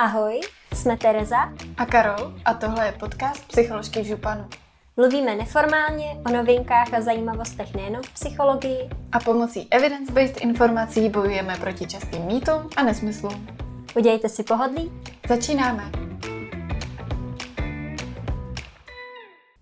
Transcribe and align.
Ahoj, 0.00 0.40
jsme 0.74 0.96
Tereza 0.96 1.52
a 1.76 1.86
Karol 1.86 2.34
a 2.44 2.54
tohle 2.54 2.86
je 2.86 2.92
podcast 2.92 3.48
Psycholožky 3.48 4.00
v 4.00 4.04
županu. 4.04 4.48
Mluvíme 4.96 5.34
neformálně 5.34 6.16
o 6.26 6.32
novinkách 6.32 6.94
a 6.94 7.00
zajímavostech 7.00 7.74
nejen 7.74 8.02
v 8.02 8.14
psychologii. 8.14 8.90
A 9.12 9.20
pomocí 9.20 9.68
evidence-based 9.70 10.40
informací 10.40 11.08
bojujeme 11.08 11.56
proti 11.56 11.86
častým 11.86 12.22
mýtům 12.22 12.70
a 12.76 12.82
nesmyslům. 12.82 13.46
Udějte 13.96 14.28
si 14.28 14.42
pohodlí. 14.42 14.92
Začínáme. 15.28 15.90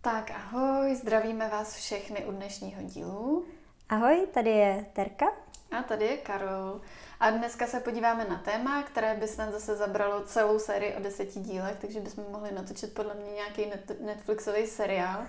Tak 0.01 0.31
ahoj, 0.31 0.95
zdravíme 0.95 1.49
vás 1.49 1.77
všechny 1.77 2.25
u 2.25 2.33
dnešního 2.33 2.83
dílu. 2.83 3.47
Ahoj, 3.89 4.27
tady 4.35 4.51
je 4.51 4.87
Terka. 4.93 5.27
A 5.71 5.83
tady 5.83 6.05
je 6.05 6.17
Karol. 6.17 6.81
A 7.21 7.31
dneska 7.31 7.67
se 7.67 7.81
podíváme 7.81 8.25
na 8.25 8.39
téma, 8.45 8.83
které 8.83 9.15
by 9.15 9.29
snad 9.29 9.53
zase 9.53 9.77
zabralo 9.77 10.23
celou 10.25 10.59
sérii 10.59 10.95
o 10.95 11.03
deseti 11.03 11.41
dílech, 11.41 11.77
takže 11.81 12.01
bychom 12.01 12.25
mohli 12.31 12.53
natočit 12.53 12.95
podle 12.95 13.15
mě 13.15 13.31
nějaký 13.31 13.73
Netflixový 14.01 14.67
seriál. 14.67 15.27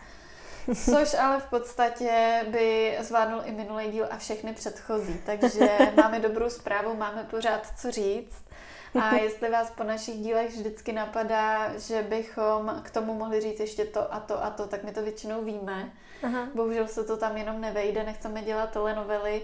Což 0.85 1.13
ale 1.13 1.39
v 1.39 1.45
podstatě 1.45 2.45
by 2.51 2.97
zvládnul 3.01 3.41
i 3.45 3.51
minulý 3.51 3.91
díl 3.91 4.07
a 4.11 4.17
všechny 4.17 4.53
předchozí. 4.53 5.21
Takže 5.25 5.77
máme 5.95 6.19
dobrou 6.19 6.49
zprávu, 6.49 6.95
máme 6.95 7.23
pořád 7.23 7.67
co 7.79 7.91
říct. 7.91 8.46
A 8.95 9.15
jestli 9.15 9.49
vás 9.49 9.71
po 9.71 9.83
našich 9.83 10.15
dílech 10.15 10.49
vždycky 10.49 10.93
napadá, 10.93 11.77
že 11.79 12.01
bychom 12.01 12.81
k 12.83 12.91
tomu 12.91 13.13
mohli 13.13 13.41
říct 13.41 13.59
ještě 13.59 13.85
to 13.85 14.13
a 14.13 14.19
to 14.19 14.43
a 14.43 14.49
to, 14.49 14.67
tak 14.67 14.83
my 14.83 14.91
to 14.91 15.03
většinou 15.03 15.43
víme. 15.43 15.91
Aha. 16.23 16.47
Bohužel 16.53 16.87
se 16.87 17.03
to 17.03 17.17
tam 17.17 17.37
jenom 17.37 17.61
nevejde, 17.61 18.03
nechceme 18.03 18.41
dělat 18.41 18.71
telenovely, 18.71 19.41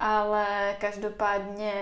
ale 0.00 0.76
každopádně, 0.80 1.72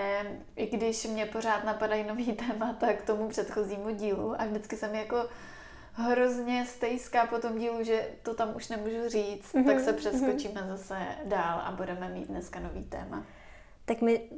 i 0.55 0.67
když 0.67 1.05
mě 1.05 1.25
pořád 1.25 1.63
napadají 1.63 2.03
nový 2.03 2.33
témata 2.47 2.93
k 2.93 3.01
tomu 3.01 3.29
předchozímu 3.29 3.89
dílu 3.89 4.41
a 4.41 4.45
vždycky 4.45 4.77
se 4.77 4.87
mi 4.87 4.97
jako 4.97 5.25
hrozně 5.93 6.65
stejská 6.65 7.25
po 7.25 7.39
tom 7.39 7.57
dílu, 7.57 7.83
že 7.83 8.07
to 8.23 8.33
tam 8.33 8.55
už 8.55 8.69
nemůžu 8.69 9.09
říct, 9.09 9.53
mm-hmm. 9.53 9.65
tak 9.65 9.79
se 9.79 9.91
mhm. 9.91 9.99
přeskočíme 9.99 10.61
mm-hmm. 10.61 10.75
zase 10.77 10.97
dál 11.25 11.61
a 11.65 11.71
budeme 11.71 12.09
mít 12.09 12.27
dneska 12.27 12.59
nový 12.59 12.83
téma. 12.83 13.23
Tak 13.85 14.01
my 14.01 14.29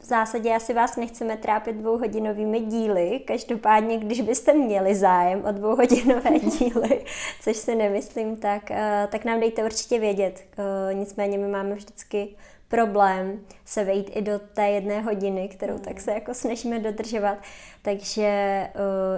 v 0.00 0.04
zásadě 0.04 0.54
asi 0.54 0.74
vás 0.74 0.96
nechceme 0.96 1.36
trápit 1.36 1.76
dvouhodinovými 1.76 2.60
díly. 2.60 3.20
Každopádně, 3.26 3.98
když 3.98 4.20
byste 4.20 4.52
měli 4.52 4.94
zájem 4.94 5.44
o 5.44 5.52
dvouhodinové 5.52 6.38
díly, 6.58 7.04
což 7.40 7.56
si 7.56 7.74
nemyslím, 7.74 8.36
tak, 8.36 8.70
eh, 8.70 9.08
tak 9.10 9.24
nám 9.24 9.40
dejte 9.40 9.64
určitě 9.64 9.98
vědět. 9.98 10.44
Eh, 10.58 10.94
nicméně 10.94 11.38
my 11.38 11.48
máme 11.48 11.74
vždycky 11.74 12.28
problém 12.68 13.40
se 13.64 13.84
vejít 13.84 14.10
i 14.14 14.22
do 14.22 14.38
té 14.38 14.68
jedné 14.68 15.00
hodiny, 15.00 15.48
kterou 15.48 15.78
tak 15.78 16.00
se 16.00 16.12
jako 16.12 16.34
snažíme 16.34 16.78
dodržovat. 16.78 17.38
Takže, 17.82 18.22
eh, 18.22 18.70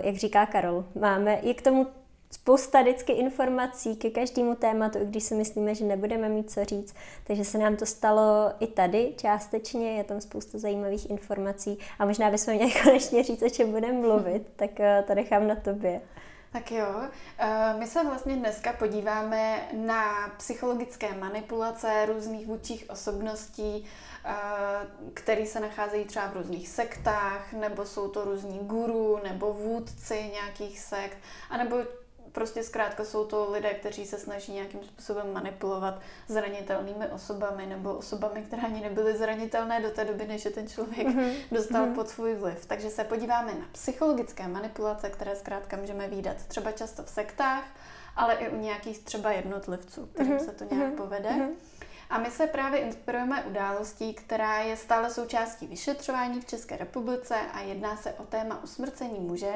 jak 0.02 0.16
říká 0.16 0.46
Karol, 0.46 0.84
máme 1.00 1.34
i 1.34 1.54
k 1.54 1.62
tomu 1.62 1.86
spousta 2.34 2.82
vždycky 2.82 3.12
informací 3.12 3.96
ke 3.96 4.10
každému 4.10 4.54
tématu, 4.54 4.98
i 4.98 5.06
když 5.06 5.24
si 5.24 5.34
myslíme, 5.34 5.74
že 5.74 5.84
nebudeme 5.84 6.28
mít 6.28 6.50
co 6.50 6.64
říct. 6.64 6.94
Takže 7.24 7.44
se 7.44 7.58
nám 7.58 7.76
to 7.76 7.86
stalo 7.86 8.52
i 8.60 8.66
tady 8.66 9.14
částečně, 9.16 9.96
je 9.96 10.04
tam 10.04 10.20
spousta 10.20 10.58
zajímavých 10.58 11.10
informací 11.10 11.78
a 11.98 12.04
možná 12.06 12.30
bychom 12.30 12.54
měli 12.54 12.72
konečně 12.82 13.22
říct, 13.22 13.42
o 13.42 13.50
čem 13.50 13.70
budeme 13.70 13.92
mluvit, 13.92 14.46
tak 14.56 14.80
eh, 14.80 15.04
to 15.06 15.14
nechám 15.14 15.48
na 15.48 15.54
tobě. 15.54 16.00
Tak 16.52 16.72
jo, 16.72 16.86
eh, 17.38 17.74
my 17.78 17.86
se 17.86 18.04
vlastně 18.04 18.36
dneska 18.36 18.72
podíváme 18.72 19.68
na 19.72 20.28
psychologické 20.36 21.14
manipulace 21.14 22.06
různých 22.06 22.46
vůdčích 22.46 22.84
osobností, 22.88 23.84
eh, 24.24 24.34
které 25.14 25.46
se 25.46 25.60
nacházejí 25.60 26.04
třeba 26.04 26.26
v 26.26 26.36
různých 26.36 26.68
sektách, 26.68 27.52
nebo 27.52 27.84
jsou 27.84 28.08
to 28.08 28.24
různí 28.24 28.58
guru, 28.58 29.20
nebo 29.24 29.52
vůdci 29.52 30.30
nějakých 30.32 30.80
sekt, 30.80 31.18
anebo 31.50 31.76
prostě 32.34 32.62
zkrátka 32.62 33.04
jsou 33.04 33.24
to 33.24 33.50
lidé, 33.50 33.74
kteří 33.74 34.06
se 34.06 34.18
snaží 34.18 34.52
nějakým 34.52 34.82
způsobem 34.84 35.32
manipulovat 35.32 36.00
zranitelnými 36.28 37.06
osobami 37.06 37.66
nebo 37.66 37.94
osobami, 37.94 38.42
které 38.42 38.62
ani 38.62 38.80
nebyly 38.80 39.16
zranitelné 39.16 39.80
do 39.80 39.90
té 39.90 40.04
doby, 40.04 40.26
než 40.26 40.44
je 40.44 40.50
ten 40.50 40.68
člověk 40.68 41.06
mm-hmm. 41.06 41.34
dostal 41.52 41.86
mm-hmm. 41.86 41.94
pod 41.94 42.08
svůj 42.08 42.34
vliv. 42.34 42.66
Takže 42.66 42.90
se 42.90 43.04
podíváme 43.04 43.54
na 43.54 43.66
psychologické 43.72 44.48
manipulace, 44.48 45.10
které 45.10 45.36
zkrátka 45.36 45.76
můžeme 45.76 46.08
výdat 46.08 46.36
třeba 46.48 46.72
často 46.72 47.02
v 47.02 47.08
sektách, 47.08 47.64
ale 48.16 48.34
i 48.34 48.48
u 48.48 48.56
nějakých 48.56 48.98
třeba 48.98 49.32
jednotlivců, 49.32 50.06
kterým 50.06 50.36
mm-hmm. 50.36 50.44
se 50.44 50.52
to 50.52 50.74
nějak 50.74 50.92
mm-hmm. 50.92 50.96
povede. 50.96 51.28
Mm-hmm. 51.30 51.50
A 52.10 52.18
my 52.18 52.30
se 52.30 52.46
právě 52.46 52.80
inspirujeme 52.80 53.44
událostí, 53.44 54.14
která 54.14 54.58
je 54.58 54.76
stále 54.76 55.10
součástí 55.10 55.66
vyšetřování 55.66 56.40
v 56.40 56.46
České 56.46 56.76
republice 56.76 57.36
a 57.52 57.60
jedná 57.60 57.96
se 57.96 58.12
o 58.12 58.24
téma 58.24 58.62
usmrcení 58.64 59.20
muže, 59.20 59.52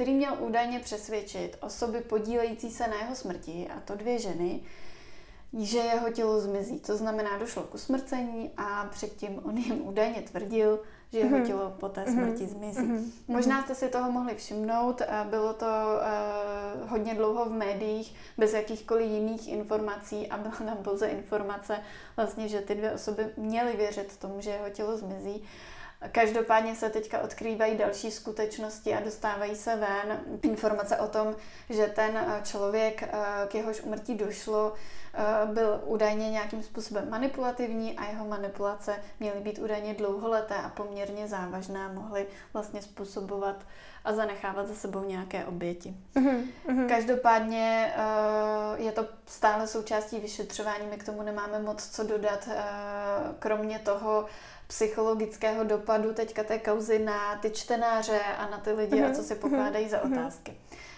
který 0.00 0.14
měl 0.14 0.36
údajně 0.38 0.80
přesvědčit 0.80 1.56
osoby 1.60 2.00
podílející 2.00 2.70
se 2.70 2.88
na 2.88 2.96
jeho 2.96 3.14
smrti, 3.14 3.68
a 3.76 3.80
to 3.80 3.94
dvě 3.94 4.18
ženy, 4.18 4.60
že 5.58 5.78
jeho 5.78 6.12
tělo 6.12 6.40
zmizí. 6.40 6.80
To 6.80 6.96
znamená, 6.96 7.38
došlo 7.38 7.62
k 7.62 7.74
usmrcení 7.74 8.50
a 8.56 8.84
předtím 8.90 9.40
on 9.44 9.58
jim 9.58 9.86
údajně 9.86 10.22
tvrdil, 10.22 10.80
že 11.12 11.18
jeho 11.18 11.36
mhm. 11.36 11.46
tělo 11.46 11.74
po 11.80 11.88
té 11.88 12.04
smrti 12.04 12.42
mhm. 12.44 12.52
zmizí. 12.52 12.82
Mhm. 12.82 13.12
Možná 13.28 13.62
jste 13.62 13.74
si 13.74 13.88
toho 13.88 14.12
mohli 14.12 14.34
všimnout, 14.34 15.02
bylo 15.30 15.52
to 15.52 15.66
uh, 15.66 16.90
hodně 16.90 17.14
dlouho 17.14 17.44
v 17.44 17.52
médiích, 17.52 18.14
bez 18.38 18.52
jakýchkoliv 18.52 19.10
jiných 19.10 19.48
informací 19.48 20.28
a 20.28 20.36
byla 20.36 20.54
tam 20.56 20.76
pouze 20.76 21.06
informace, 21.06 21.78
vlastně, 22.16 22.48
že 22.48 22.60
ty 22.60 22.74
dvě 22.74 22.92
osoby 22.92 23.26
měly 23.36 23.76
věřit 23.76 24.16
tomu, 24.16 24.40
že 24.40 24.50
jeho 24.50 24.70
tělo 24.70 24.96
zmizí. 24.96 25.42
Každopádně 26.12 26.74
se 26.74 26.90
teďka 26.90 27.18
odkrývají 27.20 27.76
další 27.76 28.10
skutečnosti 28.10 28.94
a 28.94 29.00
dostávají 29.00 29.56
se 29.56 29.76
ven 29.76 30.20
informace 30.42 30.96
o 30.96 31.08
tom, 31.08 31.36
že 31.70 31.86
ten 31.86 32.16
eh, 32.16 32.40
člověk, 32.44 33.02
eh, 33.02 33.08
k 33.48 33.54
jehož 33.54 33.80
umrtí 33.80 34.14
došlo, 34.14 34.72
eh, 35.14 35.46
byl 35.46 35.80
údajně 35.84 36.30
nějakým 36.30 36.62
způsobem 36.62 37.10
manipulativní 37.10 37.98
a 37.98 38.04
jeho 38.04 38.26
manipulace 38.26 38.96
měly 39.20 39.40
být 39.40 39.58
údajně 39.58 39.94
dlouholeté 39.94 40.54
a 40.54 40.68
poměrně 40.68 41.28
závažné, 41.28 41.88
mohly 41.88 42.26
vlastně 42.52 42.82
způsobovat 42.82 43.56
a 44.04 44.12
zanechávat 44.12 44.68
za 44.68 44.74
sebou 44.74 45.04
nějaké 45.04 45.44
oběti. 45.44 45.94
Mm-hmm. 46.14 46.88
Každopádně 46.88 47.94
je 48.76 48.92
to 48.92 49.06
stále 49.26 49.66
součástí 49.66 50.20
vyšetřování, 50.20 50.86
my 50.90 50.96
k 50.96 51.04
tomu 51.04 51.22
nemáme 51.22 51.58
moc 51.58 51.88
co 51.88 52.04
dodat, 52.04 52.48
kromě 53.38 53.78
toho, 53.78 54.26
psychologického 54.70 55.64
dopadu 55.64 56.14
teďka 56.14 56.44
té 56.44 56.58
kauzy 56.58 56.98
na 56.98 57.36
ty 57.36 57.50
čtenáře 57.50 58.20
a 58.38 58.50
na 58.50 58.58
ty 58.58 58.72
lidi 58.72 58.96
mm-hmm. 58.96 59.04
a 59.04 59.06
mhm. 59.06 59.14
co 59.14 59.22
si 59.22 59.34
pokládají 59.34 59.86
mm-hmm. 59.86 59.90
za 59.90 60.00
mhm. 60.04 60.12
otázky. 60.12 60.56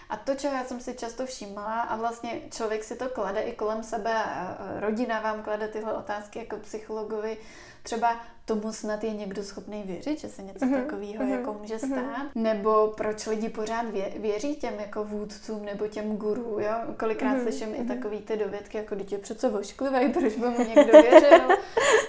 A 0.09 0.17
to, 0.17 0.35
čeho 0.35 0.55
já 0.55 0.63
jsem 0.63 0.79
si 0.79 0.93
často 0.93 1.25
všímala, 1.25 1.81
a 1.81 1.95
vlastně 1.95 2.41
člověk 2.51 2.83
si 2.83 2.95
to 2.95 3.09
klade 3.09 3.41
i 3.41 3.55
kolem 3.55 3.83
sebe, 3.83 4.13
a 4.13 4.57
rodina 4.79 5.21
vám 5.21 5.43
klade 5.43 5.67
tyhle 5.67 5.93
otázky 5.93 6.39
jako 6.39 6.57
psychologovi, 6.57 7.37
třeba 7.83 8.21
tomu 8.45 8.73
snad 8.73 9.03
je 9.03 9.13
někdo 9.13 9.43
schopný 9.43 9.83
věřit, 9.85 10.19
že 10.19 10.29
se 10.29 10.43
něco 10.43 10.65
mm-hmm. 10.65 10.83
takového 10.83 11.23
mm-hmm. 11.23 11.39
jako 11.39 11.53
může 11.53 11.77
mhm. 11.83 11.91
stát? 11.91 12.03
Mm-hmm. 12.05 12.41
Nebo 12.41 12.93
proč 12.97 13.27
lidi 13.27 13.49
pořád 13.49 13.89
vě, 13.89 14.11
věří 14.17 14.55
těm 14.55 14.73
jako 14.79 15.03
vůdcům 15.03 15.65
nebo 15.65 15.87
těm 15.87 16.17
gurů, 16.17 16.59
jo? 16.59 16.73
Kolikrát 16.99 17.35
mm-hmm. 17.35 17.43
slyším 17.43 17.67
mm-hmm. 17.67 17.79
i 17.79 17.83
mhm. 17.83 17.87
takový 17.87 18.19
ty 18.19 18.37
dovědky, 18.37 18.77
jako 18.77 18.95
dítě 18.95 19.17
přece 19.17 19.49
vošklivý, 19.49 20.13
proč 20.13 20.35
by 20.35 20.49
mu 20.49 20.59
někdo 20.59 20.91
věřil? 20.91 21.47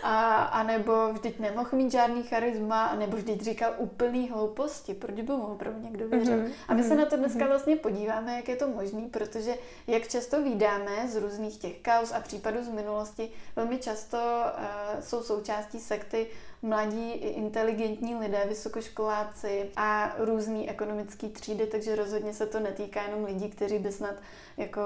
A, 0.02 0.42
a 0.44 0.62
nebo 0.62 1.12
vždyť 1.12 1.38
nemohl 1.38 1.68
mít 1.72 1.92
žádný 1.92 2.22
charisma, 2.22 2.84
a 2.84 2.96
nebo 2.96 3.16
vždyť 3.16 3.42
říkal 3.42 3.74
úplný 3.78 4.28
hlouposti, 4.28 4.94
proč 4.94 5.14
by 5.14 5.32
mu 5.32 5.42
opravdu 5.42 5.80
někdo 5.80 6.08
věřil? 6.08 6.38
Mm-hmm. 6.38 6.52
A 6.68 6.74
my 6.74 6.82
se 6.82 6.94
na 6.96 7.06
to 7.06 7.16
dneska 7.16 7.46
vlastně 7.46 7.76
podíváme, 7.76 8.36
jak 8.36 8.48
je 8.48 8.56
to 8.56 8.68
možné, 8.68 9.02
protože 9.10 9.54
jak 9.86 10.08
často 10.08 10.42
vydáme 10.42 11.08
z 11.08 11.16
různých 11.16 11.56
těch 11.56 11.82
kauz 11.82 12.12
a 12.12 12.20
případů 12.20 12.64
z 12.64 12.68
minulosti, 12.68 13.30
velmi 13.56 13.78
často 13.78 14.16
uh, 14.16 15.00
jsou 15.00 15.22
součástí 15.22 15.63
sekty 15.72 16.26
mladí 16.62 17.12
i 17.12 17.28
inteligentní 17.28 18.14
lidé, 18.14 18.44
vysokoškoláci 18.48 19.70
a 19.76 20.14
různý 20.18 20.70
ekonomický 20.70 21.28
třídy, 21.28 21.66
takže 21.66 21.96
rozhodně 21.96 22.32
se 22.32 22.46
to 22.46 22.60
netýká 22.60 23.02
jenom 23.02 23.24
lidí, 23.24 23.48
kteří 23.48 23.78
by 23.78 23.92
snad 23.92 24.14
jako 24.56 24.80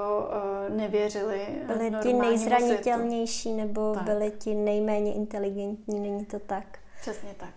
uh, 0.69 0.75
nevěřili 0.77 1.41
Byli 1.67 1.91
ti 2.01 2.13
nejzranitelnější 2.13 3.49
světu. 3.49 3.57
nebo 3.57 3.93
tak. 3.93 4.03
byli 4.03 4.31
ti 4.31 4.55
nejméně 4.55 5.13
inteligentní, 5.13 5.99
není 5.99 6.25
to 6.25 6.39
tak? 6.39 6.79
Přesně 7.01 7.29
tak. 7.37 7.53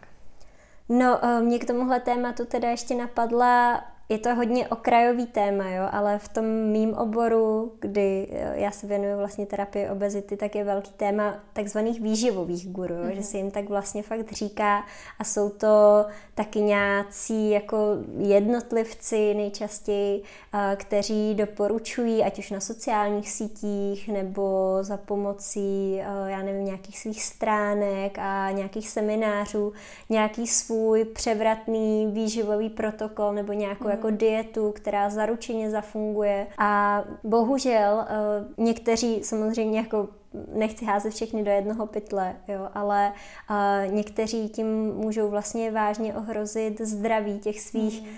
No, 0.89 1.21
uh, 1.23 1.41
mě 1.43 1.59
k 1.59 1.67
tomuhle 1.67 2.01
tématu 2.01 2.45
teda 2.45 2.71
ještě 2.71 2.95
napadla 2.95 3.85
je 4.09 4.19
to 4.19 4.35
hodně 4.35 4.69
okrajový 4.69 5.27
téma, 5.27 5.71
jo, 5.71 5.89
ale 5.93 6.19
v 6.19 6.29
tom 6.29 6.45
mým 6.45 6.95
oboru, 6.95 7.73
kdy 7.81 8.29
eh, 8.31 8.53
já 8.55 8.71
se 8.71 8.87
věnuju 8.87 9.17
vlastně 9.17 9.47
terapii 9.47 9.89
obezity, 9.91 10.37
tak 10.37 10.55
je 10.55 10.65
velký 10.65 10.93
téma 10.93 11.35
takzvaných 11.53 12.01
výživových 12.01 12.69
guru, 12.69 12.95
mm-hmm. 12.95 13.09
že 13.09 13.15
mhm. 13.15 13.23
se 13.23 13.37
jim 13.37 13.51
tak 13.51 13.69
vlastně 13.69 14.03
fakt 14.03 14.33
říká 14.33 14.85
a 15.19 15.25
jsou 15.25 15.49
to 15.49 16.07
taky 16.35 16.61
nějací 16.61 17.51
jako 17.51 17.77
jednotlivci 18.19 19.35
nejčastěji, 19.35 20.23
eh, 20.55 20.77
kteří 20.77 21.35
doporučují, 21.35 22.25
ať 22.25 22.39
už 22.39 22.51
na 22.51 22.61
sociálních 22.61 23.31
sítích 23.31 24.09
nebo 24.09 24.79
za 24.81 24.97
pomocí, 24.97 26.01
eh, 26.01 26.31
já 26.31 26.43
nevím, 26.43 26.65
nějakých 26.65 26.99
svých 26.99 27.23
stránek 27.23 28.19
a 28.19 28.51
nějakých 28.51 28.89
seminářů, 28.89 29.73
nějaký 30.09 30.47
svůj 30.47 31.05
převratný 31.05 32.07
výživový 32.13 32.71
protokol 32.71 33.33
nebo 33.33 33.53
nějakou. 33.53 33.92
Jako 33.93 34.11
dietu, 34.11 34.73
která 34.73 35.11
zaručeně 35.11 35.71
zafunguje. 35.71 36.47
A 36.59 37.05
bohužel 37.25 38.05
eh, 38.09 38.15
někteří 38.59 39.25
samozřejmě 39.25 39.79
jako 39.79 40.09
nechci 40.55 40.85
házet 40.85 41.11
všechny 41.13 41.43
do 41.43 41.51
jednoho 41.51 41.87
pytle, 41.87 42.37
jo, 42.49 42.69
ale 42.75 43.13
uh, 43.51 43.95
někteří 43.95 44.49
tím 44.49 44.95
můžou 44.95 45.31
vlastně 45.31 45.71
vážně 45.71 46.15
ohrozit 46.15 46.81
zdraví 46.81 47.39
těch 47.39 47.61
svých 47.61 48.03
mm 48.03 48.09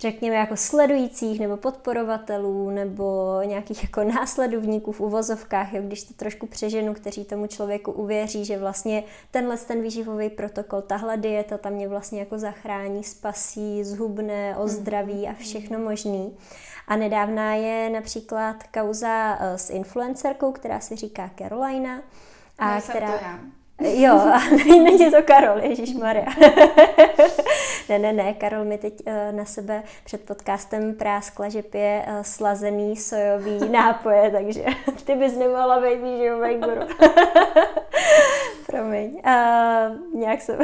řekněme, 0.00 0.36
jako 0.36 0.56
sledujících 0.56 1.40
nebo 1.40 1.56
podporovatelů 1.56 2.70
nebo 2.70 3.38
nějakých 3.44 3.82
jako 3.82 4.04
následovníků 4.04 4.92
v 4.92 5.00
uvozovkách, 5.00 5.72
jo, 5.72 5.82
když 5.82 6.02
to 6.02 6.14
trošku 6.14 6.46
přeženu, 6.46 6.94
kteří 6.94 7.24
tomu 7.24 7.46
člověku 7.46 7.92
uvěří, 7.92 8.44
že 8.44 8.58
vlastně 8.58 9.04
tenhle 9.30 9.56
ten 9.56 9.82
výživový 9.82 10.30
protokol, 10.30 10.82
tahle 10.82 11.16
dieta 11.16 11.58
tam 11.58 11.72
mě 11.72 11.88
vlastně 11.88 12.20
jako 12.20 12.38
zachrání, 12.38 13.04
spasí, 13.04 13.84
zhubne, 13.84 14.56
ozdraví 14.56 15.28
a 15.28 15.34
všechno 15.34 15.78
možný. 15.78 16.36
A 16.88 16.96
nedávná 16.96 17.54
je 17.54 17.90
například 17.90 18.62
kauza 18.62 19.38
eh, 19.40 19.58
s 19.58 19.70
influencerkou, 19.70 20.52
která 20.52 20.80
se 20.80 20.96
říká 20.96 21.30
Carolina. 21.38 22.02
A 22.58 22.70
Nejsem 22.70 22.90
která... 22.96 23.18
to 23.18 23.24
já. 23.24 23.57
Jo, 23.80 24.12
a 24.34 24.40
není 24.66 25.10
to 25.10 25.22
Karol, 25.22 25.58
Ježíš 25.58 25.94
Maria. 25.94 26.26
ne, 27.88 27.98
ne, 27.98 28.12
ne, 28.12 28.34
Karol 28.34 28.64
mi 28.64 28.78
teď 28.78 28.94
uh, 29.06 29.36
na 29.36 29.44
sebe 29.44 29.82
před 30.04 30.26
podcastem 30.26 30.94
práskla, 30.94 31.48
že 31.48 31.62
pije 31.62 32.04
uh, 32.06 32.22
slazený 32.22 32.96
sojový 32.96 33.68
nápoje, 33.70 34.30
takže 34.30 34.64
ty 35.04 35.14
bys 35.14 35.36
nemohla 35.36 35.80
být 35.80 36.02
výživový 36.02 36.54
guru. 36.54 36.80
Promiň. 38.66 39.22
Uh, 39.26 40.20
nějak 40.20 40.40
jsem 40.40 40.58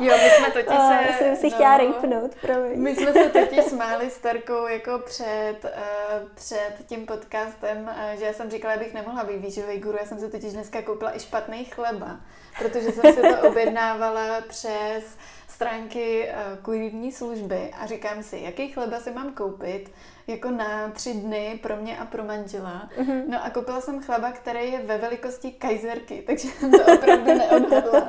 Jo, 0.00 0.14
my 0.22 0.30
jsme 0.30 0.50
totiž 0.50 0.78
se... 0.78 1.18
jsem 1.18 1.36
si 1.36 1.46
no, 1.50 1.54
chtěla 1.54 1.76
rejpnout, 1.76 2.34
promiň. 2.34 2.80
My 2.80 2.96
jsme 2.96 3.12
se 3.12 3.28
totiž 3.28 3.64
smáli 3.64 4.10
s 4.10 4.18
Terkou 4.18 4.66
jako 4.66 4.98
před, 4.98 5.56
uh, 5.64 6.28
před 6.34 6.72
tím 6.86 7.06
podcastem, 7.06 7.82
uh, 7.82 8.18
že 8.18 8.24
já 8.24 8.32
jsem 8.32 8.50
říkala, 8.50 8.74
abych 8.74 8.94
nemohla 8.94 9.24
být 9.24 9.36
výživový 9.36 9.78
guru, 9.78 9.98
já 10.00 10.06
jsem 10.06 10.18
si 10.18 10.30
totiž 10.30 10.52
dneska 10.52 10.82
koupila 10.82 11.10
i 11.10 11.18
špatný 11.32 11.64
chleba, 11.64 12.20
protože 12.58 12.92
jsem 12.92 13.14
si 13.14 13.20
to 13.22 13.48
objednávala 13.48 14.40
přes 14.40 15.16
stránky 15.48 16.28
uh, 16.28 16.62
kurivní 16.62 17.12
služby 17.12 17.70
a 17.80 17.86
říkám 17.86 18.22
si, 18.22 18.38
jaký 18.42 18.72
chleba 18.72 19.00
si 19.00 19.10
mám 19.10 19.34
koupit, 19.34 19.90
jako 20.26 20.50
na 20.50 20.88
tři 20.88 21.14
dny 21.14 21.58
pro 21.62 21.76
mě 21.76 21.98
a 21.98 22.04
pro 22.04 22.24
manžela. 22.24 22.88
Mm-hmm. 22.98 23.22
No 23.28 23.44
a 23.44 23.50
koupila 23.50 23.80
jsem 23.80 24.02
chleba, 24.02 24.32
který 24.32 24.72
je 24.72 24.82
ve 24.82 24.98
velikosti 24.98 25.50
kajzerky, 25.52 26.22
takže 26.26 26.48
jsem 26.48 26.70
to 26.70 26.94
opravdu 26.94 27.24
neodhadla. 27.24 28.08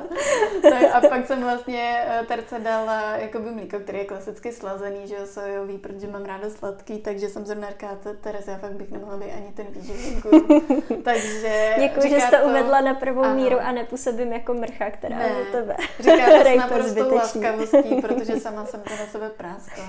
a 0.92 1.00
pak 1.00 1.26
jsem 1.26 1.42
vlastně 1.42 2.04
eh, 2.06 2.24
terce 2.28 2.58
dala 2.58 3.16
jakoby 3.16 3.50
mlíko, 3.50 3.78
který 3.78 3.98
je 3.98 4.04
klasicky 4.04 4.52
slazený, 4.52 5.08
že 5.08 5.14
jo, 5.14 5.26
sojový, 5.26 5.78
protože 5.78 6.06
mám 6.06 6.24
ráda 6.24 6.50
sladký, 6.50 6.98
takže 6.98 7.28
jsem 7.28 7.46
zrovna 7.46 7.70
říkala, 7.70 7.98
Tereza, 8.20 8.52
já 8.52 8.58
fakt 8.58 8.72
bych 8.72 8.90
nemohla 8.90 9.16
být 9.16 9.32
ani 9.32 9.52
ten 9.54 9.66
výživný 9.70 10.22
Takže 11.04 11.74
Děkuji, 11.78 12.10
že 12.10 12.20
jste 12.20 12.38
to... 12.38 12.48
uvedla 12.48 12.80
na 12.80 12.94
prvou 12.94 13.22
ano. 13.22 13.34
míru 13.34 13.60
a 13.60 13.72
nepůsobím 13.72 14.32
jako 14.32 14.54
mrcha, 14.54 14.90
která 14.90 15.18
ne, 15.18 15.28
je 15.28 15.44
tebe. 15.44 15.76
Říká 16.00 16.26
to 16.26 16.48
s 16.48 16.56
naprostou 16.56 17.14
laskavostí, 17.14 18.02
protože 18.02 18.40
sama 18.40 18.66
jsem 18.66 18.80
to 18.80 18.90
na 18.90 19.06
sebe 19.06 19.30
práskla. 19.30 19.84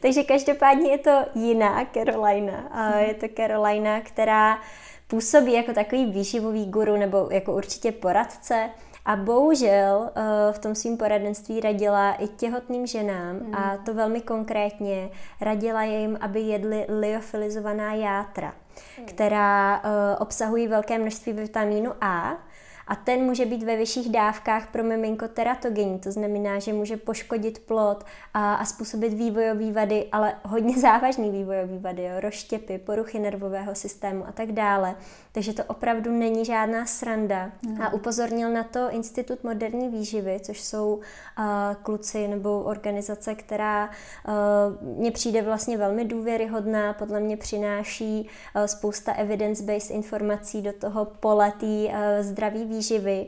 takže 0.00 0.22
každopádně 0.22 0.83
je 0.84 0.98
to 0.98 1.24
jiná 1.34 1.86
Carolina. 1.94 2.68
A 2.70 2.96
je 2.96 3.14
to 3.14 3.26
Carolina, 3.36 4.00
která 4.00 4.58
působí 5.06 5.52
jako 5.52 5.72
takový 5.72 6.06
výživový 6.06 6.66
guru 6.66 6.96
nebo 6.96 7.28
jako 7.30 7.52
určitě 7.52 7.92
poradce. 7.92 8.70
A 9.04 9.16
bohužel 9.16 10.10
eh, 10.16 10.52
v 10.52 10.58
tom 10.58 10.74
svým 10.74 10.96
poradenství 10.96 11.60
radila 11.60 12.12
i 12.12 12.28
těhotným 12.28 12.86
ženám 12.86 13.36
mm. 13.36 13.54
a 13.54 13.76
to 13.76 13.94
velmi 13.94 14.20
konkrétně 14.20 15.08
radila 15.40 15.82
jim, 15.82 16.18
aby 16.20 16.40
jedli 16.40 16.86
liofilizovaná 16.88 17.94
játra, 17.94 18.52
mm. 18.98 19.06
která 19.06 19.76
eh, 19.84 20.16
obsahují 20.18 20.68
velké 20.68 20.98
množství 20.98 21.32
vitamínu 21.32 21.92
A, 22.00 22.38
a 22.86 22.96
ten 22.96 23.20
může 23.20 23.46
být 23.46 23.62
ve 23.62 23.76
vyšších 23.76 24.12
dávkách 24.12 24.70
pro 24.72 24.84
miminko 24.84 25.28
teratogenní, 25.28 25.98
to 25.98 26.12
znamená, 26.12 26.58
že 26.58 26.72
může 26.72 26.96
poškodit 26.96 27.58
plod 27.58 28.04
a, 28.34 28.54
a 28.54 28.64
způsobit 28.64 29.12
vývojové 29.12 29.72
vady, 29.72 30.06
ale 30.12 30.34
hodně 30.44 30.78
závažný 30.80 31.30
vývojové 31.30 31.78
vady, 31.78 32.02
jo, 32.02 32.20
rozštěpy, 32.20 32.78
poruchy 32.78 33.18
nervového 33.18 33.74
systému 33.74 34.28
a 34.28 34.32
tak 34.32 34.52
dále. 34.52 34.96
Takže 35.32 35.52
to 35.52 35.64
opravdu 35.64 36.12
není 36.12 36.44
žádná 36.44 36.86
sranda. 36.86 37.50
Mm. 37.62 37.82
A 37.82 37.92
upozornil 37.92 38.52
na 38.52 38.64
to 38.64 38.90
Institut 38.90 39.44
moderní 39.44 39.88
výživy, 39.88 40.40
což 40.42 40.60
jsou 40.60 40.94
uh, 40.94 41.44
kluci 41.82 42.28
nebo 42.28 42.62
organizace, 42.62 43.34
která 43.34 43.88
uh, 43.88 44.98
mně 44.98 45.10
přijde 45.10 45.42
vlastně 45.42 45.78
velmi 45.78 46.04
důvěryhodná, 46.04 46.92
podle 46.92 47.20
mě 47.20 47.36
přináší 47.36 48.28
uh, 48.56 48.64
spousta 48.64 49.12
evidence-based 49.12 49.90
informací 49.90 50.62
do 50.62 50.72
toho 50.72 51.04
pole 51.04 51.52
té 51.60 51.66
uh, 51.66 51.94
zdraví 52.20 52.64
výživy. 52.74 53.26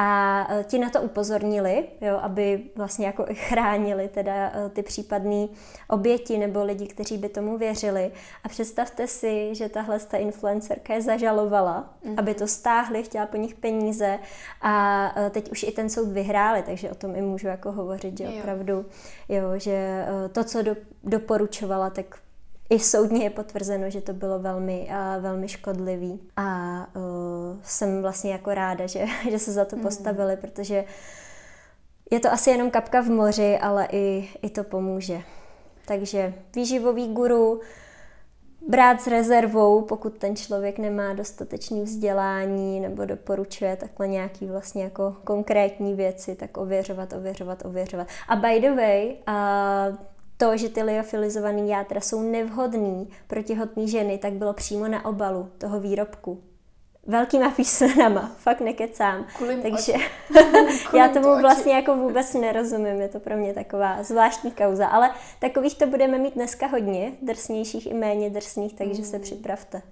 A 0.00 0.46
e, 0.50 0.64
ti 0.64 0.78
na 0.78 0.90
to 0.90 1.02
upozornili, 1.02 1.88
jo, 2.00 2.18
aby 2.22 2.62
vlastně 2.76 3.06
jako 3.06 3.26
chránili 3.32 4.08
teda 4.08 4.32
e, 4.32 4.68
ty 4.68 4.82
případné 4.82 5.46
oběti 5.88 6.38
nebo 6.38 6.64
lidi, 6.64 6.86
kteří 6.86 7.18
by 7.18 7.28
tomu 7.28 7.58
věřili. 7.58 8.12
A 8.44 8.48
představte 8.48 9.06
si, 9.06 9.54
že 9.54 9.68
tahle 9.68 9.98
ta 9.98 10.16
influencerka 10.16 10.94
je 10.94 11.02
zažalovala, 11.02 11.94
mm-hmm. 12.04 12.14
aby 12.16 12.34
to 12.34 12.46
stáhli, 12.46 13.02
chtěla 13.02 13.26
po 13.26 13.36
nich 13.36 13.54
peníze 13.54 14.18
a 14.62 15.12
e, 15.16 15.30
teď 15.30 15.50
už 15.50 15.62
i 15.62 15.72
ten 15.72 15.90
soud 15.90 16.08
vyhráli, 16.08 16.62
takže 16.62 16.90
o 16.90 16.94
tom 16.94 17.16
i 17.16 17.22
můžu 17.22 17.46
jako 17.46 17.72
hovořit, 17.72 18.18
že 18.18 18.24
jo. 18.24 18.30
opravdu, 18.38 18.86
jo, 19.28 19.58
že 19.58 20.06
to, 20.32 20.44
co 20.44 20.62
do, 20.62 20.76
doporučovala, 21.04 21.90
tak 21.90 22.18
i 22.70 22.78
soudně 22.78 23.24
je 23.24 23.30
potvrzeno, 23.30 23.90
že 23.90 24.00
to 24.00 24.12
bylo 24.12 24.38
velmi, 24.38 24.88
uh, 24.90 25.22
velmi 25.22 25.48
škodlivý. 25.48 26.20
A 26.36 26.76
uh, 26.96 27.02
jsem 27.62 28.02
vlastně 28.02 28.32
jako 28.32 28.54
ráda, 28.54 28.86
že, 28.86 29.06
že 29.30 29.38
se 29.38 29.52
za 29.52 29.64
to 29.64 29.76
hmm. 29.76 29.84
postavili, 29.84 30.32
mm. 30.32 30.40
protože 30.40 30.84
je 32.10 32.20
to 32.20 32.32
asi 32.32 32.50
jenom 32.50 32.70
kapka 32.70 33.00
v 33.00 33.08
moři, 33.08 33.58
ale 33.58 33.88
i, 33.92 34.28
i 34.42 34.50
to 34.50 34.64
pomůže. 34.64 35.22
Takže 35.86 36.34
výživový 36.54 37.08
guru, 37.08 37.60
brát 38.68 39.00
s 39.00 39.06
rezervou, 39.06 39.82
pokud 39.82 40.18
ten 40.18 40.36
člověk 40.36 40.78
nemá 40.78 41.12
dostatečný 41.12 41.82
vzdělání 41.82 42.80
nebo 42.80 43.04
doporučuje 43.04 43.76
takhle 43.76 44.08
nějaký 44.08 44.46
vlastně 44.46 44.84
jako 44.84 45.16
konkrétní 45.24 45.94
věci, 45.94 46.34
tak 46.34 46.56
ověřovat, 46.56 47.12
ověřovat, 47.12 47.64
ověřovat. 47.64 48.06
A 48.28 48.36
by 48.36 48.60
the 48.60 48.70
way, 48.70 49.16
uh, 49.28 49.96
to, 50.38 50.56
že 50.56 50.68
ty 50.68 50.82
liofilizované 50.82 51.66
játra 51.66 52.00
jsou 52.00 52.22
nevhodný 52.22 53.10
pro 53.26 53.42
těhotné 53.42 53.86
ženy, 53.86 54.18
tak 54.18 54.32
bylo 54.32 54.52
přímo 54.52 54.88
na 54.88 55.04
obalu 55.04 55.50
toho 55.58 55.80
výrobku. 55.80 56.42
Velkýma 57.06 57.50
písmenama, 57.56 58.32
fakt 58.38 58.60
nekecám. 58.60 59.26
Kulim 59.38 59.62
Takže 59.62 59.92
já 60.96 61.08
tomu 61.08 61.24
to 61.24 61.38
vlastně 61.38 61.74
jako 61.74 61.96
vůbec 61.96 62.34
nerozumím, 62.34 63.00
je 63.00 63.08
to 63.08 63.20
pro 63.20 63.36
mě 63.36 63.54
taková 63.54 64.02
zvláštní 64.02 64.50
kauza, 64.50 64.86
ale 64.86 65.10
takových 65.40 65.78
to 65.78 65.86
budeme 65.86 66.18
mít 66.18 66.34
dneska 66.34 66.66
hodně, 66.66 67.12
drsnějších 67.22 67.86
i 67.86 67.94
méně 67.94 68.30
drsných, 68.30 68.74
takže 68.74 69.02
mm. 69.02 69.08
se 69.08 69.18
připravte. 69.18 69.82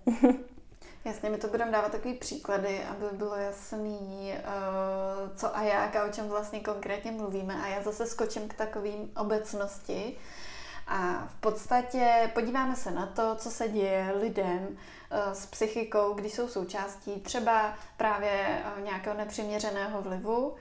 Jasně, 1.05 1.31
my 1.31 1.37
to 1.39 1.49
budeme 1.49 1.73
dávat 1.73 1.93
takový 1.93 2.15
příklady, 2.15 2.81
aby 2.85 3.17
bylo 3.17 3.35
jasný, 3.35 4.33
uh, 4.33 5.16
co 5.37 5.57
a 5.57 5.63
jak 5.63 5.97
a 5.97 6.05
o 6.05 6.13
čem 6.13 6.29
vlastně 6.29 6.61
konkrétně 6.61 7.13
mluvíme. 7.13 7.55
A 7.63 7.67
já 7.67 7.83
zase 7.83 8.07
skočím 8.07 8.49
k 8.49 8.55
takovým 8.55 9.11
obecnosti. 9.17 10.17
A 10.87 11.27
v 11.29 11.35
podstatě 11.41 12.31
podíváme 12.35 12.77
se 12.77 12.91
na 12.91 13.07
to, 13.07 13.35
co 13.37 13.51
se 13.51 13.69
děje 13.69 14.15
lidem 14.21 14.69
uh, 14.69 15.33
s 15.33 15.47
psychikou, 15.47 16.15
když 16.15 16.33
jsou 16.33 16.49
součástí 16.49 17.21
třeba 17.21 17.75
právě 17.97 18.63
uh, 18.79 18.85
nějakého 18.85 19.17
nepřiměřeného 19.17 20.03
vlivu, 20.03 20.55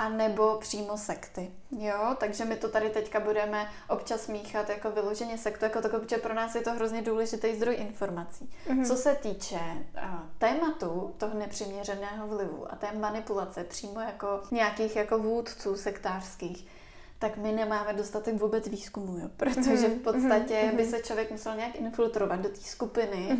a 0.00 0.08
nebo 0.08 0.56
přímo 0.56 0.96
sekty. 0.96 1.50
Jo, 1.70 2.16
takže 2.18 2.44
my 2.44 2.56
to 2.56 2.68
tady 2.68 2.90
teďka 2.90 3.20
budeme 3.20 3.70
občas 3.88 4.28
míchat 4.28 4.68
jako 4.68 4.90
vyloženě 4.90 5.38
sektu, 5.38 5.64
jako 5.64 5.80
takové, 5.80 6.02
protože 6.02 6.18
pro 6.18 6.34
nás 6.34 6.54
je 6.54 6.60
to 6.60 6.72
hrozně 6.72 7.02
důležitý 7.02 7.56
zdroj 7.56 7.74
informací. 7.74 8.50
Mm-hmm. 8.66 8.86
Co 8.86 8.96
se 8.96 9.14
týče 9.14 9.60
uh, 9.60 10.02
tématu 10.38 11.14
toho 11.18 11.38
nepřiměřeného 11.38 12.26
vlivu 12.26 12.72
a 12.72 12.76
té 12.76 12.92
manipulace 12.92 13.64
přímo 13.64 14.00
jako 14.00 14.42
nějakých 14.50 14.96
jako 14.96 15.18
vůdců 15.18 15.76
sektářských, 15.76 16.66
tak 17.20 17.36
my 17.36 17.52
nemáme 17.52 17.92
dostatek 17.92 18.34
vůbec 18.34 18.68
výzkumu, 18.68 19.18
jo? 19.18 19.28
protože 19.36 19.88
v 19.88 19.98
podstatě 19.98 20.72
by 20.76 20.84
se 20.84 20.98
člověk 20.98 21.30
musel 21.30 21.56
nějak 21.56 21.74
infiltrovat 21.74 22.40
do 22.40 22.48
té 22.48 22.60
skupiny 22.60 23.38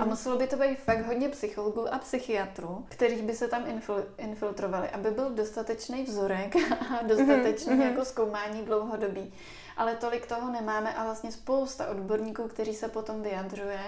a 0.00 0.04
muselo 0.04 0.36
by 0.38 0.46
to 0.46 0.56
být 0.56 0.78
fakt 0.78 1.06
hodně 1.06 1.28
psychologů 1.28 1.94
a 1.94 1.98
psychiatrů, 1.98 2.84
kterých 2.88 3.22
by 3.22 3.34
se 3.34 3.48
tam 3.48 3.64
infil- 3.64 4.04
infiltrovali, 4.18 4.88
aby 4.88 5.10
byl 5.10 5.30
dostatečný 5.30 6.02
vzorek 6.02 6.56
a 6.90 7.02
dostatečný 7.02 7.80
jako 7.80 8.04
zkoumání 8.04 8.62
dlouhodobí 8.62 9.32
ale 9.76 9.94
tolik 9.94 10.26
toho 10.26 10.52
nemáme 10.52 10.94
a 10.94 11.04
vlastně 11.04 11.32
spousta 11.32 11.88
odborníků, 11.88 12.48
kteří 12.48 12.74
se 12.74 12.88
potom 12.88 13.22
vyjadřuje 13.22 13.80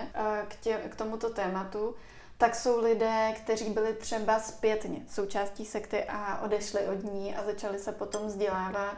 k, 0.48 0.56
tě, 0.56 0.80
k 0.88 0.96
tomuto 0.96 1.30
tématu, 1.30 1.94
tak 2.38 2.54
jsou 2.54 2.80
lidé, 2.80 3.34
kteří 3.36 3.70
byli 3.70 3.94
třeba 3.94 4.40
zpětně 4.40 5.00
součástí 5.08 5.64
sekty 5.64 6.04
a 6.08 6.40
odešli 6.44 6.80
od 6.80 7.04
ní 7.04 7.36
a 7.36 7.44
začali 7.44 7.78
se 7.78 7.92
potom 7.92 8.26
vzdělávat 8.26 8.96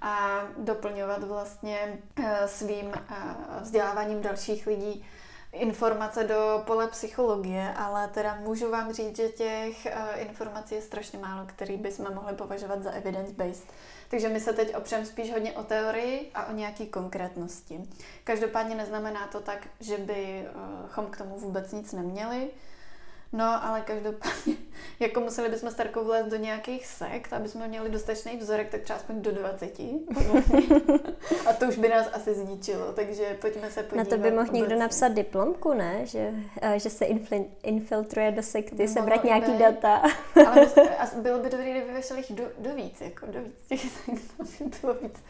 a 0.00 0.42
doplňovat 0.58 1.24
vlastně 1.24 1.98
eh, 2.16 2.48
svým 2.48 2.92
eh, 2.94 3.14
vzděláváním 3.60 4.22
dalších 4.22 4.66
lidí 4.66 5.06
informace 5.52 6.24
do 6.24 6.62
pole 6.66 6.88
psychologie, 6.88 7.74
ale 7.76 8.08
teda 8.08 8.34
můžu 8.34 8.70
vám 8.70 8.92
říct, 8.92 9.16
že 9.16 9.28
těch 9.28 9.86
eh, 9.86 9.94
informací 10.16 10.74
je 10.74 10.82
strašně 10.82 11.18
málo, 11.18 11.46
který 11.46 11.76
bychom 11.76 12.14
mohli 12.14 12.34
považovat 12.34 12.82
za 12.82 12.90
evidence-based. 12.90 13.68
Takže 14.08 14.28
my 14.28 14.40
se 14.40 14.52
teď 14.52 14.76
opřem 14.76 15.06
spíš 15.06 15.32
hodně 15.32 15.52
o 15.52 15.62
teorii 15.62 16.30
a 16.34 16.46
o 16.46 16.52
nějaký 16.52 16.86
konkrétnosti. 16.86 17.80
Každopádně 18.24 18.74
neznamená 18.74 19.26
to 19.26 19.40
tak, 19.40 19.68
že 19.80 19.98
bychom 19.98 21.06
k 21.06 21.16
tomu 21.16 21.38
vůbec 21.38 21.72
nic 21.72 21.92
neměli. 21.92 22.50
No, 23.32 23.64
ale 23.64 23.80
každopádně, 23.80 24.54
jako 25.00 25.20
museli 25.20 25.48
bychom 25.48 25.70
s 25.70 25.76
vlézt 25.94 26.28
do 26.28 26.36
nějakých 26.36 26.86
sekt, 26.86 27.32
aby 27.32 27.48
jsme 27.48 27.68
měli 27.68 27.90
dostatečný 27.90 28.36
vzorek, 28.36 28.70
tak 28.70 28.82
třeba 28.82 28.98
aspoň 28.98 29.22
do 29.22 29.32
20. 29.32 29.78
A 31.46 31.52
to 31.58 31.66
už 31.66 31.78
by 31.78 31.88
nás 31.88 32.08
asi 32.12 32.34
zničilo, 32.34 32.92
takže 32.92 33.38
pojďme 33.40 33.70
se 33.70 33.82
podívat. 33.82 34.04
Na 34.04 34.16
to 34.16 34.22
by 34.22 34.30
mohl 34.30 34.52
někdo 34.52 34.78
napsat 34.78 35.08
diplomku, 35.08 35.74
ne? 35.74 36.06
Že, 36.06 36.32
eh, 36.62 36.78
že 36.78 36.90
se 36.90 37.04
infiltruje 37.62 38.30
do 38.30 38.42
sekty, 38.42 38.82
no, 38.86 38.88
sebrat 38.92 39.24
nějaký 39.24 39.52
být. 39.52 39.58
data. 39.58 40.02
Ale 40.46 40.66
bylo 41.22 41.38
by 41.38 41.50
dobré, 41.50 41.70
kdyby 41.70 41.92
vešel 41.92 42.16
jich 42.16 42.32
do, 42.32 42.44
do 42.58 42.74
víc, 42.74 43.00
jako 43.00 43.26
do 43.26 43.40
víc 43.42 43.66
těch 43.68 43.80
sekt, 43.80 44.40
aby 44.40 44.70
bylo 44.80 44.94
víc 44.94 45.22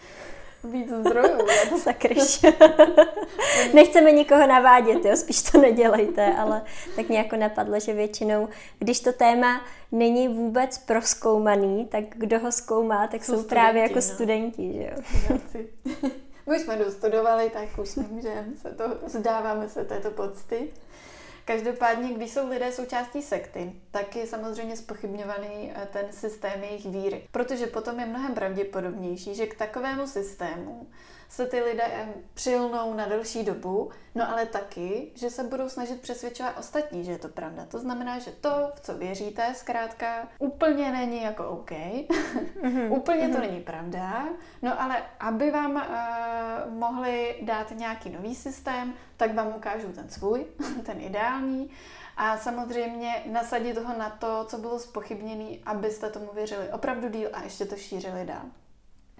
víc 0.64 0.88
zdrojů. 0.88 1.38
to 1.70 1.78
sakryš. 1.78 2.40
Nechceme 3.74 4.12
nikoho 4.12 4.46
navádět, 4.46 5.04
jo, 5.04 5.16
spíš 5.16 5.42
to 5.42 5.58
nedělejte, 5.58 6.34
ale 6.34 6.62
tak 6.96 7.08
nějak 7.08 7.32
napadlo, 7.32 7.80
že 7.80 7.92
většinou, 7.92 8.48
když 8.78 9.00
to 9.00 9.12
téma 9.12 9.60
není 9.92 10.28
vůbec 10.28 10.78
proskoumaný, 10.78 11.86
tak 11.86 12.04
kdo 12.10 12.38
ho 12.38 12.52
zkoumá, 12.52 13.06
tak 13.06 13.24
jsou, 13.24 13.32
jsou 13.32 13.38
studenti, 13.38 13.54
právě 13.54 13.82
jako 13.82 13.94
no. 13.94 14.02
studenti, 14.02 14.72
že 14.72 14.90
jo. 14.92 15.38
My 16.50 16.58
jsme 16.58 16.76
dostudovali, 16.76 17.50
tak 17.50 17.78
už 17.82 17.94
nemůžeme 17.94 18.46
se 18.62 18.68
to, 18.70 18.84
vzdáváme 19.06 19.68
se 19.68 19.84
této 19.84 20.10
pocty. 20.10 20.68
Každopádně, 21.48 22.14
když 22.14 22.30
jsou 22.30 22.48
lidé 22.48 22.72
součástí 22.72 23.22
sekty, 23.22 23.72
tak 23.90 24.16
je 24.16 24.26
samozřejmě 24.26 24.76
spochybňovaný 24.76 25.72
eh, 25.74 25.88
ten 25.92 26.12
systém 26.12 26.62
jejich 26.62 26.86
víry. 26.86 27.22
Protože 27.30 27.66
potom 27.66 28.00
je 28.00 28.06
mnohem 28.06 28.34
pravděpodobnější, 28.34 29.34
že 29.34 29.46
k 29.46 29.58
takovému 29.58 30.06
systému 30.06 30.86
se 31.28 31.46
ty 31.46 31.60
lidé 31.60 31.84
eh, 31.86 32.08
přilnou 32.34 32.94
na 32.94 33.06
delší 33.06 33.44
dobu, 33.44 33.90
no 34.14 34.30
ale 34.30 34.46
taky, 34.46 35.10
že 35.14 35.30
se 35.30 35.44
budou 35.44 35.68
snažit 35.68 36.00
přesvědčovat 36.00 36.58
ostatní, 36.58 37.04
že 37.04 37.12
je 37.12 37.18
to 37.18 37.28
pravda. 37.28 37.66
To 37.70 37.78
znamená, 37.78 38.18
že 38.18 38.30
to, 38.30 38.72
v 38.74 38.80
co 38.80 38.94
věříte, 38.94 39.54
zkrátka 39.54 40.28
úplně 40.38 40.92
není 40.92 41.22
jako 41.22 41.48
OK, 41.48 41.70
mm-hmm. 41.70 42.92
úplně 42.96 43.28
to 43.28 43.38
mhm. 43.38 43.40
není 43.40 43.60
pravda, 43.60 44.24
no 44.62 44.82
ale 44.82 45.02
aby 45.20 45.50
vám 45.50 45.74
uh, 45.76 46.74
mohli 46.74 47.36
dát 47.42 47.70
nějaký 47.70 48.10
nový 48.10 48.34
systém, 48.34 48.94
tak 49.16 49.34
vám 49.34 49.52
ukážu 49.56 49.92
ten 49.92 50.08
svůj, 50.08 50.46
ten 50.86 51.00
ideální, 51.00 51.70
a 52.16 52.36
samozřejmě 52.36 53.22
nasadit 53.32 53.74
toho 53.74 53.98
na 53.98 54.10
to, 54.10 54.44
co 54.44 54.58
bylo 54.58 54.78
spochybněné, 54.78 55.56
abyste 55.66 56.10
tomu 56.10 56.30
věřili 56.34 56.68
opravdu 56.72 57.08
díl 57.08 57.30
a 57.32 57.42
ještě 57.42 57.64
to 57.64 57.76
šířili 57.76 58.24
dál. 58.24 58.44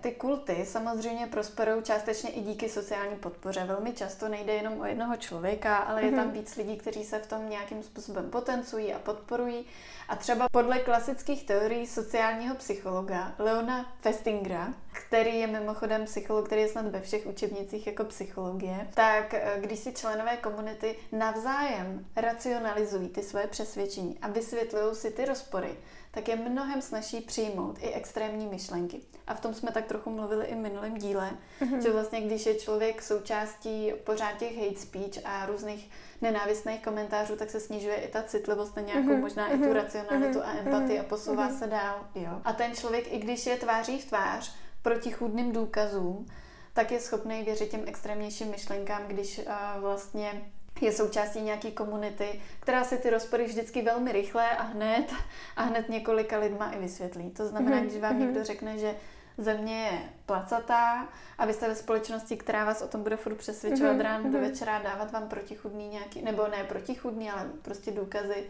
Ty 0.01 0.13
kulty 0.13 0.65
samozřejmě 0.65 1.27
prosperují 1.27 1.83
částečně 1.83 2.31
i 2.31 2.41
díky 2.41 2.69
sociální 2.69 3.17
podpoře. 3.17 3.65
Velmi 3.65 3.93
často 3.93 4.29
nejde 4.29 4.53
jenom 4.53 4.81
o 4.81 4.85
jednoho 4.85 5.17
člověka, 5.17 5.77
ale 5.77 6.03
je 6.03 6.11
tam 6.11 6.25
mhm. 6.25 6.33
víc 6.33 6.57
lidí, 6.57 6.77
kteří 6.77 7.05
se 7.05 7.19
v 7.19 7.27
tom 7.27 7.51
nějakým 7.51 7.83
způsobem 7.83 8.31
potencují 8.31 8.95
a 8.95 8.99
podporují. 8.99 9.67
A 10.09 10.17
třeba 10.17 10.47
podle 10.53 10.79
klasických 10.79 11.45
teorií 11.45 11.87
sociálního 11.87 12.55
psychologa 12.55 13.35
Leona 13.39 13.93
Festingera, 14.01 14.75
který 14.93 15.39
je 15.39 15.47
mimochodem 15.47 16.05
psycholog, 16.05 16.47
který 16.47 16.61
je 16.61 16.69
snad 16.69 16.87
ve 16.87 17.01
všech 17.01 17.27
učebnicích 17.27 17.87
jako 17.87 18.05
psychologie, 18.05 18.89
tak 18.95 19.35
eh, 19.35 19.57
když 19.61 19.79
si 19.79 19.93
členové 19.93 20.37
komunity 20.37 20.97
navzájem 21.13 22.07
racionalizují 22.17 23.09
ty 23.09 23.23
své 23.23 23.47
přesvědčení 23.47 24.19
a 24.23 24.29
vysvětlují 24.29 24.95
si 24.95 25.11
ty 25.11 25.25
rozpory, 25.25 25.77
tak 26.11 26.29
je 26.29 26.37
mnohem 26.37 26.83
snažší 26.83 27.21
přijmout 27.21 27.79
i 27.81 27.93
extrémní 27.93 28.47
myšlenky. 28.47 29.01
A 29.27 29.35
v 29.35 29.41
tom 29.41 29.55
jsme 29.55 29.73
tak 29.73 29.87
trochu 29.87 30.11
mluvili 30.11 30.47
i 30.47 30.55
v 30.55 30.59
minulém 30.59 30.99
díle, 30.99 31.31
mm-hmm. 31.61 31.83
že 31.83 31.93
vlastně 31.93 32.21
když 32.21 32.47
je 32.47 32.55
člověk 32.55 33.03
součástí 33.03 33.93
pořád 34.05 34.37
těch 34.37 34.59
hate 34.59 34.81
speech 34.81 35.25
a 35.25 35.47
různých 35.47 35.91
nenávistných 36.21 36.83
komentářů, 36.83 37.37
tak 37.37 37.51
se 37.51 37.61
snižuje 37.61 37.97
i 37.97 38.09
ta 38.09 38.23
citlivost 38.23 38.77
na 38.77 38.83
nějakou 38.83 39.09
mm-hmm. 39.09 39.21
možná 39.21 39.49
mm-hmm. 39.49 39.55
i 39.55 39.59
tu 39.59 39.65
mhm. 39.65 39.77
racionalitu 39.77 40.39
mm-hmm. 40.39 40.49
a 40.49 40.59
empatii 40.59 40.99
mm-hmm. 40.99 41.01
a 41.01 41.09
posouvá 41.09 41.49
mm-hmm. 41.49 41.59
se 41.59 41.67
dál. 41.67 42.07
Jo. 42.15 42.41
A 42.45 42.53
ten 42.53 42.75
člověk, 42.75 43.13
i 43.13 43.19
když 43.19 43.47
je 43.47 43.57
tváří 43.57 43.99
v 43.99 44.05
tvář 44.05 44.55
proti 44.83 45.11
chudným 45.11 45.53
důkazům, 45.53 46.27
tak 46.73 46.93
je 46.93 47.01
schopný 47.01 47.43
věřit 47.43 47.71
těm 47.71 47.83
extrémnějším 47.87 48.51
myšlenkám, 48.51 49.03
když 49.07 49.39
uh, 49.39 49.81
vlastně 49.81 50.53
je 50.81 50.93
součástí 50.93 51.41
nějaké 51.41 51.71
komunity, 51.71 52.41
která 52.61 52.85
si 52.85 52.99
ty 52.99 53.11
rozpory 53.11 53.45
vždycky 53.45 53.83
velmi 53.83 54.13
rychle 54.13 54.51
a 54.51 54.63
hned 54.63 55.15
a 55.57 55.63
hned 55.63 55.89
několika 55.89 56.39
lidma 56.39 56.71
i 56.71 56.79
vysvětlí. 56.79 57.31
To 57.31 57.47
znamená, 57.47 57.77
mm-hmm. 57.77 57.87
když 57.87 58.01
vám 58.01 58.15
mm-hmm. 58.15 58.19
někdo 58.19 58.45
řekne, 58.45 58.79
že 58.79 58.95
země 59.39 59.83
je 59.83 59.99
placatá 60.27 61.09
a 61.39 61.47
vy 61.47 61.53
jste 61.53 61.69
ve 61.69 61.75
společnosti, 61.75 62.37
která 62.37 62.65
vás 62.65 62.83
o 62.83 62.89
tom 62.89 63.03
bude 63.03 63.17
furt 63.17 63.35
přesvědčovat 63.35 63.97
mm-hmm. 63.97 64.03
ráno 64.03 64.25
do 64.25 64.39
mhm. 64.39 64.49
večera, 64.49 64.79
dávat 64.79 65.13
vám 65.13 65.29
protichudný 65.29 65.89
nějaký, 65.89 66.23
nebo 66.23 66.49
ne 66.49 66.65
protichudný, 66.65 67.31
ale 67.31 67.47
prostě 67.63 67.91
důkazy, 67.91 68.45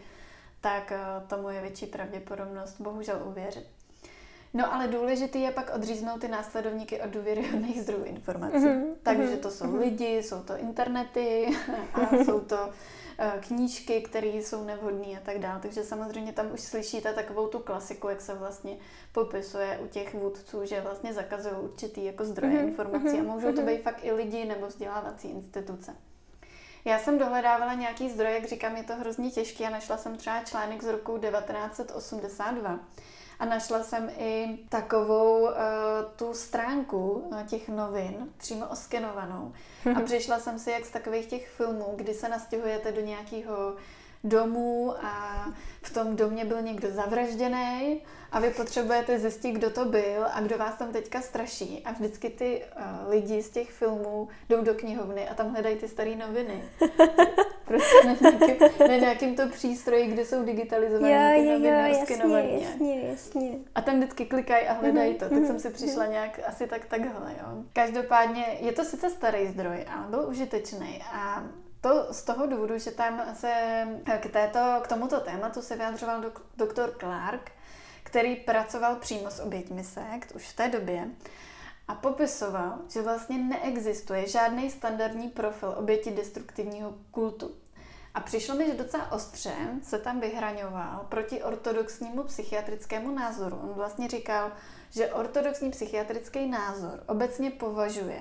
tak 0.61 0.91
eh, 0.91 0.99
tomu 1.27 1.49
je 1.49 1.61
větší 1.61 1.85
pravděpodobnost 1.85 2.81
bohužel 2.81 3.21
uvěřit. 3.25 3.78
No 4.53 4.73
ale 4.73 4.87
důležitý 4.87 5.41
je 5.41 5.51
pak 5.51 5.71
odříznout 5.75 6.21
ty 6.21 6.27
následovníky 6.27 7.01
od 7.01 7.09
důvěryhodných 7.09 7.81
zdrojů 7.81 8.03
informací. 8.03 8.57
Mm-hmm. 8.57 8.93
Takže 9.03 9.37
to 9.37 9.51
jsou 9.51 9.65
mm-hmm. 9.65 9.79
lidi, 9.79 10.23
jsou 10.23 10.43
to 10.43 10.57
internety 10.57 11.47
a 11.93 12.23
jsou 12.23 12.39
to 12.39 12.69
eh, 13.17 13.31
knížky, 13.47 14.01
které 14.01 14.27
jsou 14.27 14.63
nevhodné 14.63 15.17
a 15.17 15.19
tak 15.23 15.39
dále. 15.39 15.59
Takže 15.61 15.83
samozřejmě 15.83 16.33
tam 16.33 16.51
už 16.53 16.61
slyšíte 16.61 17.13
takovou 17.13 17.47
tu 17.47 17.59
klasiku, 17.59 18.09
jak 18.09 18.21
se 18.21 18.33
vlastně 18.33 18.77
popisuje 19.11 19.79
u 19.83 19.87
těch 19.87 20.13
vůdců, 20.13 20.65
že 20.65 20.81
vlastně 20.81 21.13
zakazují 21.13 21.55
určitý 21.55 22.05
jako 22.05 22.25
zdroje 22.25 22.53
mm-hmm. 22.53 22.67
informací 22.67 23.19
a 23.19 23.23
můžou 23.23 23.53
to 23.53 23.61
být 23.61 23.81
fakt 23.81 23.99
i 24.03 24.11
lidi 24.11 24.45
nebo 24.45 24.67
vzdělávací 24.67 25.27
instituce. 25.27 25.95
Já 26.85 26.99
jsem 26.99 27.17
dohledávala 27.17 27.73
nějaký 27.73 28.09
zdroj, 28.09 28.33
jak 28.33 28.45
říkám, 28.45 28.77
je 28.77 28.83
to 28.83 28.95
hrozně 28.95 29.31
těžké 29.31 29.67
a 29.67 29.69
našla 29.69 29.97
jsem 29.97 30.17
třeba 30.17 30.43
článek 30.43 30.83
z 30.83 30.87
roku 30.87 31.17
1982 31.17 32.79
a 33.39 33.45
našla 33.45 33.83
jsem 33.83 34.09
i 34.17 34.59
takovou 34.69 35.41
uh, 35.41 35.51
tu 36.15 36.33
stránku 36.33 37.11
uh, 37.11 37.43
těch 37.43 37.69
novin, 37.69 38.29
přímo 38.37 38.67
oskenovanou. 38.67 39.53
A 39.95 40.01
přišla 40.01 40.39
jsem 40.39 40.59
si 40.59 40.71
jak 40.71 40.85
z 40.85 40.91
takových 40.91 41.25
těch 41.25 41.49
filmů, 41.49 41.93
kdy 41.95 42.13
se 42.13 42.29
nastěhujete 42.29 42.91
do 42.91 43.01
nějakého 43.01 43.75
domu 44.23 44.93
a 45.05 45.45
v 45.81 45.93
tom 45.93 46.15
domě 46.15 46.45
byl 46.45 46.61
někdo 46.61 46.91
zavražděný 46.91 48.01
a 48.31 48.39
vy 48.39 48.49
potřebujete 48.49 49.19
zjistit, 49.19 49.51
kdo 49.51 49.69
to 49.69 49.85
byl 49.85 50.25
a 50.33 50.41
kdo 50.41 50.57
vás 50.57 50.75
tam 50.75 50.91
teďka 50.91 51.21
straší. 51.21 51.81
A 51.85 51.91
vždycky 51.91 52.29
ty 52.29 52.63
uh, 52.75 53.09
lidi 53.09 53.43
z 53.43 53.49
těch 53.49 53.71
filmů 53.71 54.27
jdou 54.49 54.63
do 54.63 54.73
knihovny 54.73 55.29
a 55.29 55.33
tam 55.33 55.51
hledají 55.51 55.75
ty 55.75 55.87
staré 55.87 56.15
noviny. 56.15 56.63
prostě 57.69 58.07
na 58.07 58.15
nějakým, 58.21 58.87
na 58.87 58.95
nějakým 58.95 59.35
to 59.35 59.47
přístroji, 59.47 60.07
kde 60.07 60.25
jsou 60.25 60.43
digitalizované 60.43 61.35
ty 62.07 62.17
noviny 62.17 62.53
jo, 62.53 62.59
jasně, 62.59 62.59
jasně, 62.59 63.01
jasně. 63.09 63.51
A 63.75 63.81
tam 63.81 63.97
vždycky 63.97 64.25
klikají 64.25 64.67
a 64.67 64.73
hledají 64.73 65.13
to. 65.13 65.19
Tak 65.19 65.31
mhm, 65.31 65.47
jsem 65.47 65.59
si 65.59 65.69
přišla 65.69 66.03
mhm. 66.03 66.11
nějak 66.11 66.39
asi 66.47 66.67
tak 66.67 66.85
takhle. 66.85 67.35
Jo. 67.41 67.63
Každopádně 67.73 68.45
je 68.59 68.71
to 68.71 68.83
sice 68.85 69.09
starý 69.09 69.47
zdroj, 69.47 69.85
ale 69.95 70.07
byl 70.09 70.25
užitečný 70.29 71.03
a 71.13 71.43
to 71.81 72.07
z 72.11 72.23
toho 72.23 72.47
důvodu, 72.47 72.77
že 72.77 72.91
tam 72.91 73.21
se 73.33 73.53
k, 74.19 74.29
této, 74.29 74.59
k 74.81 74.87
tomuto 74.87 75.19
tématu 75.19 75.61
se 75.61 75.75
vyjadřoval 75.75 76.21
dok, 76.21 76.41
doktor 76.57 76.95
Clark, 76.99 77.51
který 78.03 78.35
pracoval 78.35 78.95
přímo 78.95 79.31
s 79.31 79.39
oběťmi 79.39 79.83
sekt 79.83 80.31
už 80.35 80.49
v 80.49 80.55
té 80.55 80.67
době 80.67 81.07
a 81.89 81.95
popisoval, 81.95 82.77
že 82.89 83.01
vlastně 83.01 83.37
neexistuje 83.37 84.27
žádný 84.27 84.69
standardní 84.69 85.29
profil 85.29 85.75
oběti 85.77 86.11
destruktivního 86.11 86.93
kultu. 87.11 87.51
A 88.13 88.19
přišlo 88.19 88.55
mi, 88.55 88.67
že 88.67 88.73
docela 88.73 89.11
ostře 89.11 89.53
se 89.83 89.99
tam 89.99 90.19
vyhraňoval 90.19 91.05
proti 91.09 91.43
ortodoxnímu 91.43 92.23
psychiatrickému 92.23 93.11
názoru. 93.11 93.59
On 93.63 93.69
vlastně 93.69 94.07
říkal, 94.07 94.51
že 94.91 95.13
ortodoxní 95.13 95.71
psychiatrický 95.71 96.49
názor 96.49 97.03
obecně 97.07 97.51
považuje 97.51 98.19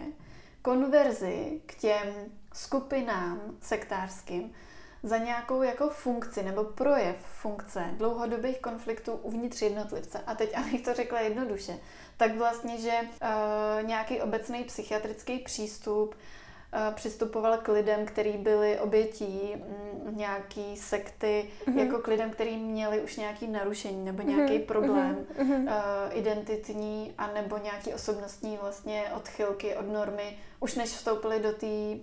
konverzi 0.63 1.61
k 1.67 1.75
těm 1.75 2.15
skupinám 2.53 3.41
sektářským 3.61 4.53
za 5.03 5.19
nějakou 5.19 5.63
jako 5.63 5.89
funkci 5.89 6.43
nebo 6.43 6.65
projev 6.65 7.17
funkce 7.17 7.85
dlouhodobých 7.93 8.59
konfliktů 8.59 9.13
uvnitř 9.13 9.63
jednotlivce. 9.63 10.21
A 10.27 10.35
teď, 10.35 10.57
abych 10.57 10.83
to 10.83 10.95
řekla 10.95 11.21
jednoduše, 11.21 11.79
tak 12.17 12.37
vlastně, 12.37 12.79
že 12.79 12.93
uh, 13.01 13.87
nějaký 13.87 14.21
obecný 14.21 14.65
psychiatrický 14.65 15.39
přístup 15.39 16.15
uh, 16.15 16.95
přistupoval 16.95 17.59
k 17.59 17.69
lidem, 17.69 18.07
kteří 18.07 18.33
byli 18.33 18.79
obětí 18.79 19.55
mm, 19.57 20.17
nějaký 20.17 20.77
sekty, 20.77 21.51
mm-hmm. 21.67 21.79
jako 21.79 21.99
k 21.99 22.07
lidem, 22.07 22.31
kteří 22.31 22.57
měli 22.57 23.01
už 23.01 23.17
nějaký 23.17 23.47
narušení 23.47 24.05
nebo 24.05 24.23
nějaký 24.23 24.59
mm-hmm. 24.59 24.67
problém 24.67 25.27
mm-hmm. 25.39 25.63
Uh, 25.63 26.19
identitní 26.19 27.15
a 27.19 27.27
nebo 27.27 27.59
nějaký 27.59 27.95
osobnostní 27.95 28.59
vlastně 28.63 29.05
odchylky 29.17 29.77
od 29.77 29.93
normy, 29.93 30.39
už 30.61 30.75
než 30.75 30.91
vstoupili 30.91 31.41
do 31.41 31.53
té 31.53 31.99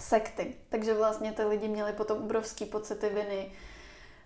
sekty. 0.00 0.54
Takže 0.68 0.94
vlastně 0.94 1.32
ty 1.32 1.44
lidi 1.44 1.68
měli 1.68 1.92
potom 1.92 2.18
obrovský 2.18 2.64
pocity 2.64 3.08
viny, 3.08 3.52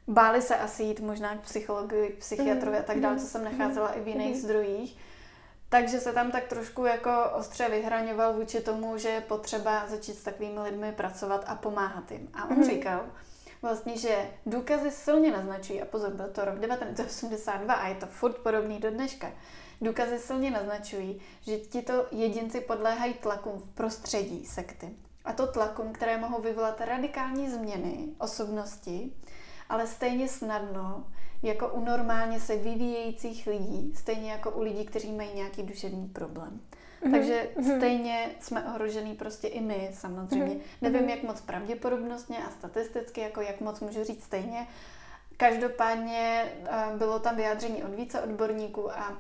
báli 0.09 0.43
se 0.43 0.57
asi 0.57 0.83
jít 0.83 1.01
možná 1.01 1.37
k 1.37 1.41
psychologi, 1.41 2.09
k 2.09 2.19
psychiatrovi 2.19 2.79
a 2.79 2.83
tak 2.83 3.01
dále, 3.01 3.19
co 3.19 3.27
jsem 3.27 3.45
nacházela 3.45 3.93
i 3.93 4.01
v 4.01 4.09
jiných 4.09 4.37
mm-hmm. 4.37 4.41
zdrojích. 4.41 4.97
Takže 5.69 6.01
se 6.01 6.13
tam 6.13 6.31
tak 6.31 6.49
trošku 6.49 6.85
jako 6.85 7.11
ostře 7.35 7.69
vyhraňoval 7.69 8.33
vůči 8.33 8.61
tomu, 8.61 8.99
že 8.99 9.09
je 9.09 9.21
potřeba 9.21 9.87
začít 9.89 10.15
s 10.15 10.23
takovými 10.23 10.61
lidmi 10.61 10.93
pracovat 10.93 11.45
a 11.47 11.55
pomáhat 11.55 12.11
jim. 12.11 12.29
A 12.35 12.45
on 12.45 12.57
mm-hmm. 12.57 12.67
říkal 12.67 13.01
vlastně, 13.63 13.99
že 13.99 14.31
důkazy 14.47 14.91
silně 14.91 15.31
naznačují, 15.31 15.83
a 15.83 15.85
pozor, 15.85 16.11
byl 16.11 16.29
to 16.29 16.45
rok 16.45 16.61
1982 16.61 17.75
a 17.75 17.89
je 17.89 17.95
to 17.95 18.07
furt 18.07 18.39
podobný 18.39 18.79
do 18.79 18.91
dneška, 18.91 19.33
důkazy 19.81 20.19
silně 20.19 20.51
naznačují, 20.51 21.21
že 21.41 21.59
tito 21.59 22.07
jedinci 22.11 22.61
podléhají 22.61 23.15
tlakům 23.15 23.59
v 23.59 23.75
prostředí 23.75 24.47
sekty. 24.47 24.91
A 25.25 25.33
to 25.33 25.47
tlakům, 25.47 25.93
které 25.93 26.19
mohou 26.19 26.43
vyvolat 26.43 26.81
radikální 26.81 27.51
změny 27.51 28.09
osobnosti, 28.19 29.13
ale 29.69 29.87
stejně 29.87 30.29
snadno 30.29 31.05
jako 31.43 31.69
u 31.69 31.85
normálně 31.85 32.41
se 32.41 32.57
vyvíjejících 32.57 33.47
lidí, 33.47 33.93
stejně 33.97 34.31
jako 34.31 34.51
u 34.51 34.63
lidí, 34.63 34.85
kteří 34.85 35.13
mají 35.13 35.31
nějaký 35.35 35.63
duševní 35.63 36.09
problém. 36.09 36.61
Mm-hmm. 37.03 37.11
Takže 37.11 37.49
mm-hmm. 37.57 37.77
stejně 37.77 38.31
jsme 38.41 38.65
ohrožený 38.65 39.15
prostě 39.15 39.49
i 39.49 39.61
my 39.61 39.91
samozřejmě. 39.93 40.55
Mm-hmm. 40.55 40.83
Nevím, 40.91 41.09
jak 41.09 41.23
moc 41.23 41.41
pravděpodobnostně 41.41 42.39
a 42.39 42.51
statisticky, 42.51 43.21
jako 43.21 43.41
jak 43.41 43.61
moc 43.61 43.81
můžu 43.81 44.05
říct 44.05 44.25
stejně. 44.25 44.67
Každopádně 45.37 46.53
eh, 46.65 46.97
bylo 46.99 47.19
tam 47.19 47.37
vyjádření 47.37 47.85
od 47.85 47.95
více 47.95 48.21
odborníků 48.21 48.93
a 48.93 49.19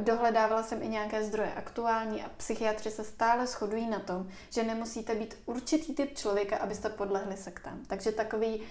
Dohledávala 0.00 0.62
jsem 0.62 0.82
i 0.82 0.88
nějaké 0.88 1.24
zdroje 1.24 1.52
aktuální 1.52 2.22
a 2.22 2.30
psychiatři 2.36 2.90
se 2.90 3.04
stále 3.04 3.46
shodují 3.46 3.88
na 3.88 3.98
tom, 3.98 4.28
že 4.50 4.62
nemusíte 4.62 5.14
být 5.14 5.38
určitý 5.46 5.94
typ 5.94 6.18
člověka, 6.18 6.56
abyste 6.56 6.88
podlehli 6.88 7.36
sektám. 7.36 7.80
Takže 7.86 8.12
takový, 8.12 8.62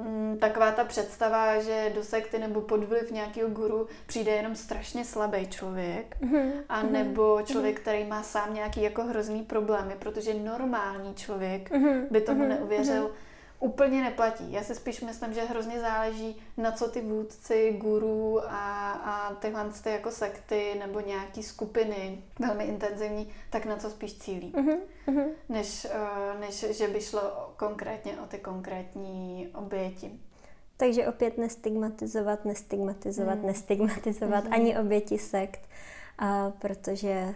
mm, 0.00 0.38
taková 0.40 0.72
ta 0.72 0.84
představa, 0.84 1.60
že 1.60 1.92
do 1.94 2.04
sekty 2.04 2.38
nebo 2.38 2.60
pod 2.60 2.84
vliv 2.84 3.10
nějakého 3.10 3.50
guru 3.50 3.88
přijde 4.06 4.32
jenom 4.32 4.56
strašně 4.56 5.04
slabý 5.04 5.48
člověk, 5.48 6.16
mm-hmm. 6.20 6.52
a 6.68 6.82
mhm. 6.82 6.92
nebo 6.92 7.42
člověk, 7.42 7.76
mm-hmm. 7.76 7.82
který 7.82 8.04
má 8.04 8.22
sám 8.22 8.54
nějaký 8.54 8.82
jako 8.82 9.04
hrozný 9.04 9.42
problémy, 9.42 9.94
protože 9.98 10.34
normální 10.34 11.14
člověk 11.14 11.70
mm-hmm. 11.70 12.06
by 12.10 12.20
tomu 12.20 12.44
mm-hmm. 12.44 12.48
neuvěřil. 12.48 13.04
Mm-hmm 13.04 13.25
úplně 13.60 14.02
neplatí. 14.02 14.52
Já 14.52 14.62
si 14.62 14.74
spíš 14.74 15.00
myslím, 15.00 15.32
že 15.32 15.44
hrozně 15.44 15.80
záleží, 15.80 16.42
na 16.56 16.72
co 16.72 16.88
ty 16.88 17.00
vůdci, 17.00 17.76
guru 17.80 18.40
a, 18.48 18.90
a 18.90 19.34
tyhle 19.34 19.70
ty 19.82 19.90
jako 19.90 20.10
sekty 20.10 20.76
nebo 20.78 21.00
nějaký 21.00 21.42
skupiny 21.42 22.22
velmi 22.38 22.64
intenzivní, 22.64 23.28
tak 23.50 23.66
na 23.66 23.76
co 23.76 23.90
spíš 23.90 24.18
cílí. 24.18 24.52
Mm-hmm. 24.52 25.28
Než, 25.48 25.86
uh, 26.34 26.40
než 26.40 26.76
že 26.76 26.88
by 26.88 27.00
šlo 27.00 27.52
konkrétně 27.56 28.20
o 28.20 28.26
ty 28.26 28.38
konkrétní 28.38 29.48
oběti. 29.54 30.10
Takže 30.76 31.06
opět 31.06 31.38
nestigmatizovat, 31.38 32.44
nestigmatizovat, 32.44 33.38
mm. 33.38 33.46
nestigmatizovat 33.46 34.44
mm-hmm. 34.44 34.54
ani 34.54 34.78
oběti 34.78 35.18
sekt, 35.18 35.60
a 36.18 36.50
protože 36.50 37.34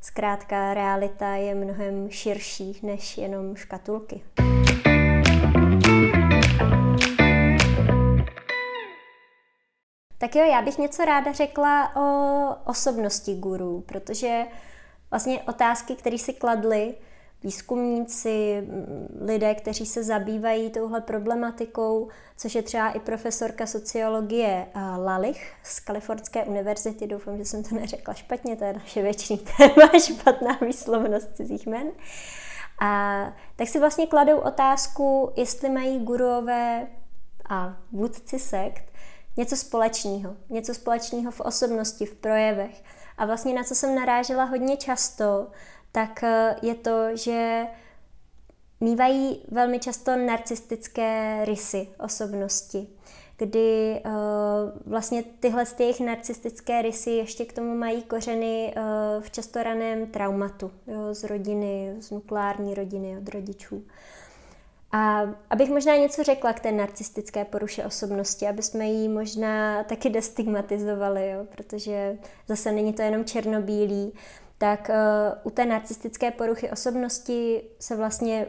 zkrátka 0.00 0.74
realita 0.74 1.34
je 1.34 1.54
mnohem 1.54 2.10
širší 2.10 2.80
než 2.82 3.18
jenom 3.18 3.56
škatulky. 3.56 4.22
Tak 10.18 10.36
jo, 10.36 10.44
já 10.44 10.62
bych 10.62 10.78
něco 10.78 11.04
ráda 11.04 11.32
řekla 11.32 11.96
o 11.96 12.70
osobnosti 12.70 13.34
gurů, 13.34 13.84
protože 13.86 14.46
vlastně 15.10 15.42
otázky, 15.42 15.94
které 15.94 16.18
si 16.18 16.32
kladli 16.32 16.94
výzkumníci, 17.42 18.68
lidé, 19.20 19.54
kteří 19.54 19.86
se 19.86 20.04
zabývají 20.04 20.70
touhle 20.70 21.00
problematikou, 21.00 22.08
což 22.36 22.54
je 22.54 22.62
třeba 22.62 22.90
i 22.90 23.00
profesorka 23.00 23.66
sociologie 23.66 24.66
eh, 24.74 24.80
Lalich 24.80 25.54
z 25.62 25.80
Kalifornské 25.80 26.44
univerzity. 26.44 27.06
Doufám, 27.06 27.38
že 27.38 27.44
jsem 27.44 27.62
to 27.62 27.74
neřekla 27.74 28.14
špatně, 28.14 28.56
to 28.56 28.64
je 28.64 28.72
naše 28.72 29.02
věčný 29.02 29.38
téma, 29.56 29.98
špatná 29.98 30.58
výslovnost 30.66 31.36
cizích 31.36 31.66
men. 31.66 31.86
A 32.80 33.22
tak 33.56 33.68
si 33.68 33.80
vlastně 33.80 34.06
kladou 34.06 34.38
otázku, 34.38 35.32
jestli 35.36 35.70
mají 35.70 36.04
guruové 36.04 36.86
a 37.48 37.76
vůdci 37.92 38.38
sekt 38.38 38.84
něco 39.36 39.56
společného. 39.56 40.36
Něco 40.48 40.74
společného 40.74 41.30
v 41.30 41.40
osobnosti, 41.40 42.06
v 42.06 42.14
projevech. 42.14 42.82
A 43.18 43.26
vlastně 43.26 43.54
na 43.54 43.64
co 43.64 43.74
jsem 43.74 43.94
narážela 43.94 44.44
hodně 44.44 44.76
často, 44.76 45.46
tak 45.92 46.22
eh, 46.22 46.56
je 46.62 46.74
to, 46.74 47.16
že 47.16 47.66
mývají 48.80 49.42
velmi 49.50 49.78
často 49.78 50.16
narcistické 50.16 51.40
rysy 51.44 51.88
osobnosti, 51.98 52.88
kdy 53.38 54.02
uh, 54.04 54.12
vlastně 54.92 55.22
tyhle 55.40 55.64
jejich 55.78 56.00
narcistické 56.00 56.82
rysy 56.82 57.10
ještě 57.10 57.44
k 57.44 57.52
tomu 57.52 57.74
mají 57.74 58.02
kořeny 58.02 58.74
uh, 58.76 59.22
v 59.22 59.30
často 59.30 59.62
raném 59.62 60.06
traumatu 60.06 60.70
jo, 60.86 61.14
z 61.14 61.24
rodiny, 61.24 61.96
z 62.00 62.10
nukleární 62.10 62.74
rodiny, 62.74 63.18
od 63.18 63.28
rodičů. 63.28 63.84
A 64.92 65.22
abych 65.50 65.70
možná 65.70 65.96
něco 65.96 66.22
řekla 66.22 66.52
k 66.52 66.60
té 66.60 66.72
narcistické 66.72 67.44
poruše 67.44 67.84
osobnosti, 67.84 68.48
aby 68.48 68.62
jsme 68.62 68.86
ji 68.86 69.08
možná 69.08 69.84
taky 69.84 70.10
destigmatizovali, 70.10 71.30
jo? 71.30 71.46
protože 71.56 72.18
zase 72.48 72.72
není 72.72 72.92
to 72.92 73.02
jenom 73.02 73.24
černobílý, 73.24 74.12
tak 74.58 74.90
uh, 74.90 75.38
u 75.42 75.50
té 75.50 75.66
narcistické 75.66 76.30
poruchy 76.30 76.70
osobnosti 76.70 77.62
se 77.80 77.96
vlastně 77.96 78.46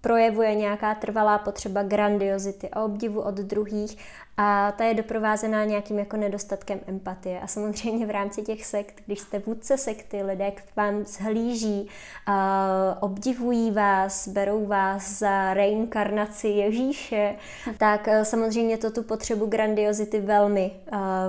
projevuje 0.00 0.54
nějaká 0.54 0.94
trvalá 0.94 1.38
potřeba 1.38 1.82
grandiozity 1.82 2.68
a 2.70 2.84
obdivu 2.84 3.20
od 3.20 3.34
druhých 3.34 3.98
a 4.42 4.72
ta 4.72 4.84
je 4.84 4.94
doprovázená 4.94 5.64
nějakým 5.64 5.98
jako 5.98 6.16
nedostatkem 6.16 6.80
empatie. 6.86 7.40
A 7.40 7.46
samozřejmě 7.46 8.06
v 8.06 8.10
rámci 8.10 8.42
těch 8.42 8.66
sekt, 8.66 9.02
když 9.06 9.20
jste 9.20 9.38
vůdce 9.38 9.78
sekty, 9.78 10.22
lidé 10.22 10.50
k 10.50 10.76
vám 10.76 11.04
zhlíží, 11.04 11.88
a 12.26 12.98
obdivují 13.00 13.70
vás, 13.70 14.28
berou 14.28 14.66
vás 14.66 15.18
za 15.18 15.54
reinkarnaci 15.54 16.48
Ježíše, 16.48 17.34
tak 17.78 18.08
e, 18.08 18.24
samozřejmě 18.24 18.78
to 18.78 18.90
tu 18.90 19.02
potřebu 19.02 19.46
grandiozity 19.46 20.20
velmi, 20.20 20.70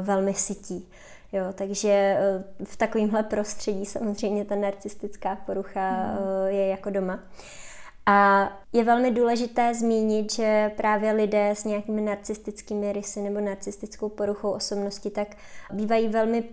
velmi 0.01 0.33
sytí. 0.33 0.87
Jo, 1.31 1.43
takže 1.55 1.89
e, 1.89 2.43
v 2.63 2.77
takovémhle 2.77 3.23
prostředí 3.23 3.85
samozřejmě 3.85 4.45
ta 4.45 4.55
narcistická 4.55 5.35
porucha 5.35 5.89
hmm. 5.89 6.17
Je 6.47 6.67
jako 6.67 6.89
doma. 6.89 7.19
A 8.05 8.49
je 8.73 8.83
velmi 8.83 9.11
důležité 9.11 9.73
zmínit, 9.73 10.33
že 10.33 10.71
právě 10.77 11.11
lidé 11.11 11.49
s 11.49 11.63
nějakými 11.63 12.01
narcistickými 12.01 12.93
rysy 12.93 13.21
nebo 13.21 13.39
narcistickou 13.39 14.09
poruchou 14.09 14.51
osobnosti 14.51 15.09
tak 15.09 15.27
bývají 15.73 16.07
velmi 16.07 16.43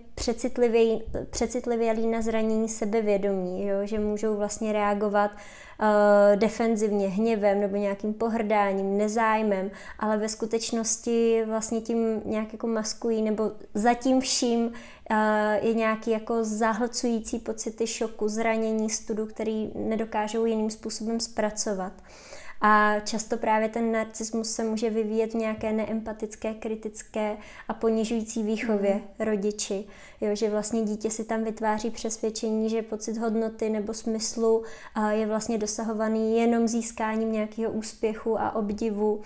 přecitlivělí 1.31 2.07
na 2.07 2.21
zranění 2.21 2.69
sebevědomí, 2.69 3.67
jo? 3.67 3.77
že 3.83 3.99
můžou 3.99 4.37
vlastně 4.37 4.73
reagovat 4.73 5.31
uh, 5.31 6.39
defenzivně, 6.39 7.07
hněvem 7.07 7.59
nebo 7.61 7.75
nějakým 7.75 8.13
pohrdáním, 8.13 8.97
nezájmem, 8.97 9.71
ale 9.99 10.17
ve 10.17 10.29
skutečnosti 10.29 11.43
vlastně 11.47 11.81
tím 11.81 12.21
nějak 12.25 12.53
jako 12.53 12.67
maskují 12.67 13.21
nebo 13.21 13.51
zatím 13.73 14.21
vším 14.21 14.71
je 15.61 15.73
nějaký 15.73 16.11
jako 16.11 16.43
zahlcující 16.43 17.39
pocity 17.39 17.87
šoku, 17.87 18.27
zranění, 18.27 18.89
studu, 18.89 19.25
který 19.25 19.71
nedokážou 19.75 20.45
jiným 20.45 20.69
způsobem 20.69 21.19
zpracovat. 21.19 21.93
A 22.61 22.99
často 22.99 23.37
právě 23.37 23.69
ten 23.69 23.91
narcismus 23.91 24.51
se 24.51 24.63
může 24.63 24.89
vyvíjet 24.89 25.31
v 25.31 25.37
nějaké 25.37 25.73
neempatické, 25.73 26.53
kritické 26.53 27.37
a 27.67 27.73
ponižující 27.73 28.43
výchově 28.43 28.93
mm. 28.93 29.25
rodiči. 29.25 29.85
Jo, 30.21 30.35
že 30.35 30.49
vlastně 30.49 30.83
dítě 30.83 31.09
si 31.09 31.23
tam 31.23 31.43
vytváří 31.43 31.91
přesvědčení, 31.91 32.69
že 32.69 32.81
pocit 32.81 33.17
hodnoty 33.17 33.69
nebo 33.69 33.93
smyslu 33.93 34.63
je 35.09 35.27
vlastně 35.27 35.57
dosahovaný 35.57 36.37
jenom 36.37 36.67
získáním 36.67 37.31
nějakého 37.31 37.71
úspěchu 37.71 38.39
a 38.39 38.55
obdivu. 38.55 39.21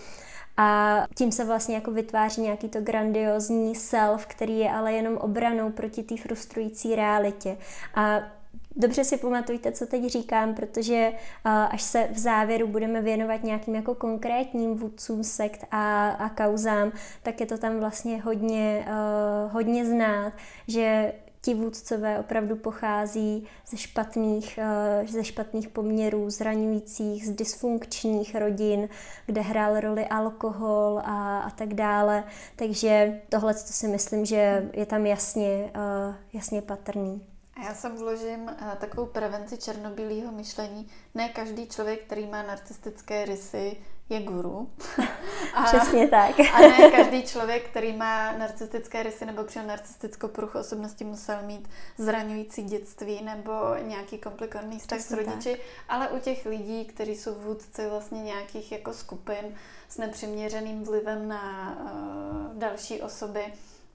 A 0.57 1.01
tím 1.15 1.31
se 1.31 1.45
vlastně 1.45 1.75
jako 1.75 1.91
vytváří 1.91 2.41
nějaký 2.41 2.69
to 2.69 2.81
grandiozní 2.81 3.75
self, 3.75 4.25
který 4.25 4.59
je 4.59 4.71
ale 4.71 4.93
jenom 4.93 5.17
obranou 5.17 5.71
proti 5.71 6.03
té 6.03 6.17
frustrující 6.17 6.95
realitě. 6.95 7.57
A 7.95 8.19
Dobře 8.75 9.03
si 9.03 9.17
pamatujte, 9.17 9.71
co 9.71 9.85
teď 9.85 10.05
říkám, 10.05 10.55
protože 10.55 11.11
až 11.43 11.81
se 11.81 12.09
v 12.11 12.17
závěru 12.17 12.67
budeme 12.67 13.01
věnovat 13.01 13.43
nějakým 13.43 13.75
jako 13.75 13.95
konkrétním 13.95 14.75
vůdcům 14.75 15.23
sekt 15.23 15.65
a, 15.71 16.09
a 16.09 16.29
kauzám, 16.29 16.91
tak 17.23 17.39
je 17.39 17.45
to 17.45 17.57
tam 17.57 17.79
vlastně 17.79 18.21
hodně, 18.21 18.85
hodně 19.51 19.85
znát, 19.85 20.33
že 20.67 21.13
ti 21.43 21.53
vůdcové 21.53 22.19
opravdu 22.19 22.55
pochází 22.55 23.47
ze 23.67 23.77
špatných, 23.77 24.59
uh, 25.01 25.07
ze 25.07 25.23
špatných 25.23 25.69
poměrů, 25.69 26.29
zraňujících, 26.29 27.27
z 27.27 27.31
dysfunkčních 27.31 28.35
rodin, 28.35 28.89
kde 29.25 29.41
hrál 29.41 29.79
roli 29.79 30.05
alkohol 30.05 31.01
a, 31.05 31.39
a 31.39 31.49
tak 31.49 31.73
dále. 31.73 32.23
Takže 32.55 33.21
tohle 33.29 33.53
si 33.53 33.87
myslím, 33.87 34.25
že 34.25 34.69
je 34.73 34.85
tam 34.85 35.05
jasně, 35.05 35.71
uh, 35.75 36.15
jasně 36.33 36.61
patrný. 36.61 37.25
A 37.55 37.63
já 37.63 37.73
sem 37.73 37.97
vložím 37.97 38.41
uh, 38.43 38.75
takovou 38.79 39.05
prevenci 39.07 39.57
černobílého 39.57 40.31
myšlení. 40.31 40.87
Ne 41.15 41.29
každý 41.29 41.67
člověk, 41.67 42.03
který 42.03 42.27
má 42.27 42.43
narcistické 42.43 43.25
rysy, 43.25 43.77
je 44.09 44.19
guru. 44.19 44.69
A, 45.53 45.63
Přesně 45.63 46.07
tak. 46.07 46.39
a 46.53 46.59
ne 46.59 46.91
každý 46.95 47.23
člověk, 47.23 47.69
který 47.69 47.93
má 47.93 48.31
narcistické 48.31 49.03
rysy 49.03 49.25
nebo 49.25 49.43
při 49.43 49.59
narcistickou 49.59 50.27
poruchu 50.27 50.59
osobnosti 50.59 51.03
musel 51.03 51.35
mít 51.41 51.69
zraňující 51.97 52.63
dětství 52.63 53.21
nebo 53.21 53.51
nějaký 53.81 54.17
komplikovaný 54.17 54.79
vztah 54.79 54.99
s 54.99 55.11
rodiči, 55.11 55.51
tak. 55.51 55.59
ale 55.89 56.09
u 56.09 56.19
těch 56.19 56.45
lidí, 56.45 56.85
kteří 56.85 57.15
jsou 57.15 57.35
vůdci 57.35 57.89
vlastně 57.89 58.21
nějakých 58.21 58.71
jako 58.71 58.93
skupin 58.93 59.55
s 59.89 59.97
nepřiměřeným 59.97 60.83
vlivem 60.83 61.27
na 61.27 61.77
uh, 61.81 62.57
další 62.59 63.01
osoby, 63.01 63.53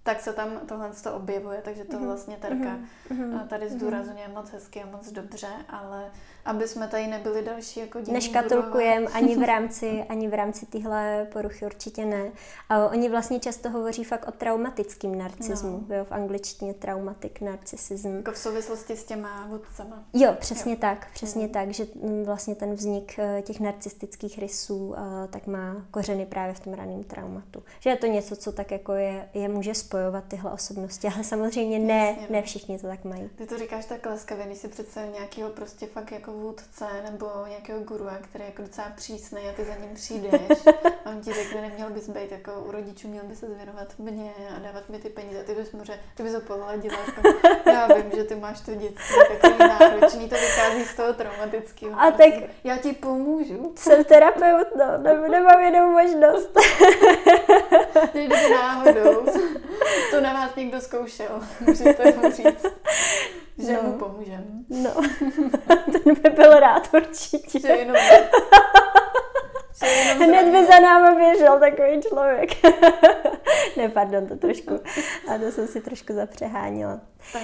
tak 0.09 0.21
se 0.21 0.33
tam 0.33 0.61
tohle 0.69 0.91
to 1.03 1.15
objevuje, 1.15 1.61
takže 1.65 1.85
to 1.85 1.97
mhm. 1.97 2.07
vlastně 2.07 2.37
Terka 2.37 2.79
mm-hmm. 3.11 3.47
tady 3.47 3.67
mhm. 3.67 3.75
zdůrazňuje 3.75 4.29
moc 4.29 4.51
hezky 4.51 4.83
a 4.83 4.87
moc 4.87 5.13
dobře, 5.13 5.49
ale 5.69 6.11
aby 6.49 6.69
jsme 6.69 6.89
tady 6.89 7.07
nebyli 7.07 7.43
další 7.43 7.81
jako 7.81 7.99
Neškatulkujem 8.13 9.07
ani 9.13 9.37
v 9.37 9.47
rámci, 9.47 10.05
ani 10.09 10.29
v 10.29 10.35
rámci 10.35 10.67
téhle 10.67 11.27
poruchy 11.33 11.67
určitě 11.67 12.05
ne. 12.05 12.31
A 12.69 12.89
oni 12.89 13.09
vlastně 13.09 13.41
často 13.41 13.71
hovoří 13.71 14.05
fakt 14.05 14.29
o 14.29 14.33
traumatickém 14.33 15.19
narcismu, 15.19 15.85
no. 15.89 15.97
jo, 15.97 16.05
v 16.05 16.13
angličtině 16.13 16.75
traumatic 16.75 17.33
narcissism. 17.41 18.17
Jako 18.17 18.33
v 18.33 18.39
souvislosti 18.39 18.97
s 18.97 19.05
těma 19.05 19.47
vůdcema. 19.47 20.05
Jo, 20.13 20.37
přesně 20.41 20.73
jo. 20.73 20.79
tak, 20.81 21.13
přesně 21.13 21.47
mm. 21.47 21.53
tak, 21.53 21.71
že 21.71 21.87
mm, 22.03 22.25
vlastně 22.25 22.55
ten 22.55 22.75
vznik 22.75 23.19
eh, 23.19 23.43
těch 23.43 23.61
narcistických 23.61 24.39
rysů 24.39 24.95
eh, 24.97 25.29
tak 25.29 25.47
má 25.47 25.87
kořeny 25.91 26.27
právě 26.27 26.55
v 26.55 26.61
tom 26.61 26.75
raném 26.75 27.05
traumatu. 27.05 27.63
Že 27.81 27.91
je 27.91 27.97
to 27.97 28.07
něco, 28.07 28.37
co 28.37 28.53
tak 28.53 28.71
jako 28.71 28.93
je, 28.93 29.29
je 29.35 29.49
může 29.49 29.75
spojovat 29.99 30.25
tyhle 30.29 30.51
osobnosti, 30.51 31.09
ale 31.15 31.25
samozřejmě 31.25 31.79
ne, 31.79 32.07
Jasně, 32.07 32.23
no. 32.23 32.27
ne 32.31 32.43
všichni 32.43 32.79
to 32.79 32.87
tak 32.87 33.05
mají. 33.05 33.31
Ty 33.37 33.47
to 33.47 33.59
říkáš 33.59 33.85
tak 33.85 34.07
laskavě, 34.07 34.47
když 34.47 34.59
si 34.59 34.69
představím 34.69 35.13
nějakého 35.13 35.51
prostě 35.51 35.87
fakt 35.87 36.13
jako 36.13 36.33
vůdce 36.33 36.85
nebo 37.11 37.27
nějakého 37.49 37.81
gurua, 37.81 38.15
který 38.23 38.45
je 38.45 38.49
jako 38.49 38.63
docela 38.63 38.93
přísný 38.97 39.41
a 39.41 39.53
ty 39.53 39.65
za 39.65 39.75
ním 39.75 39.95
přijdeš 39.95 40.67
a 41.05 41.11
on 41.11 41.21
ti 41.21 41.33
řekne, 41.33 41.61
neměl 41.61 41.91
bys 41.91 42.09
být 42.09 42.33
jako 42.33 42.53
u 42.69 42.71
rodičů, 42.71 43.09
měl 43.09 43.25
bys 43.25 43.39
se 43.39 43.47
zvěnovat 43.47 43.95
mě 43.99 44.33
a 44.57 44.59
dávat 44.59 44.89
mi 44.89 44.99
ty 44.99 45.09
peníze. 45.09 45.45
Ty 45.45 45.55
bys 45.55 45.73
mu 45.73 45.83
ty 46.15 46.23
bys 46.23 46.35
ho 46.35 46.41
pohladila, 46.41 46.97
jako, 47.07 47.39
já 47.71 47.87
vím, 47.87 48.11
že 48.17 48.25
ty 48.25 48.35
máš 48.35 48.61
to 48.61 48.75
dětství 48.75 49.17
takový 49.41 49.59
náročný, 49.59 50.29
to 50.29 50.35
vychází 50.35 50.85
z 50.85 50.97
toho 50.97 51.13
traumatického. 51.13 52.01
A 52.01 52.11
tak 52.11 52.35
já 52.65 52.77
ti 52.77 52.93
pomůžu. 52.93 53.73
Jsem 53.77 54.05
terapeut, 54.05 54.69
no, 54.77 54.99
ne, 54.99 55.29
nemám 55.29 55.61
jinou 55.61 55.91
možnost. 55.91 56.51
Kdyby 58.13 58.51
náhodou 58.51 59.25
to 60.11 60.21
na 60.21 60.33
vás 60.33 60.57
někdo 60.57 60.81
zkoušel, 60.81 61.41
můžete 61.61 62.13
mu 62.13 62.31
říct. 62.31 62.67
Že 63.59 63.73
no. 63.73 63.83
mu 63.83 63.93
pomůžem. 63.93 64.45
No, 64.69 64.91
ten 65.93 66.15
by 66.23 66.31
byl 66.31 66.53
rád 66.61 66.89
určitě. 66.95 67.61
Že 67.61 67.69
jenom, 67.69 67.97
že 69.81 69.87
jenom 69.87 70.19
Hned 70.29 70.53
by 70.53 70.67
za 70.67 70.81
náma 70.81 71.15
běžel 71.15 71.61
takový 71.61 72.03
člověk. 72.09 72.51
ne, 73.77 73.89
pardon, 73.89 74.27
to 74.27 74.37
trošku, 74.37 74.75
a 75.35 75.39
to 75.39 75.53
jsem 75.53 75.67
si 75.67 75.81
trošku 75.81 76.13
zapřehánila. 76.13 77.01
Tak. 77.33 77.43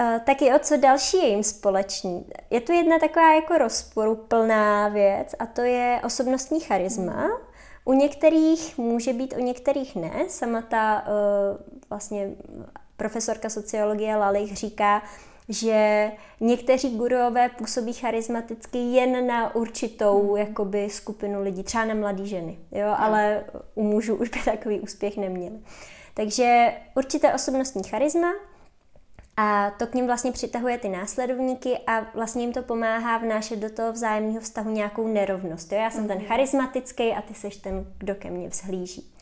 Uh, 0.00 0.18
taky 0.18 0.52
o 0.52 0.58
co 0.58 0.76
další 0.76 1.16
je 1.16 1.28
jim 1.28 1.44
společný? 1.44 2.26
Je 2.50 2.60
tu 2.60 2.72
jedna 2.72 2.98
taková 2.98 3.34
jako 3.34 3.58
rozporuplná 3.58 4.88
věc 4.88 5.34
a 5.38 5.46
to 5.46 5.62
je 5.62 6.00
osobnostní 6.04 6.60
charisma. 6.60 7.12
Hmm. 7.12 7.45
U 7.86 7.92
některých 7.92 8.78
může 8.78 9.12
být, 9.12 9.34
u 9.38 9.40
některých 9.40 9.96
ne. 9.96 10.12
Sama 10.28 10.62
ta 10.62 11.04
uh, 11.06 11.58
vlastně 11.90 12.30
profesorka 12.96 13.48
sociologie 13.48 14.16
Lalich 14.16 14.56
říká, 14.56 15.02
že 15.48 16.10
někteří 16.40 16.96
guruové 16.96 17.48
působí 17.48 17.92
charismaticky 17.92 18.78
jen 18.78 19.26
na 19.26 19.54
určitou 19.54 20.28
hmm. 20.28 20.36
jakoby, 20.36 20.90
skupinu 20.90 21.42
lidí, 21.42 21.62
třeba 21.62 21.84
na 21.84 21.94
mladé 21.94 22.26
ženy, 22.26 22.58
jo? 22.72 22.86
Hmm. 22.86 23.04
ale 23.04 23.44
u 23.74 23.82
mužů 23.82 24.14
už 24.14 24.28
by 24.28 24.38
takový 24.44 24.80
úspěch 24.80 25.16
neměli. 25.16 25.58
Takže 26.14 26.72
určité 26.94 27.34
osobnostní 27.34 27.82
charisma 27.82 28.28
a 29.36 29.70
to 29.70 29.86
k 29.86 29.94
ním 29.94 30.06
vlastně 30.06 30.32
přitahuje 30.32 30.78
ty 30.78 30.88
následovníky 30.88 31.78
a 31.86 32.06
vlastně 32.14 32.42
jim 32.42 32.52
to 32.52 32.62
pomáhá 32.62 33.18
vnášet 33.18 33.58
do 33.58 33.70
toho 33.70 33.92
vzájemného 33.92 34.40
vztahu 34.40 34.70
nějakou 34.70 35.08
nerovnost. 35.08 35.72
Jo? 35.72 35.78
Já 35.78 35.90
jsem 35.90 36.08
ten 36.08 36.18
hmm. 36.18 36.26
charismatický 36.26 37.12
a 37.12 37.22
ty 37.22 37.34
seš 37.34 37.56
ten, 37.56 37.86
kdo 37.98 38.14
ke 38.14 38.30
mně 38.30 38.48
vzhlíží. 38.48 39.12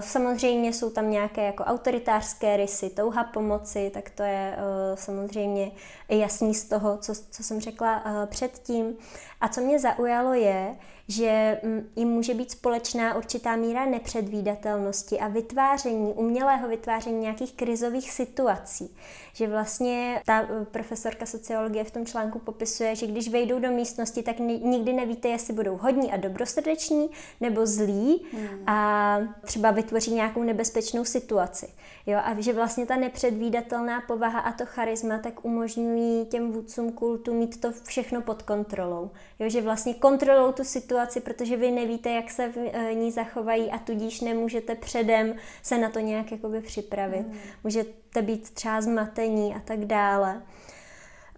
Samozřejmě 0.00 0.72
jsou 0.72 0.90
tam 0.90 1.10
nějaké 1.10 1.46
jako 1.46 1.64
autoritářské 1.64 2.56
rysy, 2.56 2.90
touha 2.90 3.24
pomoci, 3.24 3.90
tak 3.94 4.10
to 4.10 4.22
je 4.22 4.56
uh, 4.56 4.96
samozřejmě 4.96 5.70
jasný 6.08 6.54
z 6.54 6.64
toho, 6.64 6.98
co, 6.98 7.14
co 7.30 7.42
jsem 7.42 7.60
řekla 7.60 8.04
uh, 8.04 8.26
předtím. 8.26 8.96
A 9.40 9.48
co 9.48 9.60
mě 9.60 9.78
zaujalo 9.78 10.34
je, 10.34 10.76
že 11.08 11.60
mm, 11.62 11.88
jim 11.96 12.08
může 12.08 12.34
být 12.34 12.50
společná 12.50 13.14
určitá 13.14 13.56
míra 13.56 13.86
nepředvídatelnosti 13.86 15.18
a 15.18 15.28
vytváření, 15.28 16.12
umělého 16.12 16.68
vytváření 16.68 17.20
nějakých 17.20 17.52
krizových 17.52 18.10
situací. 18.12 18.96
Že 19.32 19.48
vlastně 19.48 20.22
ta 20.26 20.42
eh, 20.42 20.64
profesorka 20.64 21.26
sociologie 21.26 21.84
v 21.84 21.90
tom 21.90 22.06
článku 22.06 22.38
popisuje, 22.38 22.96
že 22.96 23.06
když 23.06 23.28
vejdou 23.28 23.58
do 23.58 23.70
místnosti, 23.70 24.22
tak 24.22 24.38
nikdy 24.38 24.92
nevíte, 24.92 25.28
jestli 25.28 25.54
budou 25.54 25.76
hodní 25.76 26.12
a 26.12 26.16
dobrosrdeční 26.16 27.10
nebo 27.40 27.66
zlí 27.66 28.26
hmm. 28.32 28.68
a 28.68 29.18
třeba 29.44 29.70
vytvoří 29.70 30.14
nějakou 30.14 30.42
nebezpečnou 30.42 31.04
situaci. 31.04 31.68
Jo, 32.06 32.18
a 32.24 32.40
že 32.40 32.52
vlastně 32.52 32.86
ta 32.86 32.96
nepředvídatelná 32.96 34.00
povaha 34.00 34.40
a 34.40 34.52
to 34.52 34.66
charisma 34.66 35.18
tak 35.18 35.44
umožňují 35.44 36.26
těm 36.26 36.52
vůdcům 36.52 36.92
kultu 36.92 37.34
mít 37.34 37.60
to 37.60 37.72
všechno 37.72 38.20
pod 38.20 38.42
kontrolou. 38.42 39.10
Jo, 39.38 39.48
že 39.48 39.62
vlastně 39.62 39.94
kontrolou 39.94 40.52
tu 40.52 40.64
situaci, 40.64 41.20
protože 41.20 41.56
vy 41.56 41.70
nevíte, 41.70 42.10
jak 42.10 42.30
se 42.30 42.48
v 42.48 42.56
eh, 42.72 42.94
ní 42.94 43.12
zachovají 43.12 43.70
a 43.70 43.78
tudíž 43.78 44.20
nemůžete 44.20 44.74
předem 44.74 45.34
se 45.62 45.78
na 45.78 45.90
to 45.90 45.98
nějak 45.98 46.32
jakoby 46.32 46.60
připravit. 46.60 47.26
Hmm. 47.26 47.38
Můžete 47.64 48.22
být 48.22 48.50
třeba 48.50 48.80
zmatení 48.80 49.54
a 49.54 49.60
tak 49.64 49.84
dále. 49.84 50.42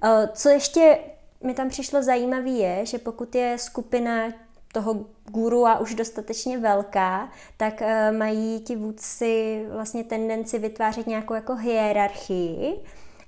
Eh, 0.05 0.29
co 0.35 0.49
ještě 0.49 0.99
mi 1.43 1.55
tam 1.55 1.69
přišlo 1.69 2.03
zajímavé 2.03 2.51
je, 2.51 2.87
že 2.87 2.99
pokud 2.99 3.35
je 3.35 3.59
skupina 3.59 4.33
toho 4.73 5.07
guru 5.25 5.67
a 5.67 5.79
už 5.79 5.95
dostatečně 5.95 6.59
velká, 6.59 7.31
tak 7.57 7.81
uh, 7.81 8.17
mají 8.17 8.61
ti 8.61 8.77
vůdci 8.77 9.65
vlastně 9.73 10.05
tendenci 10.05 10.59
vytvářet 10.59 11.07
nějakou 11.07 11.35
jako 11.35 11.55
hierarchii 11.55 12.85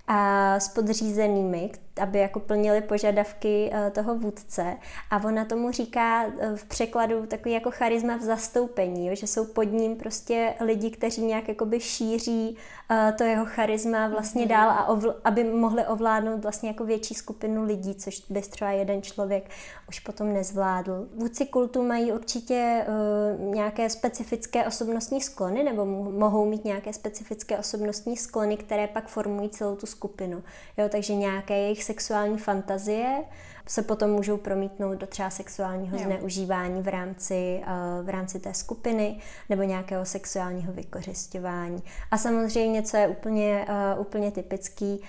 a 0.08 0.60
s 0.60 0.68
podřízenými, 0.68 1.70
aby 2.00 2.18
jako 2.18 2.40
plnili 2.40 2.80
požadavky 2.80 3.70
eh, 3.72 3.90
toho 3.90 4.14
vůdce. 4.14 4.76
A 5.10 5.24
ona 5.24 5.44
tomu 5.44 5.70
říká 5.70 6.24
eh, 6.24 6.56
v 6.56 6.64
překladu 6.64 7.26
takový 7.26 7.54
jako 7.54 7.70
charisma 7.70 8.16
v 8.16 8.22
zastoupení, 8.22 9.06
jo, 9.06 9.14
že 9.14 9.26
jsou 9.26 9.44
pod 9.44 9.62
ním 9.62 9.96
prostě 9.96 10.54
lidi, 10.60 10.90
kteří 10.90 11.22
nějak 11.22 11.48
jakoby 11.48 11.80
šíří 11.80 12.56
uh, 12.90 13.16
to 13.16 13.24
jeho 13.24 13.46
charisma 13.46 14.08
vlastně 14.08 14.44
mm-hmm. 14.44 14.48
dál 14.48 14.70
a 14.70 14.94
ovl- 14.94 15.14
aby 15.24 15.44
mohli 15.44 15.86
ovládnout 15.86 16.42
vlastně 16.42 16.68
jako 16.68 16.84
větší 16.84 17.14
skupinu 17.14 17.64
lidí, 17.64 17.94
což 17.94 18.22
by 18.30 18.40
třeba 18.40 18.70
jeden 18.70 19.02
člověk 19.02 19.50
už 19.88 20.00
potom 20.00 20.32
nezvládl. 20.32 21.08
Vůdci 21.14 21.46
kultu 21.46 21.82
mají 21.82 22.12
určitě 22.12 22.86
nějaké 23.38 23.90
specifické 23.90 24.66
osobnostní 24.66 25.20
sklony 25.20 25.62
nebo 25.62 25.84
mohou 26.12 26.46
mít 26.46 26.64
nějaké 26.64 26.92
specifické 26.92 27.58
osobnostní 27.58 28.16
sklony, 28.16 28.56
které 28.56 28.86
pak 28.86 29.08
formují 29.08 29.48
celou 29.48 29.76
tu 29.76 29.86
skupinu. 29.86 30.42
Jo, 30.76 30.88
takže 30.88 31.14
nějaké 31.14 31.58
jejich 31.58 31.81
jejich 31.82 31.98
sexuální 31.98 32.38
fantazie 32.38 33.24
se 33.66 33.82
potom 33.82 34.10
můžou 34.10 34.36
promítnout 34.36 34.94
do 34.94 35.06
třeba 35.06 35.30
sexuálního 35.30 35.96
jo. 35.96 36.04
zneužívání 36.04 36.82
v 36.82 36.88
rámci, 36.88 37.62
v 38.02 38.08
rámci 38.08 38.40
té 38.40 38.54
skupiny 38.54 39.18
nebo 39.48 39.62
nějakého 39.62 40.04
sexuálního 40.04 40.72
vykořišťování. 40.72 41.82
A 42.10 42.18
samozřejmě, 42.18 42.82
co 42.82 42.96
je 42.96 43.08
úplně, 43.08 43.66
úplně 43.98 44.30
typický, 44.30 45.00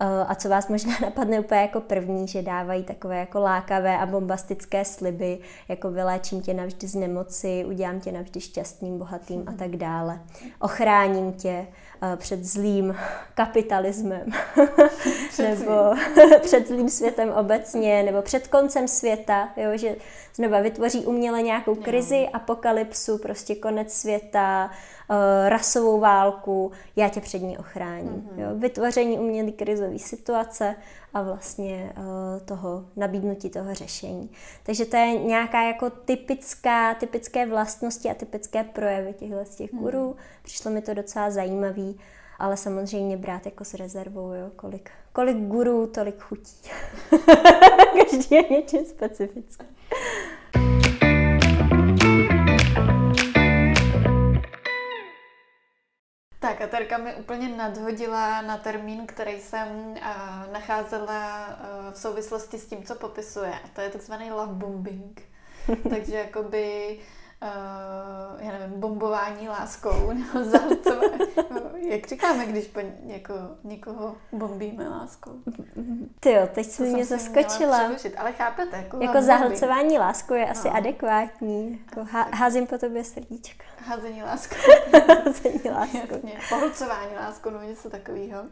a 0.00 0.34
co 0.34 0.48
vás 0.48 0.68
možná 0.68 0.94
napadne 1.02 1.40
úplně 1.40 1.60
jako 1.60 1.80
první, 1.80 2.28
že 2.28 2.42
dávají 2.42 2.82
takové 2.84 3.18
jako 3.18 3.40
lákavé 3.40 3.98
a 3.98 4.06
bombastické 4.06 4.84
sliby, 4.84 5.38
jako 5.68 5.90
vyléčím 5.90 6.40
tě 6.40 6.54
navždy 6.54 6.86
z 6.86 6.94
nemoci, 6.94 7.64
udělám 7.66 8.00
tě 8.00 8.12
navždy 8.12 8.40
šťastným, 8.40 8.98
bohatým 8.98 9.44
a 9.46 9.52
tak 9.52 9.76
dále. 9.76 10.20
Ochráním 10.60 11.32
tě 11.32 11.66
před 12.16 12.44
zlým 12.44 12.96
kapitalismem, 13.34 14.32
před 15.28 15.58
nebo 15.58 15.94
před 16.42 16.68
zlým 16.68 16.88
světem 16.88 17.32
obecně, 17.32 18.02
nebo 18.02 18.22
před 18.22 18.46
koncem 18.46 18.88
světa, 18.88 19.48
jo, 19.56 19.76
že 19.78 19.96
znova 20.34 20.60
vytvoří 20.60 21.06
uměle 21.06 21.42
nějakou 21.42 21.74
krizi, 21.74 22.28
apokalypsu, 22.32 23.18
prostě 23.18 23.54
konec 23.54 23.92
světa, 23.92 24.70
uh, 25.10 25.16
rasovou 25.48 26.00
válku, 26.00 26.72
já 26.96 27.08
tě 27.08 27.20
před 27.20 27.42
ní 27.42 27.58
ochráním. 27.58 28.10
Mm-hmm. 28.10 28.40
Jo? 28.40 28.48
Vytvoření 28.54 29.18
umělé 29.18 29.50
krizové 29.50 29.98
situace 29.98 30.74
a 31.16 31.22
vlastně 31.22 31.92
uh, 31.96 32.04
toho 32.44 32.84
nabídnutí 32.96 33.50
toho 33.50 33.74
řešení. 33.74 34.30
Takže 34.62 34.84
to 34.84 34.96
je 34.96 35.18
nějaká 35.18 35.62
jako 35.62 35.90
typická, 35.90 36.94
typické 36.94 37.46
vlastnosti 37.46 38.10
a 38.10 38.14
typické 38.14 38.64
projevy 38.64 39.12
těchto 39.12 39.44
z 39.44 39.56
těch 39.56 39.70
gurů. 39.74 40.06
Mm. 40.08 40.14
Přišlo 40.42 40.70
mi 40.70 40.82
to 40.82 40.94
docela 40.94 41.30
zajímavý, 41.30 42.00
ale 42.38 42.56
samozřejmě 42.56 43.16
brát 43.16 43.46
jako 43.46 43.64
s 43.64 43.74
rezervou, 43.74 44.32
jo? 44.32 44.50
Kolik, 44.56 44.90
kolik 45.12 45.36
gurů, 45.36 45.86
tolik 45.86 46.20
chutí. 46.20 46.70
Každý 48.10 48.34
je 48.34 48.42
něčím 48.50 48.84
specifický. 48.84 49.66
Tak 56.46 56.60
a 56.60 56.66
Terka 56.66 56.98
mi 56.98 57.14
úplně 57.14 57.48
nadhodila 57.48 58.42
na 58.42 58.56
termín, 58.56 59.06
který 59.06 59.40
jsem 59.40 59.68
uh, 59.68 60.52
nacházela 60.52 61.48
uh, 61.48 61.92
v 61.92 61.98
souvislosti 61.98 62.58
s 62.58 62.66
tím, 62.66 62.82
co 62.82 62.94
popisuje. 62.94 63.52
A 63.52 63.68
to 63.74 63.80
je 63.80 63.90
takzvaný 63.90 64.30
love 64.30 64.52
bombing. 64.52 65.22
Takže 65.90 66.14
jakoby 66.14 66.98
uh, 67.42 68.42
já 68.46 68.52
nevím, 68.52 68.80
bombování 68.80 69.48
láskou, 69.48 70.12
nebo 70.12 70.44
zahlcování. 70.44 71.18
Jak 71.88 72.06
říkáme, 72.08 72.46
když 72.46 72.66
po 72.66 72.80
něko, 73.02 73.34
někoho 73.64 74.16
bombíme 74.32 74.88
láskou? 74.88 75.30
Ty 76.20 76.32
jo, 76.32 76.48
teď 76.54 76.66
jsi 76.66 76.82
mě 76.82 77.04
zaskočila. 77.04 77.80
Ale 78.16 78.32
chápete? 78.32 78.76
Jako, 78.76 78.98
jako 79.00 79.22
zahlcování 79.22 79.98
láskou 79.98 80.34
je 80.34 80.46
asi 80.46 80.68
no. 80.68 80.76
adekvátní. 80.76 81.84
Jako 81.84 82.12
há, 82.12 82.28
házím 82.32 82.66
po 82.66 82.78
tobě 82.78 83.04
srdíčka. 83.04 83.64
Házení 83.86 84.22
láskou. 84.22 84.56
Házení 85.08 85.70
láskou. 85.70 86.14
Jasně. 86.14 86.32
Pohlcování 86.48 87.16
láskou, 87.16 87.50
no 87.50 87.62
něco 87.62 87.90
takového. 87.90 88.42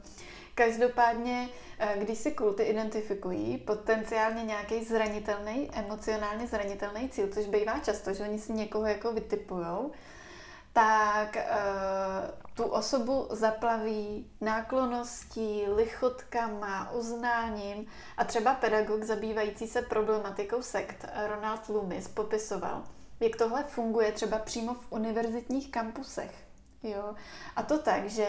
Každopádně, 0.55 1.49
eh, 1.79 1.95
když 1.99 2.19
si 2.19 2.33
kulty 2.33 2.63
identifikují 2.63 3.59
potenciálně 3.59 4.43
nějaký 4.43 4.85
zranitelný, 4.85 5.71
emocionálně 5.73 6.47
zranitelný 6.47 7.09
cíl, 7.09 7.29
což 7.29 7.47
bývá 7.47 7.79
často, 7.79 8.15
že 8.15 8.23
oni 8.23 8.39
si 8.39 8.53
někoho 8.53 8.87
jako 8.87 9.13
vytipujou, 9.13 9.93
tak 10.75 11.37
uh, 11.37 12.55
tu 12.55 12.65
osobu 12.65 13.27
zaplaví 13.31 14.31
náklonností, 14.41 15.65
lichotkama, 15.75 16.93
uznáním 16.93 17.87
a 18.17 18.25
třeba 18.25 18.55
pedagog 18.55 19.03
zabývající 19.03 19.67
se 19.69 19.83
problematikou 19.83 20.63
sekt 20.63 21.07
Ronald 21.27 21.69
Loomis 21.69 22.09
popisoval, 22.09 22.83
jak 23.21 23.37
tohle 23.37 23.65
funguje 23.65 24.13
třeba 24.13 24.39
přímo 24.39 24.75
v 24.75 24.87
univerzitních 24.91 25.71
kampusech. 25.71 26.45
Jo? 26.83 27.15
A 27.57 27.63
to 27.63 27.79
tak, 27.79 28.09
že 28.09 28.27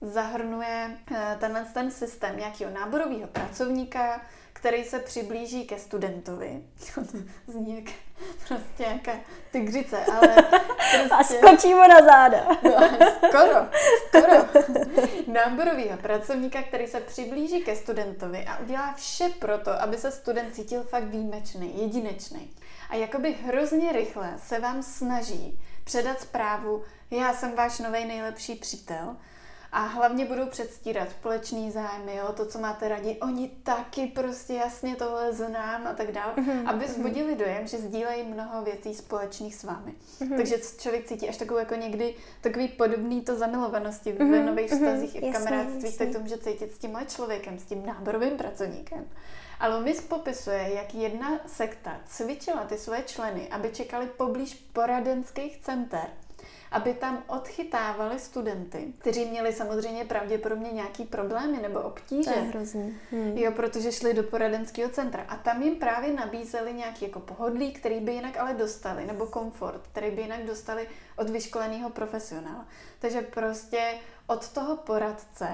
zahrnuje 0.00 0.98
eh, 1.14 1.36
tenhle 1.40 1.64
ten 1.64 1.90
systém 1.90 2.36
nějakého 2.36 2.70
náborového 2.70 3.26
pracovníka, 3.26 4.20
který 4.52 4.84
se 4.84 4.98
přiblíží 4.98 5.64
ke 5.66 5.78
studentovi. 5.78 6.62
Zní 7.46 7.76
jak 7.76 7.94
prostě 8.48 8.82
nějaká 8.82 9.12
tygřice, 9.50 10.04
ale 10.04 10.28
prostě... 11.08 11.10
A 11.10 11.24
skočí 11.24 11.74
mu 11.74 11.88
na 11.88 12.00
záda. 12.04 12.46
No, 12.62 12.88
skoro, 13.28 13.68
skoro. 14.08 14.64
Náborového 15.26 15.98
pracovníka, 15.98 16.62
který 16.62 16.86
se 16.86 17.00
přiblíží 17.00 17.60
ke 17.60 17.76
studentovi 17.76 18.44
a 18.46 18.58
udělá 18.58 18.94
vše 18.94 19.28
pro 19.38 19.58
to, 19.58 19.82
aby 19.82 19.96
se 19.96 20.10
student 20.10 20.54
cítil 20.54 20.82
fakt 20.82 21.04
výjimečný, 21.04 21.82
jedinečný. 21.82 22.50
A 22.90 22.96
jakoby 22.96 23.32
hrozně 23.32 23.92
rychle 23.92 24.34
se 24.38 24.60
vám 24.60 24.82
snaží 24.82 25.60
předat 25.84 26.20
zprávu, 26.20 26.84
já 27.10 27.34
jsem 27.34 27.54
váš 27.54 27.78
nový 27.78 28.04
nejlepší 28.04 28.54
přítel, 28.54 29.16
a 29.76 29.80
hlavně 29.80 30.24
budou 30.24 30.46
předstírat 30.46 31.10
společný 31.10 31.70
zájmy, 31.70 32.16
jo, 32.16 32.32
to, 32.36 32.46
co 32.46 32.58
máte 32.58 32.88
rádi. 32.88 33.16
Oni 33.22 33.48
taky 33.62 34.06
prostě 34.06 34.54
jasně 34.54 34.96
tohle 34.96 35.32
znám 35.32 35.86
a 35.86 35.92
tak 35.92 36.12
dále, 36.12 36.34
mm-hmm. 36.34 36.62
aby 36.66 36.88
zbudili 36.88 37.34
dojem, 37.34 37.66
že 37.66 37.78
sdílejí 37.78 38.22
mnoho 38.22 38.62
věcí 38.62 38.94
společných 38.94 39.54
s 39.54 39.64
vámi. 39.64 39.94
Mm-hmm. 40.20 40.36
Takže 40.36 40.56
člověk 40.78 41.06
cítí 41.06 41.28
až 41.28 41.36
takovou 41.36 41.58
jako 41.58 41.74
někdy 41.74 42.14
takový 42.40 42.68
podobný 42.68 43.20
to 43.20 43.36
zamilovanosti 43.36 44.12
mm-hmm. 44.12 44.30
ve 44.30 44.44
nových 44.44 44.70
mhm. 44.70 44.80
vztazích 44.80 45.14
mm-hmm. 45.14 45.28
i 45.28 45.30
v 45.30 45.32
kamarádství, 45.32 45.92
tak 45.98 46.08
to 46.12 46.20
může 46.20 46.38
cítit 46.38 46.74
s 46.74 46.78
tímhle 46.78 47.06
člověkem, 47.06 47.58
s 47.58 47.64
tím 47.64 47.86
náborovým 47.86 48.36
pracovníkem. 48.36 49.04
Ale 49.60 49.80
Miss 49.80 50.00
popisuje, 50.00 50.70
jak 50.74 50.94
jedna 50.94 51.40
sekta 51.46 52.00
cvičila 52.06 52.64
ty 52.64 52.78
své 52.78 53.02
členy, 53.02 53.48
aby 53.48 53.70
čekali 53.70 54.06
poblíž 54.06 54.54
poradenských 54.72 55.58
center 55.58 56.06
aby 56.70 56.94
tam 56.94 57.22
odchytávali 57.26 58.18
studenty, 58.18 58.92
kteří 58.98 59.24
měli 59.24 59.52
samozřejmě 59.52 60.04
pravděpodobně 60.04 60.70
nějaký 60.72 61.04
problémy 61.04 61.58
nebo 61.62 61.80
obtíže. 61.80 62.30
To 62.30 62.38
je 62.38 62.44
hrozný. 62.44 62.94
Hmm. 63.10 63.38
Jo, 63.38 63.52
protože 63.52 63.92
šli 63.92 64.14
do 64.14 64.22
poradenského 64.22 64.90
centra 64.90 65.22
a 65.28 65.36
tam 65.36 65.62
jim 65.62 65.76
právě 65.76 66.12
nabízeli 66.12 66.74
nějaký 66.74 67.04
jako 67.04 67.20
pohodlí, 67.20 67.72
který 67.72 68.00
by 68.00 68.12
jinak 68.12 68.36
ale 68.36 68.54
dostali, 68.54 69.06
nebo 69.06 69.26
komfort, 69.26 69.86
který 69.92 70.10
by 70.10 70.22
jinak 70.22 70.42
dostali 70.44 70.88
od 71.16 71.30
vyškoleného 71.30 71.90
profesionála. 71.90 72.66
Takže 72.98 73.22
prostě 73.22 73.94
od 74.26 74.52
toho 74.52 74.76
poradce 74.76 75.48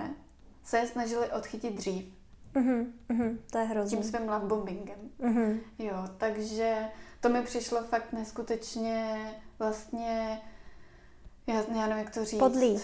se 0.64 0.78
je 0.78 0.86
snažili 0.86 1.32
odchytit 1.32 1.74
dřív. 1.74 2.14
Mm-hmm, 2.54 2.86
mm-hmm, 3.10 3.38
to 3.50 3.58
je 3.58 3.64
hrozný. 3.64 3.96
Tím 3.96 4.06
svým 4.06 4.28
love 4.28 4.46
bombingem. 4.46 4.98
Mm-hmm. 5.20 5.58
Jo, 5.78 5.96
takže 6.16 6.76
to 7.20 7.28
mi 7.28 7.42
přišlo 7.42 7.82
fakt 7.82 8.12
neskutečně 8.12 9.16
vlastně 9.58 10.40
já, 11.46 11.54
já 11.54 11.86
nevím, 11.86 12.04
jak 12.04 12.14
to 12.14 12.24
říct. 12.24 12.38
Podlý. 12.38 12.80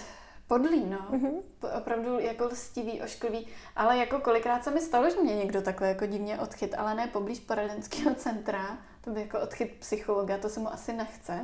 Podlý, 0.48 0.86
no. 0.86 0.98
Mm-hmm. 0.98 1.42
Opravdu 1.78 2.18
jako 2.18 2.44
lstivý, 2.44 3.02
ošklivý. 3.02 3.46
Ale 3.76 3.96
jako 3.96 4.20
kolikrát 4.20 4.64
se 4.64 4.70
mi 4.70 4.80
stalo, 4.80 5.10
že 5.10 5.20
mě 5.20 5.36
někdo 5.36 5.62
takhle 5.62 5.88
jako 5.88 6.06
divně 6.06 6.38
odchyt, 6.38 6.74
ale 6.74 6.94
ne 6.94 7.06
poblíž 7.06 7.40
poradenského 7.40 8.14
centra, 8.14 8.78
to 9.00 9.10
by 9.10 9.20
jako 9.20 9.40
odchyt 9.40 9.76
psychologa, 9.78 10.38
to 10.38 10.48
se 10.48 10.60
mu 10.60 10.72
asi 10.72 10.92
nechce. 10.92 11.40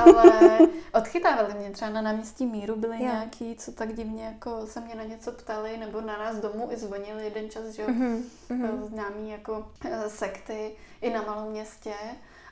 Ale 0.00 0.58
odchytávali 0.94 1.54
mě 1.54 1.70
třeba 1.70 1.90
na 1.90 2.02
náměstí 2.02 2.46
Míru, 2.46 2.76
byli 2.76 2.96
jo. 2.96 3.02
nějaký, 3.02 3.56
co 3.56 3.72
tak 3.72 3.94
divně 3.94 4.24
jako 4.24 4.66
se 4.66 4.80
mě 4.80 4.94
na 4.94 5.04
něco 5.04 5.32
ptali, 5.32 5.76
nebo 5.76 6.00
na 6.00 6.18
nás 6.18 6.36
domů 6.36 6.68
i 6.70 6.76
zvonili 6.76 7.24
jeden 7.24 7.50
čas, 7.50 7.64
že 7.68 7.82
jo, 7.82 7.88
mm-hmm. 7.88 8.82
známý 8.82 9.30
jako 9.30 9.68
eh, 9.84 10.08
sekty 10.08 10.72
i 11.00 11.10
na 11.10 11.22
malém 11.22 11.50
městě 11.50 11.94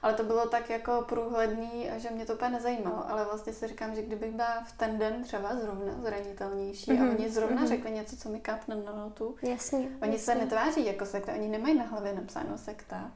ale 0.02 0.14
to 0.14 0.24
bylo 0.24 0.46
tak 0.46 0.70
jako 0.70 1.04
průhledný, 1.08 1.90
že 1.96 2.10
mě 2.10 2.26
to 2.26 2.34
úplně 2.34 2.50
nezajímalo. 2.50 3.10
Ale 3.10 3.24
vlastně 3.24 3.52
si 3.52 3.66
říkám, 3.66 3.94
že 3.94 4.02
kdybych 4.02 4.30
byla 4.30 4.64
v 4.66 4.72
ten 4.72 4.98
den 4.98 5.22
třeba 5.22 5.56
zrovna 5.56 5.92
zranitelnější 6.02 6.90
mm-hmm. 6.90 7.00
a 7.00 7.04
mhm, 7.04 7.16
oni 7.16 7.30
zrovna 7.30 7.62
mm-hmm. 7.62 7.68
řekli 7.68 7.90
něco, 7.90 8.16
co 8.16 8.28
mi 8.28 8.40
kápne 8.40 8.74
na 8.74 8.92
notu. 8.92 9.36
Jasně. 9.42 9.78
Oni 9.78 10.12
jasně. 10.12 10.18
se 10.18 10.34
netváří 10.34 10.86
jako 10.86 11.06
sekta, 11.06 11.32
oni 11.32 11.48
nemají 11.48 11.78
na 11.78 11.84
hlavě 11.84 12.14
napsáno 12.14 12.58
sekta. 12.58 13.10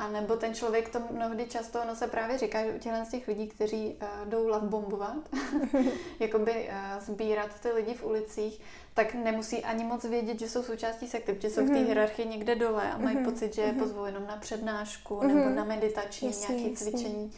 A 0.00 0.08
nebo 0.08 0.36
ten 0.36 0.54
člověk 0.54 0.88
to 0.88 1.00
mnohdy 1.10 1.46
často, 1.46 1.82
ono 1.82 1.96
se 1.96 2.06
právě 2.06 2.38
říká, 2.38 2.64
že 2.64 2.72
u 2.72 2.78
těchto 2.78 3.04
z 3.04 3.10
těch 3.10 3.28
lidí, 3.28 3.48
kteří 3.48 3.96
uh, 4.02 4.28
jdou 4.28 4.48
love 4.48 4.68
bombovat, 4.68 5.28
jakoby 6.20 6.68
uh, 6.68 7.02
sbírat 7.02 7.60
ty 7.60 7.72
lidi 7.72 7.94
v 7.94 8.04
ulicích, 8.04 8.60
tak 8.94 9.14
nemusí 9.14 9.64
ani 9.64 9.84
moc 9.84 10.04
vědět, 10.04 10.40
že 10.40 10.48
jsou 10.48 10.62
součástí 10.62 11.08
sekty, 11.08 11.32
protože 11.32 11.50
jsou 11.50 11.64
v 11.64 11.68
té 11.68 11.72
mhm. 11.72 11.84
hierarchii 11.84 12.28
někde 12.28 12.54
dole 12.54 12.92
a 12.92 12.98
mají 12.98 13.16
mm-hmm. 13.16 13.24
pocit, 13.24 13.54
že 13.54 13.62
je 13.62 13.72
mhm. 13.72 13.80
pozvou 13.80 14.04
jenom 14.04 14.26
na 14.26 14.36
přednášku 14.36 15.14
mm-hmm. 15.14 15.34
nebo 15.34 15.50
na 15.50 15.64
meditační 15.64 16.28
jasný, 16.28 16.56
nějaké 16.56 16.76
cvičení. 16.76 17.32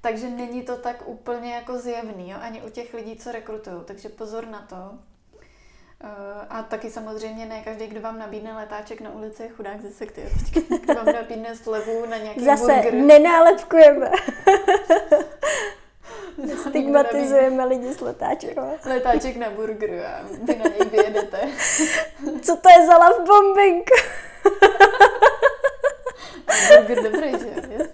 Takže 0.00 0.30
není 0.30 0.62
to 0.62 0.76
tak 0.76 1.08
úplně 1.08 1.54
jako 1.54 1.78
zjevný, 1.78 2.30
jo? 2.30 2.36
ani 2.40 2.62
u 2.62 2.70
těch 2.70 2.94
lidí, 2.94 3.16
co 3.16 3.32
rekrutují. 3.32 3.76
Takže 3.84 4.08
pozor 4.08 4.46
na 4.46 4.66
to. 4.68 4.98
Uh, 6.04 6.10
a 6.50 6.62
taky 6.62 6.90
samozřejmě 6.90 7.46
ne 7.46 7.62
každý, 7.64 7.86
kdo 7.86 8.00
vám 8.00 8.18
nabídne 8.18 8.54
letáček 8.54 9.00
na 9.00 9.10
ulici, 9.10 9.42
je 9.42 9.48
chudák 9.48 9.80
ze 9.80 9.90
sekty. 9.90 10.22
Teď, 10.22 10.64
kdo 10.80 10.94
vám 11.04 11.06
nabídne 11.06 11.56
slevu 11.56 12.06
na 12.06 12.16
nějaký 12.16 12.44
Zase 12.44 12.72
burger. 12.72 12.94
nenálepkujeme. 12.94 14.10
Stigmatizujeme 16.68 17.64
lidi 17.64 17.92
s 17.94 18.00
letáčkem. 18.00 18.54
Letáček 18.84 19.36
na 19.36 19.50
burgeru 19.50 19.94
a 20.06 20.20
vy 20.42 20.56
na 20.56 20.64
něj 20.64 20.88
vyjedete. 20.90 21.40
Co 22.42 22.56
to 22.56 22.68
je 22.68 22.86
za 22.86 22.98
love 22.98 23.24
bombing? 23.26 23.90
burger 26.68 27.02
dobrý, 27.02 27.30
že? 27.30 27.88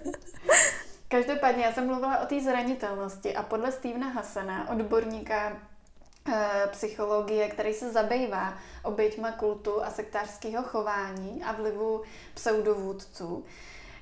Každopádně 1.07 1.63
já 1.63 1.71
jsem 1.73 1.87
mluvila 1.87 2.19
o 2.19 2.25
té 2.25 2.39
zranitelnosti 2.41 3.35
a 3.35 3.43
podle 3.43 3.71
Stevena 3.71 4.07
Hasana, 4.09 4.69
odborníka 4.69 5.47
Eh, 5.47 5.72
psychologie, 6.71 7.49
který 7.49 7.73
se 7.73 7.91
zabývá 7.91 8.53
oběťma 8.83 9.31
kultu 9.31 9.83
a 9.83 9.89
sektářského 9.89 10.63
chování 10.63 11.43
a 11.43 11.51
vlivu 11.51 12.01
pseudovůdců, 12.33 13.45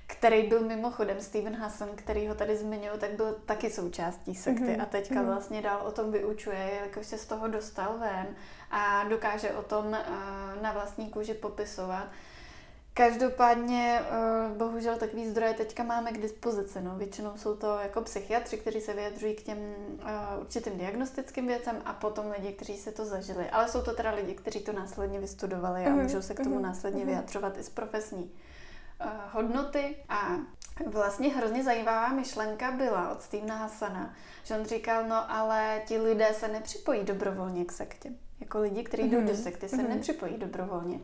který 0.08 0.44
byl 0.44 0.62
mimochodem 0.62 1.22
Steven 1.22 1.56
Hassan, 1.56 1.90
který 1.96 2.28
ho 2.28 2.36
tady 2.36 2.58
zmiňuji, 2.58 2.98
tak 3.00 3.12
byl 3.12 3.36
taky 3.46 3.70
součástí 3.70 4.36
sekty 4.36 4.64
mm-hmm. 4.64 4.82
a 4.82 4.86
teďka 4.86 5.16
mm-hmm. 5.16 5.26
vlastně 5.26 5.62
dál 5.62 5.82
o 5.86 5.92
tom 5.92 6.12
vyučuje, 6.12 6.72
jelikož 6.76 7.06
se 7.06 7.18
z 7.18 7.26
toho 7.26 7.48
dostal 7.48 7.98
ven 7.98 8.28
a 8.72 9.04
dokáže 9.04 9.52
o 9.52 9.62
tom 9.64 9.94
eh, 9.94 10.06
na 10.62 10.72
vlastní 10.72 11.10
kůži 11.10 11.34
popisovat. 11.34 12.08
Každopádně, 12.94 14.02
eh, 14.02 14.58
bohužel, 14.58 14.98
takový 14.98 15.30
zdroje 15.30 15.54
teďka 15.54 15.84
máme 15.84 16.12
k 16.12 16.22
dispozici. 16.22 16.82
No. 16.82 16.96
Většinou 16.96 17.38
jsou 17.38 17.56
to 17.56 17.78
jako 17.80 18.02
psychiatři, 18.02 18.58
kteří 18.58 18.82
se 18.82 18.94
vyjadřují 18.94 19.36
k 19.36 19.44
těm 19.44 19.58
uh, 19.58 20.42
určitým 20.42 20.78
diagnostickým 20.78 21.48
věcem 21.48 21.82
a 21.86 21.94
potom 21.94 22.32
lidi, 22.38 22.54
kteří 22.54 22.78
se 22.78 22.92
to 22.92 23.06
zažili. 23.06 23.50
Ale 23.50 23.68
jsou 23.68 23.82
to 23.82 23.94
teda 23.94 24.12
lidi, 24.12 24.34
kteří 24.34 24.60
to 24.60 24.74
následně 24.74 25.20
vystudovali 25.20 25.86
a 25.86 25.90
mm-hmm. 25.90 26.04
můžou 26.04 26.22
se 26.22 26.34
k 26.34 26.44
tomu 26.44 26.56
mhm. 26.56 26.64
následně 26.64 27.04
mm-hmm. 27.04 27.08
vyjadřovat 27.08 27.58
i 27.58 27.64
z 27.64 27.70
profesní 27.70 28.32
uh, 29.02 29.12
hodnoty. 29.32 29.96
A 30.10 30.36
vlastně 30.86 31.30
hrozně 31.30 31.64
zajímavá 31.64 32.08
myšlenka 32.10 32.72
byla 32.72 33.12
od 33.12 33.22
Stevena 33.22 33.56
Hasana, 33.56 34.14
že 34.44 34.56
on 34.56 34.66
říkal, 34.66 35.08
no 35.08 35.32
ale 35.32 35.82
ti 35.86 35.98
lidé 35.98 36.34
se 36.34 36.48
nepřipojí 36.48 37.04
dobrovolně 37.04 37.66
k 37.66 37.72
sektě. 37.72 38.10
Jako 38.40 38.60
lidi, 38.60 38.84
kteří 38.84 39.04
mm-hmm. 39.04 39.10
jdou 39.10 39.22
do 39.22 39.34
mhm. 39.34 39.44
sekty, 39.44 39.70
se 39.70 39.76
mm-hmm. 39.76 39.90
nepřipojí 39.90 40.38
dobrovolně 40.38 41.00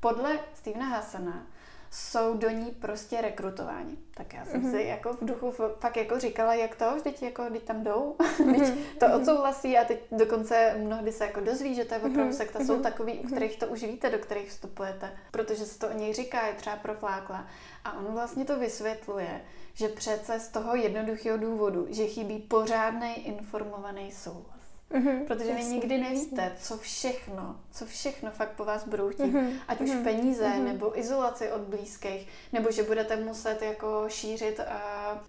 podle 0.00 0.38
Stevena 0.54 0.86
Hasana 0.86 1.46
jsou 1.90 2.36
do 2.36 2.50
ní 2.50 2.70
prostě 2.70 3.20
rekrutováni. 3.20 3.96
Tak 4.14 4.34
já 4.34 4.44
jsem 4.44 4.62
mm-hmm. 4.62 4.70
si 4.70 4.82
jako 4.82 5.12
v 5.12 5.24
duchu 5.24 5.50
fakt 5.78 5.96
jako 5.96 6.18
říkala, 6.18 6.54
jak 6.54 6.76
to, 6.76 6.96
vždyť 6.96 7.22
jako, 7.22 7.44
když 7.50 7.62
tam 7.62 7.84
jdou, 7.84 8.16
mm-hmm. 8.18 8.76
to 8.98 9.06
mhm. 9.06 9.20
odsouhlasí 9.20 9.78
a 9.78 9.84
teď 9.84 10.00
dokonce 10.12 10.74
mnohdy 10.78 11.12
se 11.12 11.24
jako 11.24 11.40
dozví, 11.40 11.74
že 11.74 11.84
to 11.84 11.94
je 11.94 12.00
opravdu 12.00 12.22
mm-hmm. 12.22 12.36
sekta. 12.36 12.64
Jsou 12.64 12.74
mhm. 12.74 12.82
takový, 12.82 13.12
u 13.12 13.22
mhm. 13.22 13.30
kterých 13.30 13.58
to 13.58 13.66
už 13.66 13.82
víte, 13.82 14.10
do 14.10 14.18
kterých 14.18 14.48
vstupujete, 14.48 15.12
protože 15.30 15.64
se 15.64 15.78
to 15.78 15.88
o 15.88 15.92
něj 15.92 16.14
říká, 16.14 16.46
je 16.46 16.54
třeba 16.54 16.76
proflákla. 16.76 17.46
A 17.84 17.98
on 17.98 18.04
vlastně 18.04 18.44
to 18.44 18.58
vysvětluje, 18.58 19.40
že 19.74 19.88
přece 19.88 20.40
z 20.40 20.48
toho 20.48 20.76
jednoduchého 20.76 21.38
důvodu, 21.38 21.86
že 21.90 22.06
chybí 22.06 22.38
pořádný 22.38 23.26
informovaný 23.26 24.12
souhlas. 24.12 24.59
Mm-hmm, 24.90 25.26
protože 25.26 25.50
jasný, 25.50 25.64
vy 25.64 25.74
nikdy 25.74 25.98
nevíte, 25.98 26.42
jasný. 26.42 26.58
co 26.58 26.78
všechno, 26.78 27.56
co 27.70 27.86
všechno 27.86 28.30
fakt 28.30 28.50
po 28.50 28.64
vás 28.64 28.88
budou 28.88 29.08
chtít. 29.08 29.22
Mm-hmm, 29.22 29.52
Ať 29.68 29.80
už 29.80 29.90
mm-hmm, 29.90 30.04
peníze, 30.04 30.48
mm-hmm. 30.48 30.64
nebo 30.64 30.98
izolaci 30.98 31.52
od 31.52 31.60
blízkých, 31.60 32.28
nebo 32.52 32.70
že 32.70 32.82
budete 32.82 33.16
muset 33.16 33.62
jako 33.62 34.04
šířit 34.08 34.58
uh, 34.58 34.64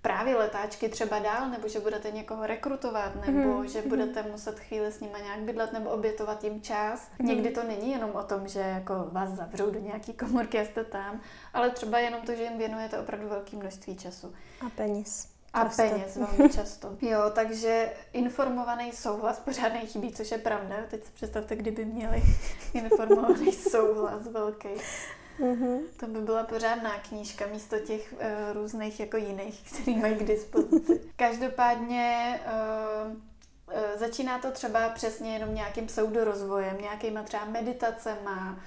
právě 0.02 0.36
letáčky 0.36 0.89
třeba 0.89 1.19
dál, 1.19 1.50
nebo 1.50 1.67
že 1.67 1.80
budete 1.80 2.12
někoho 2.12 2.47
rekrutovat, 2.47 3.15
nebo 3.15 3.39
mm-hmm, 3.39 3.63
že 3.63 3.82
mm-hmm. 3.82 3.89
budete 3.89 4.24
muset 4.24 4.60
chvíli 4.60 4.91
s 4.91 5.00
nima 5.00 5.19
nějak 5.19 5.39
bydlet, 5.39 5.74
nebo 5.74 5.89
obětovat 5.89 6.43
jim 6.43 6.62
čas. 6.62 7.10
Mm-hmm. 7.19 7.26
Někdy 7.26 7.50
to 7.50 7.63
není 7.63 7.91
jenom 7.91 8.12
o 8.13 8.24
tom, 8.24 8.47
že 8.47 8.60
jako 8.60 8.93
vás 9.12 9.30
zavřou 9.30 9.71
do 9.71 9.80
nějaký 9.80 10.13
komorky 10.13 10.60
a 10.60 10.65
jste 10.65 10.84
tam, 10.84 11.21
ale 11.54 11.69
třeba 11.69 12.00
jenom 12.00 12.21
to, 12.21 12.36
že 12.36 12.43
jim 12.43 12.58
věnujete 12.58 13.00
opravdu 13.00 13.30
velké 13.30 13.58
množství 13.58 13.95
času. 13.95 14.34
A 14.65 14.69
peněz. 14.69 15.31
A 15.53 15.63
často. 15.63 15.83
peněz 15.83 16.17
velmi 16.17 16.53
často. 16.53 16.97
Jo, 17.01 17.21
takže 17.35 17.93
informovaný 18.13 18.91
souhlas 18.91 19.39
pořád 19.39 19.69
chybí, 19.69 20.11
což 20.11 20.31
je 20.31 20.37
pravda. 20.37 20.75
Teď 20.89 21.05
si 21.05 21.11
představte, 21.11 21.55
kdyby 21.55 21.85
měli 21.85 22.23
informovaný 22.73 23.51
souhlas 23.53 24.27
velký. 24.27 24.69
Mm-hmm. 25.39 25.79
To 25.99 26.07
by 26.07 26.21
byla 26.21 26.43
pořádná 26.43 26.99
knížka 26.99 27.45
místo 27.47 27.79
těch 27.79 28.13
uh, 28.13 28.19
různých 28.53 28.99
jako 28.99 29.17
jiných, 29.17 29.71
který 29.71 29.97
mají 29.97 30.15
k 30.15 30.23
dispozici. 30.23 31.01
Každopádně 31.15 32.39
uh, 32.45 33.11
uh, 33.11 33.19
začíná 33.95 34.39
to 34.39 34.51
třeba 34.51 34.89
přesně 34.89 35.33
jenom 35.33 35.55
nějakým 35.55 35.85
pseudorozvojem, 35.87 36.77
nějakýma 36.81 37.23
třeba 37.23 37.45
meditacema, 37.45 38.59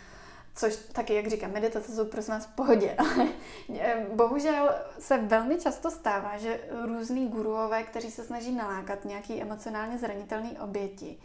Což 0.57 0.77
taky, 0.77 1.15
jak 1.15 1.27
říkám, 1.27 1.53
meditace 1.53 1.93
jsou 1.93 2.05
prosím 2.05 2.35
vás 2.35 2.47
v 2.47 2.55
pohodě, 2.55 2.97
bohužel 4.15 4.75
se 4.99 5.19
velmi 5.19 5.61
často 5.61 5.91
stává, 5.91 6.39
že 6.39 6.61
různý 6.85 7.29
guruové, 7.29 7.83
kteří 7.83 8.11
se 8.11 8.25
snaží 8.25 8.53
nalákat 8.53 9.05
nějaký 9.05 9.43
emocionálně 9.43 9.99
zranitelný 9.99 10.59
oběti, 10.59 11.19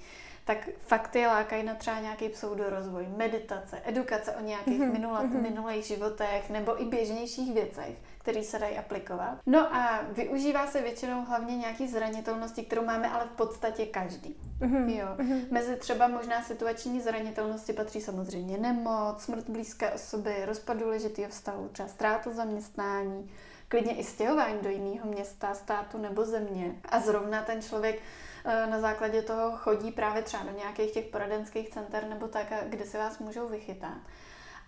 tak 0.49 0.69
fakty 0.79 1.27
lákají 1.27 1.63
na 1.63 1.75
třeba 1.75 1.99
nějaký 1.99 2.29
pseudorozvoj, 2.29 3.07
meditace, 3.17 3.81
edukace 3.85 4.35
o 4.35 4.41
nějakých 4.41 4.79
mm-hmm. 4.79 4.91
minula, 4.91 5.23
minulých 5.23 5.85
životech 5.85 6.49
nebo 6.49 6.81
i 6.81 6.85
běžnějších 6.85 7.53
věcech, 7.53 7.97
které 8.17 8.43
se 8.43 8.59
dají 8.59 8.77
aplikovat. 8.77 9.37
No 9.45 9.75
a 9.75 10.01
využívá 10.11 10.67
se 10.67 10.81
většinou 10.81 11.25
hlavně 11.25 11.57
nějaký 11.57 11.87
zranitelnosti, 11.87 12.63
kterou 12.63 12.85
máme 12.85 13.09
ale 13.09 13.25
v 13.25 13.35
podstatě 13.35 13.85
každý. 13.85 14.35
Mm-hmm. 14.59 14.89
Jo. 14.99 15.07
Mm-hmm. 15.17 15.45
Mezi 15.51 15.75
třeba 15.75 16.07
možná 16.07 16.43
situační 16.43 17.01
zranitelnosti 17.01 17.73
patří 17.73 18.01
samozřejmě 18.01 18.57
nemoc, 18.57 19.21
smrt 19.21 19.49
blízké 19.49 19.91
osoby, 19.91 20.35
rozpad 20.45 20.77
důležitého 20.77 21.29
vztahu, 21.29 21.69
třeba 21.71 21.89
ztráta 21.89 22.31
zaměstnání, 22.31 23.31
klidně 23.67 23.95
i 23.95 24.03
stěhování 24.03 24.57
do 24.61 24.69
jiného 24.69 25.07
města, 25.07 25.53
státu 25.53 25.97
nebo 25.97 26.25
země. 26.25 26.75
A 26.89 26.99
zrovna 26.99 27.41
ten 27.41 27.61
člověk 27.61 28.01
na 28.45 28.79
základě 28.79 29.21
toho 29.21 29.57
chodí 29.57 29.91
právě 29.91 30.21
třeba 30.21 30.43
do 30.43 30.57
nějakých 30.57 30.91
těch 30.91 31.05
poradenských 31.05 31.69
center 31.69 32.07
nebo 32.07 32.27
tak, 32.27 32.53
kde 32.69 32.85
se 32.85 32.97
vás 32.97 33.19
můžou 33.19 33.47
vychytat. 33.47 33.97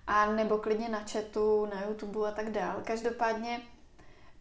A 0.07 0.31
nebo 0.31 0.57
klidně 0.57 0.89
na 0.89 0.99
chatu, 0.99 1.65
na 1.65 1.85
YouTube 1.87 2.29
a 2.29 2.31
tak 2.31 2.51
dál. 2.51 2.75
Každopádně 2.83 3.61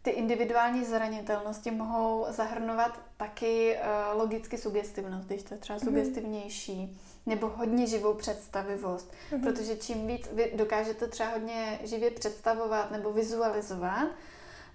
ty 0.01 0.09
individuální 0.09 0.85
zranitelnosti 0.85 1.71
mohou 1.71 2.25
zahrnovat 2.29 2.99
taky 3.17 3.77
uh, 3.77 4.19
logicky 4.19 4.57
sugestivnost, 4.57 5.27
když 5.27 5.43
to 5.43 5.53
je 5.53 5.59
třeba 5.59 5.79
mm-hmm. 5.79 5.83
sugestivnější, 5.83 7.01
nebo 7.25 7.47
hodně 7.47 7.87
živou 7.87 8.13
představivost, 8.13 9.11
mm-hmm. 9.11 9.43
protože 9.43 9.75
čím 9.75 10.07
víc 10.07 10.29
vy 10.33 10.51
dokážete 10.55 11.07
třeba 11.07 11.29
hodně 11.29 11.79
živě 11.83 12.11
představovat 12.11 12.91
nebo 12.91 13.11
vizualizovat, 13.13 14.07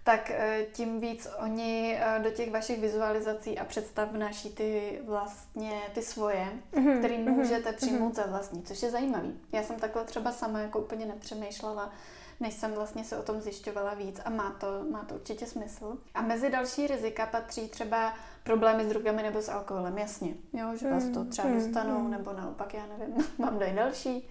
tak 0.07 0.31
uh, 0.31 0.73
tím 0.73 1.01
víc 1.01 1.29
oni 1.39 1.99
uh, 2.17 2.23
do 2.23 2.31
těch 2.31 2.51
vašich 2.51 2.81
vizualizací 2.81 3.59
a 3.59 3.65
představ 3.65 4.13
vnáší 4.13 4.51
ty 4.51 5.01
vlastně 5.05 5.81
ty 5.95 6.03
svoje, 6.03 6.49
mm-hmm. 6.73 6.99
které 6.99 7.19
mhm. 7.19 7.33
můžete 7.33 7.73
přijmout 7.73 8.13
mm-hmm. 8.13 8.17
za 8.17 8.27
vlastní, 8.27 8.63
což 8.63 8.83
je 8.83 8.91
zajímavý. 8.91 9.41
Já 9.53 9.63
jsem 9.63 9.77
takhle 9.77 10.05
třeba 10.05 10.33
sama 10.33 10.61
jako 10.61 10.79
úplně 10.79 11.07
nepřemýšlela, 11.07 11.93
než 12.41 12.55
jsem 12.55 12.73
vlastně 12.73 13.05
se 13.05 13.19
o 13.19 13.23
tom 13.23 13.41
zjišťovala 13.41 13.95
víc 13.95 14.21
a 14.25 14.31
má 14.31 14.51
to, 14.51 14.67
má 14.91 15.05
to 15.05 15.15
určitě 15.15 15.47
smysl. 15.47 15.99
A 16.15 16.23
mezi 16.23 16.51
další 16.51 16.87
rizika 16.87 17.27
patří 17.27 17.69
třeba 17.69 18.15
problémy 18.47 18.85
s 18.85 18.89
drogami 18.89 19.23
nebo 19.23 19.43
s 19.43 19.49
alkoholem, 19.49 19.99
jasně, 19.99 20.35
jo, 20.53 20.77
že 20.77 20.91
vás 20.91 21.05
to 21.05 21.21
hmm, 21.21 21.31
třeba 21.31 21.49
hmm, 21.49 21.59
dostanou, 21.59 21.99
mm. 22.01 22.11
nebo 22.11 22.33
naopak, 22.33 22.75
já 22.75 22.83
nevím, 22.87 23.27
mám 23.39 23.59
dají 23.59 23.75
další. 23.75 24.29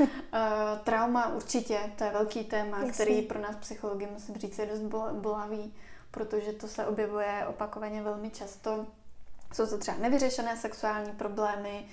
uh, 0.00 0.08
trauma 0.84 1.34
určitě, 1.34 1.78
to 1.98 2.04
je 2.04 2.10
velký 2.10 2.44
téma, 2.44 2.78
jasně. 2.78 2.92
který 2.92 3.22
pro 3.22 3.40
nás 3.40 3.56
psychologi, 3.56 4.08
musím 4.12 4.34
říct, 4.34 4.58
je 4.58 4.66
dost 4.66 4.80
bolavý, 5.12 5.74
protože 6.10 6.52
to 6.52 6.68
se 6.68 6.86
objevuje 6.86 7.44
opakovaně 7.48 8.02
velmi 8.02 8.30
často. 8.30 8.86
Jsou 9.52 9.66
to 9.66 9.78
třeba 9.78 9.96
nevyřešené 9.98 10.56
sexuální 10.56 11.12
problémy, 11.12 11.86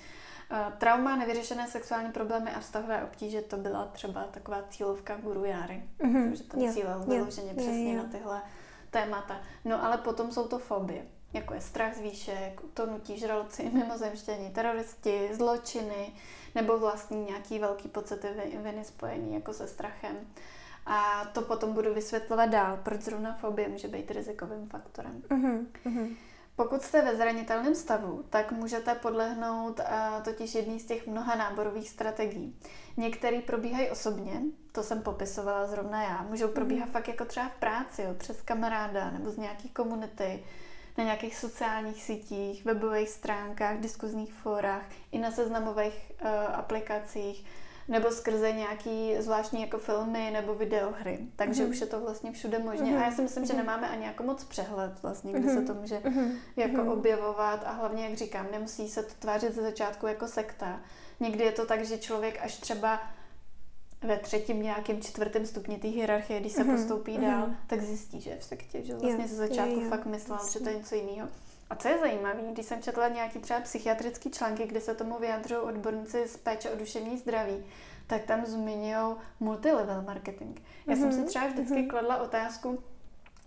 Eh, 0.52 0.72
trauma, 0.78 1.16
nevyřešené 1.16 1.68
sexuální 1.68 2.12
problémy 2.12 2.50
a 2.50 2.60
vztahové 2.60 3.04
obtíže, 3.04 3.42
to 3.42 3.56
byla 3.56 3.84
třeba 3.84 4.24
taková 4.24 4.62
cílovka 4.68 5.16
Guru 5.16 5.44
Jary, 5.44 5.82
mm-hmm. 6.00 6.32
že 6.32 6.44
ten 6.44 6.72
cílel 6.72 7.00
vyloženě 7.00 7.54
přesně 7.54 7.92
jo, 7.92 7.96
jo. 7.96 8.02
na 8.02 8.08
tyhle 8.08 8.42
témata. 8.90 9.40
No 9.64 9.84
ale 9.84 9.98
potom 9.98 10.32
jsou 10.32 10.48
to 10.48 10.58
fobie, 10.58 11.02
jako 11.32 11.54
je 11.54 11.60
strach 11.60 11.94
z 11.94 12.00
výšek, 12.00 12.64
utonutí, 12.64 13.18
žraloci, 13.18 13.70
mimozemštění, 13.72 14.50
teroristi, 14.50 15.28
zločiny, 15.32 16.12
nebo 16.54 16.78
vlastní 16.78 17.24
nějaký 17.24 17.58
velký 17.58 17.88
pocity 17.88 18.28
viny 18.62 18.84
spojení 18.84 19.34
jako 19.34 19.52
se 19.52 19.68
strachem. 19.68 20.16
A 20.86 21.24
to 21.32 21.42
potom 21.42 21.72
budu 21.72 21.94
vysvětlovat 21.94 22.46
dál, 22.46 22.80
proč 22.82 23.00
zrovna 23.00 23.34
fobie 23.34 23.68
může 23.68 23.88
být 23.88 24.10
rizikovým 24.10 24.66
faktorem. 24.66 25.22
Mm-hmm. 25.28 26.16
Pokud 26.56 26.82
jste 26.82 27.02
ve 27.02 27.16
zranitelném 27.16 27.74
stavu, 27.74 28.24
tak 28.30 28.52
můžete 28.52 28.94
podlehnout 28.94 29.80
uh, 29.80 30.22
totiž 30.22 30.54
jedný 30.54 30.80
z 30.80 30.84
těch 30.84 31.06
mnoha 31.06 31.34
náborových 31.34 31.90
strategií. 31.90 32.56
Některé 32.96 33.40
probíhají 33.40 33.90
osobně, 33.90 34.42
to 34.72 34.82
jsem 34.82 35.02
popisovala 35.02 35.66
zrovna 35.66 36.02
já. 36.02 36.22
Můžou 36.22 36.48
probíhat 36.48 36.86
mm. 36.86 36.92
fakt 36.92 37.08
jako 37.08 37.24
třeba 37.24 37.48
v 37.48 37.54
práci, 37.54 38.02
jo, 38.02 38.14
přes 38.14 38.42
kamaráda 38.42 39.10
nebo 39.10 39.30
z 39.30 39.36
nějaké 39.36 39.68
komunity, 39.68 40.44
na 40.98 41.04
nějakých 41.04 41.36
sociálních 41.36 42.02
sítích, 42.02 42.64
webových 42.64 43.08
stránkách, 43.08 43.78
diskuzních 43.78 44.34
fórách, 44.34 44.84
i 45.12 45.18
na 45.18 45.30
seznamových 45.30 46.12
uh, 46.22 46.28
aplikacích, 46.54 47.44
nebo 47.90 48.10
skrze 48.10 48.52
nějaký 48.52 49.14
zvláštní 49.18 49.60
jako 49.60 49.78
filmy 49.78 50.30
nebo 50.32 50.54
videohry. 50.54 51.18
Takže 51.36 51.64
mm-hmm. 51.64 51.70
už 51.70 51.80
je 51.80 51.86
to 51.86 52.00
vlastně 52.00 52.32
všude 52.32 52.58
možně. 52.58 52.92
Mm-hmm. 52.92 53.00
A 53.00 53.04
já 53.04 53.10
si 53.10 53.22
myslím, 53.22 53.44
že 53.46 53.52
mhm. 53.52 53.62
nemáme 53.62 53.88
ani 53.88 54.04
jako 54.04 54.22
moc 54.22 54.44
přehled 54.44 55.02
vlastně, 55.02 55.32
kde 55.32 55.40
mm-hmm. 55.48 55.54
se 55.54 55.62
to 55.62 55.74
může 55.74 55.98
mm-hmm. 55.98 56.32
jako 56.56 56.76
mm-hmm. 56.76 56.92
objevovat 56.92 57.62
a 57.66 57.72
hlavně, 57.72 58.04
jak 58.04 58.14
říkám, 58.14 58.46
nemusí 58.52 58.88
se 58.88 59.02
to 59.02 59.14
tvářit 59.18 59.54
ze 59.54 59.62
začátku 59.62 60.06
jako 60.06 60.28
sekta. 60.28 60.80
Někdy 61.20 61.44
je 61.44 61.52
to 61.52 61.66
tak, 61.66 61.84
že 61.84 61.98
člověk 61.98 62.40
až 62.42 62.56
třeba 62.56 63.00
ve 64.02 64.16
třetím 64.16 64.62
nějakém 64.62 65.00
čtvrtém 65.00 65.46
stupni 65.46 65.78
té 65.78 65.88
hierarchie, 65.88 66.40
když 66.40 66.52
se 66.52 66.64
mm-hmm. 66.64 66.76
postoupí 66.76 67.12
mm-hmm. 67.12 67.30
dál, 67.30 67.50
tak 67.66 67.82
zjistí, 67.82 68.20
že 68.20 68.30
je 68.30 68.38
v 68.38 68.44
sektě, 68.44 68.84
že 68.84 68.94
vlastně 68.94 69.22
jo, 69.22 69.28
ze 69.28 69.36
začátku 69.36 69.74
jo, 69.74 69.80
jo. 69.80 69.88
fakt 69.88 70.06
myslel, 70.06 70.38
že 70.52 70.60
to 70.60 70.68
je 70.68 70.76
něco 70.76 70.94
jiného. 70.94 71.28
A 71.70 71.76
co 71.76 71.88
je 71.88 71.98
zajímavé, 71.98 72.42
když 72.52 72.66
jsem 72.66 72.82
četla 72.82 73.08
nějaký 73.08 73.38
třeba 73.38 73.60
psychiatrický 73.60 74.30
články, 74.30 74.66
kde 74.66 74.80
se 74.80 74.94
tomu 74.94 75.18
vyjadřují 75.18 75.60
odborníci 75.60 76.28
z 76.28 76.36
péče 76.36 76.70
o 76.70 76.76
duševní 76.76 77.18
zdraví, 77.18 77.64
tak 78.06 78.24
tam 78.24 78.46
zmiňují 78.46 79.16
multilevel 79.40 80.02
marketing. 80.02 80.58
Já 80.86 80.94
mm-hmm. 80.94 81.00
jsem 81.00 81.12
si 81.12 81.18
mhm, 81.18 81.26
třeba 81.26 81.46
vždycky 81.46 81.74
mm-hmm. 81.74 81.90
kladla 81.90 82.22
otázku, 82.22 82.82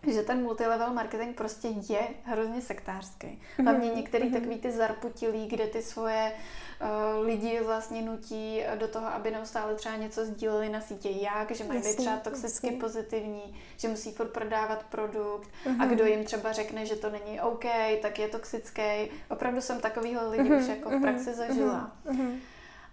že 0.08 0.24
ten 0.24 0.41
multilevel 0.41 0.93
marketing 0.93 1.36
prostě 1.36 1.68
je 1.68 2.01
hrozně 2.24 2.62
sektářský. 2.62 3.41
Hlavně 3.64 3.89
mm-hmm. 3.89 3.95
některý 3.95 4.30
mm-hmm. 4.30 4.34
takový 4.34 4.56
ty 4.56 4.72
zarputilý, 4.72 5.47
kde 5.47 5.68
ty 5.68 5.82
svoje 5.82 6.32
uh, 6.32 7.26
lidi 7.26 7.62
vlastně 7.66 8.01
nutí 8.01 8.64
do 8.76 8.88
toho, 8.88 9.08
aby 9.08 9.32
neustále 9.32 9.76
třeba 9.76 9.95
něco 9.95 10.26
sdíleli 10.26 10.70
na 10.70 10.82
sítě, 10.82 11.10
jak, 11.10 11.51
že 11.51 11.64
mají 11.64 11.82
být 11.82 11.95
třeba 11.95 12.18
toxicky 12.18 12.68
jasný. 12.68 12.80
pozitivní, 12.80 13.56
že 13.78 13.88
musí 13.88 14.12
furt 14.12 14.30
prodávat 14.30 14.84
produkt 14.84 15.49
mm-hmm. 15.66 15.82
a 15.82 15.86
kdo 15.86 16.06
jim 16.06 16.24
třeba 16.24 16.51
řekne, 16.51 16.86
že 16.86 16.95
to 16.95 17.10
není 17.10 17.41
OK, 17.41 17.66
tak 18.01 18.20
je 18.20 18.28
toxický. 18.28 19.10
Opravdu 19.30 19.62
jsem 19.62 19.80
takovýhle 19.80 20.30
lidi 20.30 20.49
mm-hmm. 20.49 20.62
už 20.62 20.68
jako 20.68 20.89
v 20.89 21.01
praxi 21.01 21.34
zažila. 21.34 21.91
Mm-hmm. 22.06 22.39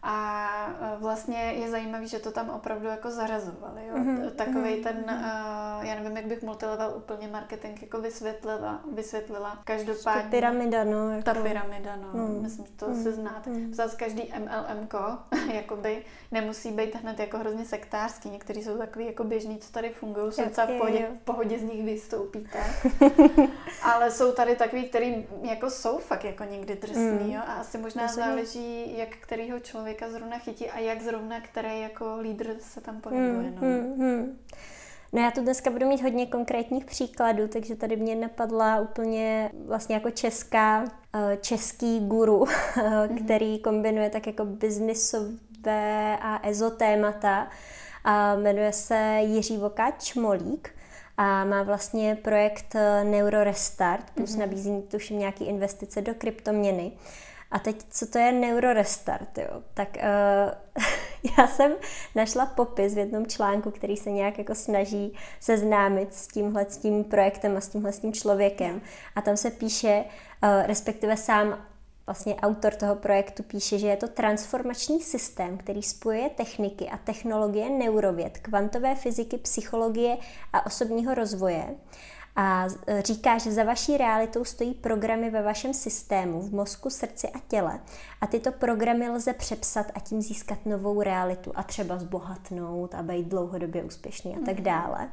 A 0.02 0.96
e, 0.96 0.98
vlastně 0.98 1.38
je 1.38 1.70
zajímavý, 1.70 2.08
že 2.08 2.18
to 2.18 2.30
tam 2.30 2.50
opravdu 2.50 2.86
jako 2.88 3.10
zarazovali. 3.10 3.86
Jo? 3.86 3.94
Mm-hmm. 3.94 4.30
Takový 4.30 4.74
mm-hmm. 4.74 4.82
ten, 4.82 4.96
uh, 5.08 5.86
já 5.86 5.94
nevím, 5.94 6.16
jak 6.16 6.26
bych 6.26 6.42
multilevel 6.42 6.92
úplně 6.96 7.28
marketing 7.28 7.82
jako 7.82 8.00
vysvětlila. 8.00 8.80
vysvětlila. 8.92 9.58
Každopádně. 9.64 10.22
Ta 10.22 10.28
pyramida, 10.28 10.84
no. 10.84 11.10
Jako... 11.10 11.22
Ta 11.22 11.34
pyramida, 11.34 11.96
no. 11.96 12.08
Mm. 12.12 12.42
Myslím, 12.42 12.66
že 12.66 12.72
to 12.72 12.88
mm. 12.88 13.02
se 13.02 13.12
znáte. 13.12 13.50
Mm. 13.50 13.74
Zase 13.74 13.96
každý 13.96 14.32
MLMko, 14.38 15.18
jakoby, 15.52 16.04
nemusí 16.32 16.70
být 16.70 16.94
hned 16.94 17.18
jako 17.18 17.38
hrozně 17.38 17.64
sektářský. 17.64 18.30
Někteří 18.30 18.62
jsou 18.62 18.78
takový 18.78 19.06
jako 19.06 19.24
běžní, 19.24 19.58
co 19.58 19.72
tady 19.72 19.90
fungují, 19.90 20.32
jsou 20.32 20.44
docela 20.44 20.66
v 20.66 20.78
pohodě, 20.78 21.08
v 21.16 21.24
pohodě 21.24 21.58
z 21.58 21.62
nich 21.62 21.84
vystoupíte. 21.84 22.58
Ale 23.82 24.10
jsou 24.10 24.32
tady 24.32 24.56
takový, 24.56 24.88
který 24.88 25.26
jako 25.42 25.70
jsou 25.70 25.98
fakt 25.98 26.24
jako 26.24 26.44
někdy 26.44 26.76
drsný, 26.76 27.24
mm. 27.24 27.30
jo? 27.30 27.40
A 27.46 27.52
asi 27.52 27.78
možná 27.78 28.08
záleží, 28.08 28.98
jak 28.98 29.16
kterýho 29.16 29.60
člověka 29.60 29.89
člověka 29.90 30.18
zrovna 30.18 30.38
chytí 30.38 30.70
a 30.70 30.78
jak 30.78 31.02
zrovna 31.02 31.40
který 31.40 31.80
jako 31.80 32.18
lídr 32.20 32.56
se 32.60 32.80
tam 32.80 33.00
pohybuje. 33.00 33.32
Hmm, 33.32 33.54
no. 33.54 33.60
Hmm, 33.60 33.94
hmm. 33.98 34.38
No 35.12 35.22
já 35.22 35.30
tu 35.30 35.40
dneska 35.40 35.70
budu 35.70 35.88
mít 35.88 36.02
hodně 36.02 36.26
konkrétních 36.26 36.84
příkladů, 36.84 37.48
takže 37.48 37.76
tady 37.76 37.96
mě 37.96 38.14
napadla 38.14 38.80
úplně 38.80 39.50
vlastně 39.66 39.94
jako 39.94 40.10
česká, 40.10 40.84
eh, 41.14 41.36
český 41.40 42.00
guru, 42.00 42.44
hmm. 42.74 43.18
který 43.18 43.58
kombinuje 43.58 44.10
tak 44.10 44.26
jako 44.26 44.44
biznisové 44.44 46.18
a 46.20 46.48
ezotémata 46.48 47.48
a 48.04 48.34
jmenuje 48.34 48.72
se 48.72 49.18
Jiří 49.20 49.56
Vokáč 49.56 50.14
Molík 50.14 50.70
a 51.16 51.44
má 51.44 51.62
vlastně 51.62 52.18
projekt 52.22 52.74
eh, 52.74 53.04
Neurorestart, 53.04 54.10
plus 54.10 54.30
mm-hmm. 54.30 54.38
nabízí 54.38 54.82
tuším 54.90 55.18
nějaký 55.18 55.44
investice 55.44 56.02
do 56.02 56.14
kryptoměny. 56.14 56.92
A 57.50 57.58
teď, 57.58 57.84
co 57.90 58.06
to 58.06 58.18
je 58.18 58.32
neurorestart, 58.32 59.38
jo? 59.38 59.62
Tak 59.74 59.88
uh, 59.96 60.84
já 61.38 61.46
jsem 61.46 61.72
našla 62.14 62.46
popis 62.46 62.94
v 62.94 62.98
jednom 62.98 63.26
článku, 63.26 63.70
který 63.70 63.96
se 63.96 64.10
nějak 64.10 64.38
jako 64.38 64.54
snaží 64.54 65.14
seznámit 65.40 66.14
s 66.14 66.26
tímhle 66.26 66.66
s 66.68 66.76
tím 66.76 67.04
projektem 67.04 67.56
a 67.56 67.60
s 67.60 67.68
tímhle 67.68 67.92
s 67.92 67.98
tím 67.98 68.12
člověkem. 68.12 68.80
A 69.16 69.22
tam 69.22 69.36
se 69.36 69.50
píše, 69.50 70.04
uh, 70.42 70.66
respektive 70.66 71.16
sám 71.16 71.58
vlastně 72.06 72.36
autor 72.36 72.74
toho 72.74 72.94
projektu 72.94 73.42
píše, 73.42 73.78
že 73.78 73.86
je 73.86 73.96
to 73.96 74.08
transformační 74.08 75.00
systém, 75.00 75.58
který 75.58 75.82
spojuje 75.82 76.30
techniky 76.30 76.88
a 76.88 76.96
technologie 76.96 77.70
neurověd, 77.70 78.38
kvantové 78.38 78.94
fyziky, 78.94 79.38
psychologie 79.38 80.16
a 80.52 80.66
osobního 80.66 81.14
rozvoje 81.14 81.64
a 82.40 82.66
e, 82.86 83.02
říká, 83.02 83.38
že 83.38 83.52
za 83.52 83.64
vaší 83.64 83.96
realitou 83.96 84.44
stojí 84.44 84.74
programy 84.74 85.30
ve 85.30 85.42
vašem 85.42 85.74
systému, 85.74 86.40
v 86.40 86.52
mozku, 86.52 86.90
srdci 86.90 87.28
a 87.28 87.38
těle. 87.48 87.80
A 88.20 88.26
tyto 88.26 88.52
programy 88.52 89.10
lze 89.10 89.32
přepsat 89.32 89.86
a 89.94 90.00
tím 90.00 90.22
získat 90.22 90.66
novou 90.66 91.02
realitu 91.02 91.52
a 91.54 91.62
třeba 91.62 91.98
zbohatnout 91.98 92.94
a 92.94 93.02
být 93.02 93.28
dlouhodobě 93.28 93.84
úspěšný 93.84 94.36
a 94.36 94.40
tak 94.46 94.54
mhm. 94.54 94.64
dále. 94.64 95.10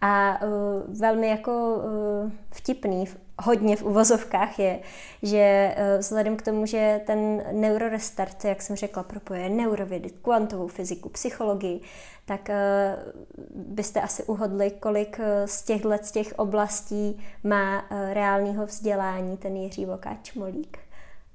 A 0.00 0.40
uh, 0.42 0.98
velmi 1.00 1.28
jako 1.28 1.74
uh, 1.74 2.30
vtipný, 2.50 3.04
hodně 3.42 3.76
v 3.76 3.82
uvozovkách 3.82 4.58
je, 4.58 4.80
že 5.22 5.74
uh, 5.76 5.98
vzhledem 5.98 6.36
k 6.36 6.42
tomu, 6.42 6.66
že 6.66 7.00
ten 7.06 7.44
neurorestart, 7.52 8.44
jak 8.44 8.62
jsem 8.62 8.76
řekla, 8.76 9.02
propoje 9.02 9.48
neurovědy, 9.48 10.10
kvantovou 10.10 10.68
fyziku, 10.68 11.08
psychologii, 11.08 11.80
tak 12.24 12.48
uh, 12.48 13.12
byste 13.54 14.00
asi 14.00 14.24
uhodli, 14.24 14.70
kolik 14.70 15.18
uh, 15.18 15.24
z 15.46 15.62
těchto 15.62 15.98
těch 16.12 16.34
oblastí 16.36 17.24
má 17.44 17.82
uh, 17.82 18.12
reálního 18.12 18.66
vzdělání 18.66 19.36
ten 19.36 19.56
Jiří 19.56 19.86
Vokáč 19.86 20.34
Molík. 20.34 20.78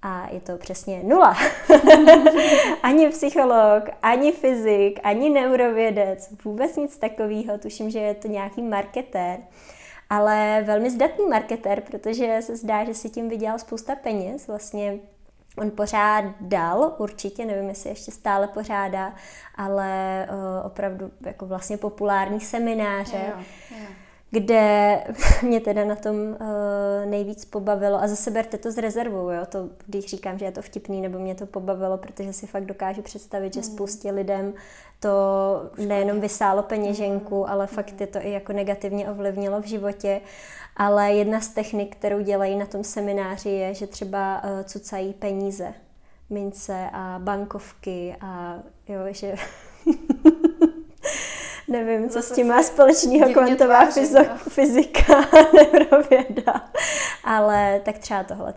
A 0.07 0.27
je 0.31 0.39
to 0.39 0.57
přesně 0.57 1.03
nula. 1.03 1.37
ani 2.83 3.09
psycholog, 3.09 3.83
ani 4.01 4.31
fyzik, 4.31 4.99
ani 5.03 5.29
neurovědec, 5.29 6.29
vůbec 6.45 6.75
nic 6.75 6.97
takového. 6.97 7.57
Tuším, 7.57 7.89
že 7.89 7.99
je 7.99 8.13
to 8.13 8.27
nějaký 8.27 8.61
marketér. 8.61 9.39
Ale 10.09 10.63
velmi 10.65 10.89
zdatný 10.89 11.25
marketér, 11.25 11.81
protože 11.81 12.37
se 12.41 12.55
zdá, 12.55 12.83
že 12.83 12.93
si 12.93 13.09
tím 13.09 13.29
vydělal 13.29 13.59
spousta 13.59 13.95
peněz. 13.95 14.47
Vlastně 14.47 14.99
On 15.57 15.71
pořádal, 15.71 16.95
určitě, 16.97 17.45
nevím, 17.45 17.69
jestli 17.69 17.89
ještě 17.89 18.11
stále 18.11 18.47
pořádá, 18.47 19.13
ale 19.55 20.27
uh, 20.29 20.65
opravdu 20.65 21.11
jako 21.25 21.45
vlastně 21.45 21.77
populární 21.77 22.39
semináře. 22.39 23.25
Jo, 23.27 23.43
jo 23.71 23.85
kde 24.36 25.03
mě 25.43 25.59
teda 25.59 25.86
na 25.86 25.95
tom 25.95 26.15
uh, 26.15 27.09
nejvíc 27.09 27.45
pobavilo. 27.45 28.03
A 28.03 28.07
zase 28.07 28.31
berte 28.31 28.57
to 28.57 28.71
s 28.71 28.77
rezervou, 28.77 29.29
jo? 29.29 29.45
To, 29.49 29.69
když 29.86 30.05
říkám, 30.05 30.39
že 30.39 30.45
je 30.45 30.51
to 30.51 30.61
vtipný, 30.61 31.01
nebo 31.01 31.19
mě 31.19 31.36
to 31.36 31.45
pobavilo, 31.45 31.97
protože 31.97 32.33
si 32.33 32.47
fakt 32.47 32.65
dokážu 32.65 33.01
představit, 33.01 33.53
že 33.53 33.59
hmm. 33.59 33.69
spoustě 33.69 34.11
lidem 34.11 34.53
to 34.99 35.09
nejenom 35.77 36.19
vysálo 36.19 36.63
peněženku, 36.63 37.43
hmm. 37.43 37.51
ale 37.51 37.67
fakt 37.67 38.01
je 38.01 38.07
to 38.07 38.19
i 38.19 38.31
jako 38.31 38.53
negativně 38.53 39.09
ovlivnilo 39.09 39.61
v 39.61 39.65
životě. 39.65 40.21
Ale 40.77 41.13
jedna 41.13 41.41
z 41.41 41.47
technik, 41.47 41.95
kterou 41.95 42.21
dělají 42.21 42.55
na 42.55 42.65
tom 42.65 42.83
semináři, 42.83 43.49
je, 43.49 43.73
že 43.73 43.88
třeba 43.88 44.43
uh, 44.43 44.63
cucají 44.63 45.13
peníze, 45.13 45.73
mince 46.29 46.89
a 46.93 47.19
bankovky 47.23 48.15
a 48.21 48.59
jo, 48.88 48.99
že 49.11 49.36
Nevím, 51.68 52.09
co 52.09 52.22
s 52.22 52.32
tím 52.32 52.47
má 52.47 52.63
společného 52.63 53.34
kvantová 53.34 53.86
no. 53.86 54.38
fyzika, 54.38 55.13
neurověda. 55.53 56.70
Ale 57.24 57.82
tak 57.86 57.97
třeba 57.97 58.24
tohle. 58.24 58.53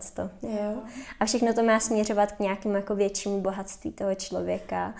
A 1.19 1.25
všechno 1.25 1.53
to 1.53 1.63
má 1.63 1.79
směřovat 1.79 2.31
k 2.31 2.39
nějakému 2.39 2.75
jako 2.75 2.95
většímu 2.95 3.41
bohatství 3.41 3.91
toho 3.91 4.15
člověka. 4.15 4.93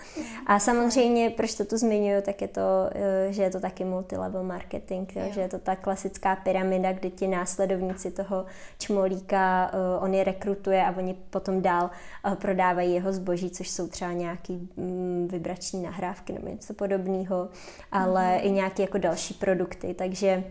A 0.46 0.58
samozřejmě, 0.58 1.30
proč 1.30 1.54
to 1.54 1.64
tu 1.64 1.76
zmiňuji, 1.76 2.22
tak 2.22 2.42
je 2.42 2.48
to, 2.48 2.60
eh, 2.92 3.32
že 3.32 3.42
je 3.42 3.50
to 3.50 3.60
taky 3.60 3.84
multilevel 3.84 4.42
marketing, 4.42 5.16
jo? 5.16 5.22
že 5.34 5.40
je 5.40 5.48
to 5.48 5.58
ta 5.58 5.76
klasická 5.76 6.36
pyramida, 6.36 6.92
kde 6.92 7.10
ti 7.10 7.28
následovníci 7.28 8.10
toho 8.10 8.46
čmolíka, 8.78 9.70
eh, 9.72 10.00
on 10.00 10.14
je 10.14 10.24
rekrutuje 10.24 10.84
a 10.84 10.96
oni 10.96 11.14
potom 11.30 11.62
dál 11.62 11.90
eh, 12.24 12.36
prodávají 12.36 12.94
jeho 12.94 13.12
zboží, 13.12 13.50
což 13.50 13.70
jsou 13.70 13.88
třeba 13.88 14.12
nějaký 14.12 14.68
mm, 14.76 15.28
vibrační 15.30 15.82
nahrávky 15.82 16.32
nebo 16.32 16.48
něco 16.48 16.74
podobného. 16.74 17.48
A 17.92 17.99
ale 18.02 18.38
i 18.42 18.50
nějaké 18.50 18.82
jako 18.82 18.98
další 18.98 19.34
produkty, 19.34 19.94
takže 19.94 20.44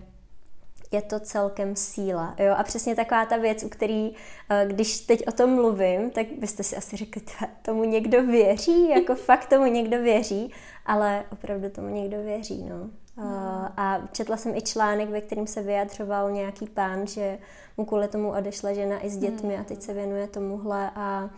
je 0.91 1.01
to 1.01 1.19
celkem 1.19 1.75
síla. 1.75 2.35
Jo? 2.39 2.53
A 2.57 2.63
přesně 2.63 2.95
taková 2.95 3.25
ta 3.25 3.37
věc, 3.37 3.63
u 3.63 3.69
který, 3.69 4.11
eh, 4.49 4.65
když 4.67 4.99
teď 4.99 5.27
o 5.27 5.31
tom 5.31 5.55
mluvím, 5.55 6.09
tak 6.09 6.27
byste 6.39 6.63
si 6.63 6.75
asi 6.75 6.97
řekli, 6.97 7.21
tomu 7.61 7.83
někdo 7.83 8.23
věří, 8.25 8.89
jako 8.95 9.15
fakt 9.15 9.45
tomu 9.45 9.65
někdo 9.65 10.01
věří, 10.01 10.51
ale 10.85 11.23
opravdu 11.31 11.69
tomu 11.69 11.87
někdo 11.87 12.23
věří. 12.23 12.65
No. 12.69 12.89
Mm. 13.15 13.67
A 13.77 13.99
četla 14.11 14.37
jsem 14.37 14.55
i 14.55 14.61
článek, 14.61 15.09
ve 15.09 15.21
kterém 15.21 15.47
se 15.47 15.61
vyjadřoval 15.61 16.31
nějaký 16.31 16.67
pán, 16.67 17.07
že 17.07 17.37
mu 17.77 17.85
kvůli 17.85 18.07
tomu 18.07 18.31
odešla 18.31 18.73
žena 18.73 19.05
i 19.05 19.09
s 19.09 19.17
dětmi 19.17 19.57
a 19.57 19.63
teď 19.63 19.81
se 19.81 19.93
věnuje 19.93 20.27
tomuhle 20.27 20.91
a 20.95 21.29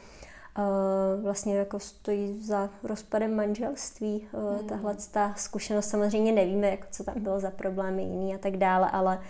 vlastně 1.22 1.58
jako 1.58 1.80
stojí 1.80 2.44
za 2.44 2.70
rozpadem 2.84 3.36
manželství. 3.36 4.28
Hmm. 4.34 4.68
Tahle 4.68 4.96
ta 5.12 5.34
zkušenost 5.38 5.90
samozřejmě 5.90 6.32
nevíme, 6.32 6.70
jako 6.70 6.88
co 6.92 7.04
tam 7.04 7.16
bylo 7.18 7.40
za 7.40 7.52
problémy 7.52 8.04
jiný 8.04 8.36
a 8.36 8.38
tak 8.38 8.58
dále, 8.58 8.90
ale 8.92 9.22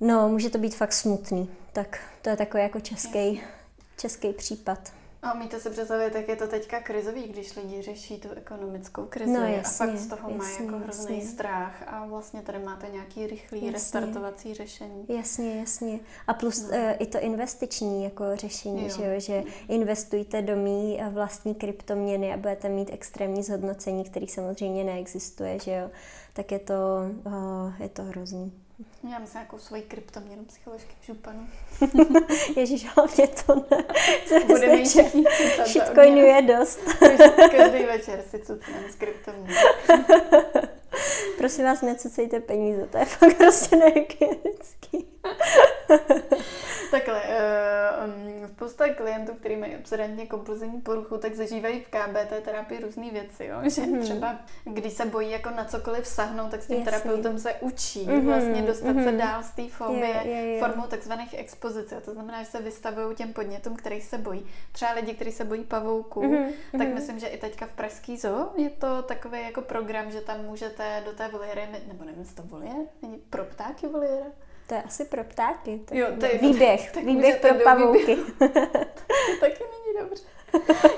no, 0.00 0.28
může 0.28 0.50
to 0.50 0.58
být 0.58 0.76
fakt 0.76 0.92
smutný. 0.92 1.50
Tak 1.72 1.98
to 2.22 2.30
je 2.30 2.36
takový 2.36 2.62
jako 2.62 2.80
český, 2.80 3.42
český 3.96 4.32
případ. 4.32 4.92
A 5.24 5.34
umíte 5.34 5.60
si 5.60 5.70
představit, 5.70 6.14
jak 6.14 6.28
je 6.28 6.36
to 6.36 6.46
teďka 6.46 6.80
krizový, 6.80 7.22
když 7.28 7.56
lidi 7.56 7.82
řeší 7.82 8.18
tu 8.18 8.28
ekonomickou 8.36 9.04
krizi 9.06 9.30
No, 9.32 9.40
a 9.40 9.44
jasně, 9.46 9.86
fakt 9.86 9.96
z 9.98 10.06
toho 10.06 10.30
mají 10.30 10.50
jasně, 10.50 10.64
jako 10.64 10.78
hrozný 10.78 11.14
jasně. 11.16 11.30
strach 11.30 11.82
a 11.86 12.06
vlastně 12.06 12.42
tady 12.42 12.58
máte 12.58 12.86
nějaký 12.92 13.26
rychlý 13.26 13.58
Jasně. 13.58 13.72
restartovací 13.72 14.54
řešení. 14.54 15.06
Jasně, 15.08 15.60
jasně. 15.60 16.00
A 16.26 16.34
plus 16.34 16.62
No. 16.62 16.68
no. 16.70 16.94
i 16.98 17.06
to 17.06 17.20
investiční 17.20 18.04
jako 18.04 18.24
řešení, 18.36 18.82
Jo. 18.82 18.88
že, 18.96 19.04
jo? 19.14 19.20
že 19.20 19.42
investujte 19.68 20.42
do 20.42 20.56
mý 20.56 21.00
eh, 21.02 21.08
vlastní 21.10 21.54
kryptoměny 21.54 22.32
a 22.32 22.36
budete 22.36 22.68
mít 22.68 22.90
extrémní 22.92 23.42
zhodnocení, 23.42 24.04
který 24.04 24.26
samozřejmě 24.28 24.84
neexistuje, 24.84 25.58
že 25.58 25.70
jo. 25.72 25.90
Tak 26.32 26.52
je 26.52 26.58
to, 26.58 26.74
uh, 27.26 27.72
je 27.82 27.88
to 27.88 28.02
hrozný. 28.02 28.52
Já 29.10 29.18
myslím 29.18 29.38
nějakou 29.38 29.58
svoji 29.58 29.82
kryptoměnu 29.82 30.44
psycholožky 30.44 30.94
v 31.00 31.06
županu. 31.06 31.48
Ježíš, 32.56 32.86
hlavně 32.94 33.28
to 33.28 33.54
ne. 33.70 33.84
Budeme 34.46 34.76
jí 34.76 34.84
všichni 34.88 35.24
Shitcoinů 35.66 36.10
odměnu. 36.10 36.26
je 36.26 36.42
dost. 36.42 36.80
Každý, 37.56 37.84
večer 37.84 38.22
si 38.30 38.38
cucneme 38.38 38.92
s 38.92 38.94
kryptoměnou. 38.94 39.60
Prosím 41.38 41.64
vás, 41.64 41.82
necucejte 41.82 42.40
peníze, 42.40 42.86
to 42.86 42.98
je 42.98 43.04
fakt 43.04 43.36
prostě 43.36 43.76
nehygienický. 43.76 45.06
Takhle, 46.90 47.22
uh, 47.22 48.04
um, 48.42 48.48
spousta 48.48 48.88
klientů, 48.94 49.34
kteří 49.34 49.56
mají 49.56 49.76
obsedantně 49.76 50.26
kompulzivní 50.26 50.80
poruchu, 50.80 51.18
tak 51.18 51.34
zažívají 51.34 51.80
v 51.80 51.88
KBT 51.88 52.44
terapii 52.44 52.80
různé 52.80 53.10
věci, 53.10 53.44
jo? 53.46 53.56
že 53.70 53.82
Mhm. 53.82 54.00
třeba 54.00 54.36
když 54.64 54.92
se 54.92 55.04
bojí 55.06 55.30
jako 55.30 55.50
na 55.50 55.64
cokoliv 55.64 56.06
sahnout, 56.06 56.50
tak 56.50 56.62
s 56.62 56.66
tím 56.66 56.76
Jasně. 56.76 56.90
terapeutem 56.90 57.38
se 57.38 57.52
učí 57.60 58.06
Mhm, 58.06 58.26
vlastně 58.26 58.62
dostat 58.62 58.86
se 58.86 58.92
mhm. 58.92 59.16
dál 59.18 59.42
z 59.42 59.50
té 59.50 59.68
fobie 59.68 60.22
Jo, 60.24 60.32
jo, 60.36 60.52
jo. 60.54 60.58
formou 60.58 60.82
takzvaných 60.86 61.34
expozic. 61.34 61.92
jo. 61.92 62.00
To 62.04 62.12
znamená, 62.12 62.42
že 62.42 62.48
se 62.50 62.60
vystavují 62.60 63.16
těm 63.16 63.32
podnětům, 63.32 63.76
kterých 63.76 64.04
se 64.04 64.18
bojí. 64.18 64.46
Třeba 64.72 64.92
lidi, 64.92 65.14
kteří 65.14 65.32
se 65.32 65.44
bojí 65.44 65.64
pavouků, 65.64 66.22
Mhm, 66.22 66.50
tak 66.78 66.86
mhm. 66.86 66.94
myslím, 66.94 67.18
že 67.18 67.26
i 67.26 67.38
teďka 67.38 67.66
v 67.66 67.72
Pražský 67.72 68.16
zoo 68.16 68.48
je 68.56 68.70
to 68.70 69.02
takový 69.02 69.42
jako 69.42 69.60
program, 69.62 70.10
že 70.10 70.20
tam 70.20 70.40
můžete 70.44 71.02
do 71.04 71.12
té 71.12 71.28
voliéry, 71.28 71.68
nebo 71.88 72.04
nevím, 72.04 72.20
jestli 72.20 72.34
to 72.36 72.42
voliér, 72.42 72.76
není 73.02 73.18
pro 73.30 73.44
ptáky 73.44 73.86
voliéra? 73.86 74.26
To 74.66 74.74
je 74.74 74.82
asi 74.82 75.04
pro 75.04 75.24
ptáky. 75.24 75.80
Tak 75.84 75.98
Jo, 75.98 76.06
to 76.20 76.26
je- 76.26 76.38
výběh. 76.38 76.92
tak 76.94 77.04
výběh 77.04 77.36
pro 77.40 77.54
pavouky. 77.54 78.16
To 78.38 78.48
taky 79.40 79.64
není 79.64 79.98
dobře. 80.00 80.24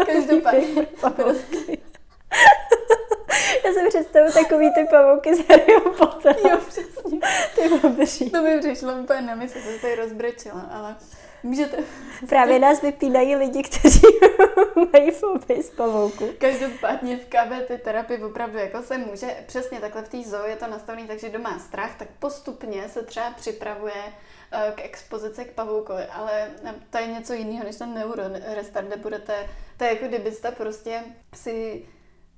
Každopádně. 0.06 0.82
pavouky. 1.00 1.78
Já 3.64 3.72
si 3.72 3.88
představu 3.88 4.32
takový 4.32 4.70
ty 4.74 4.84
pavouky 4.90 5.34
z 5.34 5.48
Harryho 5.48 5.80
Pottera. 5.80 6.38
Jo, 6.50 6.58
přesně. 6.68 7.18
Ty 7.54 7.86
obří. 7.86 8.30
To 8.30 8.42
mi 8.42 8.58
přišlo 8.60 8.92
úplně 8.92 9.20
na 9.20 9.34
mysl, 9.34 9.58
že 9.58 9.70
se 9.72 9.78
tady 9.78 9.94
rozbrečila, 9.94 10.60
ale 10.72 10.96
můžete... 11.42 11.76
Právě 12.28 12.58
nás 12.58 12.82
vypínají 12.82 13.36
lidi, 13.36 13.62
kteří 13.62 14.00
mají 14.92 15.10
fobii 15.10 15.62
z 15.62 15.70
pavouku. 15.70 16.28
Každopádně 16.38 17.16
v 17.16 17.24
KBT 17.24 17.82
terapii 17.84 18.22
opravdu 18.22 18.58
jako 18.58 18.82
se 18.82 18.98
může, 18.98 19.36
přesně 19.46 19.80
takhle 19.80 20.02
v 20.02 20.08
té 20.08 20.22
zoo 20.22 20.44
je 20.44 20.56
to 20.56 20.66
nastavené, 20.66 21.06
takže 21.06 21.28
kdo 21.28 21.38
má 21.38 21.58
strach, 21.58 21.98
tak 21.98 22.08
postupně 22.18 22.88
se 22.88 23.02
třeba 23.02 23.30
připravuje 23.30 24.02
eh, 24.52 24.72
k 24.74 24.84
expozici 24.84 25.44
k 25.44 25.52
pavoukovi, 25.52 26.04
ale 26.04 26.50
eh, 26.64 26.74
to 26.90 26.98
je 26.98 27.06
něco 27.06 27.32
jiného 27.32 27.64
než 27.64 27.76
ten 27.76 27.94
neurorestart, 27.94 28.86
kde 28.86 28.96
budete, 28.96 29.48
to 29.76 29.84
je 29.84 29.90
jako 29.90 30.06
kdybyste 30.06 30.50
prostě 30.50 31.00
si 31.34 31.82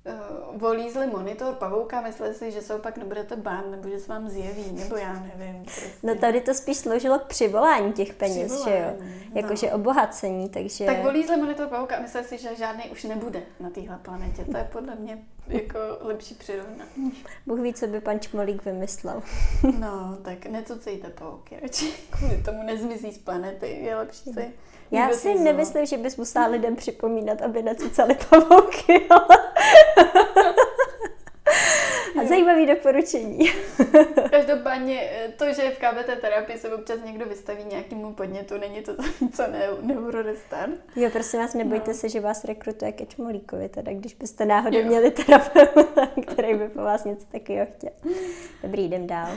uh, 0.09 0.59
volízli 0.59 1.07
monitor 1.07 1.53
pavouka, 1.53 2.01
mysleli 2.01 2.33
si, 2.33 2.51
že 2.51 2.61
se 2.61 2.75
opak 2.75 2.97
nebudete 2.97 3.35
bát, 3.35 3.65
nebo 3.71 3.89
že 3.89 3.99
se 3.99 4.13
vám 4.13 4.29
zjeví, 4.29 4.71
nebo 4.71 4.95
já 4.95 5.13
nevím. 5.13 5.63
Prostě. 5.63 6.07
No 6.07 6.15
tady 6.15 6.41
to 6.41 6.53
spíš 6.53 6.77
sloužilo 6.77 7.19
k 7.19 7.23
přivolání 7.23 7.93
těch 7.93 8.13
peněz, 8.13 8.63
že 8.63 8.69
jo? 8.69 8.93
Přivolání, 8.95 9.31
Jakože 9.33 9.67
no. 9.69 9.75
obohacení, 9.75 10.49
takže... 10.49 10.85
Tak 10.85 11.03
volízli 11.03 11.37
monitor 11.37 11.67
pavouka 11.67 11.95
a 11.95 12.01
mysleli 12.01 12.27
si, 12.27 12.37
že 12.37 12.55
žádný 12.55 12.83
už 12.91 13.03
nebude 13.03 13.41
na 13.59 13.69
téhle 13.69 13.97
planetě. 14.01 14.45
To 14.45 14.57
je 14.57 14.69
podle 14.71 14.95
mě 14.95 15.17
jako 15.49 15.79
lepší 16.01 16.35
přirovnání. 16.35 17.23
Bůh 17.45 17.59
ví, 17.59 17.73
co 17.73 17.87
by 17.87 18.01
pan 18.01 18.19
Čmolík 18.19 18.65
vymyslel. 18.65 19.23
No, 19.79 20.17
tak 20.21 20.45
necucejte 20.45 21.09
pavouky, 21.09 21.55
kvůli 22.09 22.43
tomu 22.45 22.63
nezmizí 22.63 23.11
z 23.11 23.17
planety. 23.17 23.67
Je 23.67 23.95
lepší 23.95 24.33
si 24.33 24.53
Já 24.91 25.13
si 25.13 25.39
nemyslím, 25.39 25.85
že 25.85 25.97
bys 25.97 26.17
musela 26.17 26.47
lidem 26.47 26.75
připomínat, 26.75 27.41
aby 27.41 27.61
necucali 27.61 28.17
pavouky, 28.29 29.07
ale... 29.09 29.48
A 32.21 32.25
zajímavý 32.25 32.65
doporučení. 32.65 33.39
Každopádně 34.31 35.01
eh, 35.01 35.27
to, 35.37 35.45
že 35.53 35.69
v 35.69 35.77
KBT 35.77 36.21
terapii 36.21 36.57
se 36.59 36.73
občas 36.73 36.99
někdo 37.05 37.25
vystaví 37.25 37.63
nějakému 37.63 38.13
podnětu, 38.13 38.57
není 38.57 38.81
to 38.81 38.91
co 39.33 39.41
ne, 39.47 39.59
neurorestart. 39.81 40.71
Jo, 40.95 41.09
prosím 41.13 41.39
vás, 41.39 41.53
nebojte 41.53 41.91
No. 41.91 41.97
se, 41.97 42.09
že 42.09 42.19
vás 42.19 42.45
rekrutuje 42.45 42.91
ke 42.91 43.05
Čmolíkovi, 43.05 43.69
teda 43.69 43.91
když 43.93 44.13
byste 44.13 44.45
náhodou 44.45 44.77
Jo. 44.77 44.85
měli 44.85 45.11
terapeuta, 45.11 46.07
který 46.27 46.53
by 46.53 46.69
po 46.69 46.81
vás 46.81 47.05
něco 47.05 47.25
takového 47.31 47.67
chtěl. 47.77 47.91
Dobrý, 48.63 48.85
jdem 48.85 49.07
dál. 49.07 49.29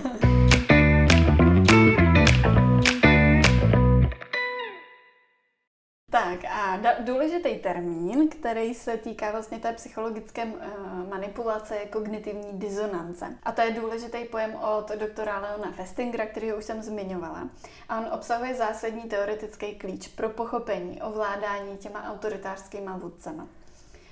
Tak 6.33 6.45
a 6.45 6.81
důležitý 7.01 7.59
termín, 7.59 8.29
který 8.29 8.75
se 8.75 8.97
týká 8.97 9.31
vlastně 9.31 9.59
té 9.59 9.73
psychologické 9.73 10.45
uh, 10.45 10.61
manipulace, 11.09 11.77
je 11.77 11.87
kognitivní 11.87 12.53
disonance. 12.53 13.37
A 13.43 13.53
to 13.53 13.63
je 13.63 13.71
důležitý 13.71 14.25
pojem 14.25 14.55
od 14.55 14.91
doktora 14.99 15.41
Leona 15.41 15.73
Festingera, 15.73 16.27
který 16.27 16.53
už 16.53 16.65
jsem 16.65 16.83
zmiňovala. 16.83 17.49
A 17.89 17.99
on 17.99 18.07
obsahuje 18.13 18.55
zásadní 18.55 19.03
teoretický 19.03 19.75
klíč 19.75 20.09
pro 20.09 20.29
pochopení 20.29 21.03
ovládání 21.03 21.77
těma 21.77 22.13
autoritářskýma 22.13 22.97
vůdcema. 22.97 23.49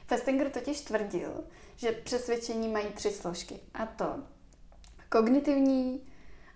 Festinger 0.07 0.51
totiž 0.51 0.81
tvrdil, 0.81 1.45
že 1.77 1.93
přesvědčení 1.93 2.69
mají 2.69 2.87
tři 2.87 3.11
složky. 3.11 3.61
A 3.75 3.87
to 3.87 4.15
kognitivní, 5.09 6.10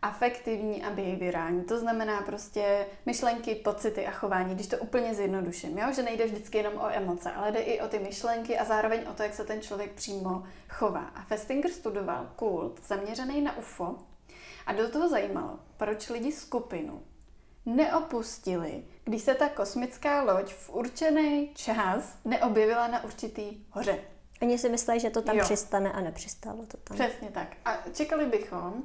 afektivní 0.04 0.82
a 0.84 0.90
behaviorální. 0.90 1.64
To 1.64 1.78
znamená 1.78 2.22
prostě 2.22 2.86
myšlenky, 3.06 3.54
pocity 3.54 4.06
a 4.06 4.10
chování, 4.10 4.54
když 4.54 4.66
to 4.66 4.78
úplně 4.78 5.14
zjednoduším, 5.14 5.78
jo? 5.78 5.92
že 5.94 6.02
nejde 6.02 6.26
vždycky 6.26 6.58
jenom 6.58 6.74
o 6.76 6.88
emoce, 6.88 7.32
ale 7.32 7.52
jde 7.52 7.60
i 7.60 7.80
o 7.80 7.88
ty 7.88 7.98
myšlenky 7.98 8.58
a 8.58 8.64
zároveň 8.64 9.00
o 9.10 9.14
to, 9.14 9.22
jak 9.22 9.34
se 9.34 9.44
ten 9.44 9.60
člověk 9.60 9.92
přímo 9.92 10.42
chová. 10.68 11.00
A 11.14 11.22
Festinger 11.22 11.70
studoval 11.70 12.30
kult 12.36 12.80
zaměřený 12.86 13.40
na 13.40 13.56
UFO 13.58 13.96
a 14.66 14.72
do 14.72 14.88
toho 14.90 15.08
zajímalo, 15.08 15.58
proč 15.76 16.08
lidi 16.08 16.32
skupinu 16.32 17.02
neopustili, 17.66 18.84
když 19.04 19.22
se 19.22 19.34
ta 19.34 19.48
kosmická 19.48 20.22
loď 20.22 20.54
v 20.54 20.70
určený 20.70 21.50
čas 21.54 22.18
neobjevila 22.24 22.88
na 22.88 23.04
určitý 23.04 23.64
hoře. 23.70 23.98
Oni 24.42 24.58
si 24.58 24.68
mysleli, 24.68 25.00
že 25.00 25.10
to 25.10 25.22
tam 25.22 25.36
Jo. 25.36 25.44
přistane 25.44 25.92
a 25.92 26.00
nepřistálo 26.00 26.66
to 26.66 26.76
tam. 26.76 26.96
Přesně 26.96 27.28
tak. 27.28 27.48
A 27.64 27.78
čekali 27.92 28.26
bychom, 28.26 28.82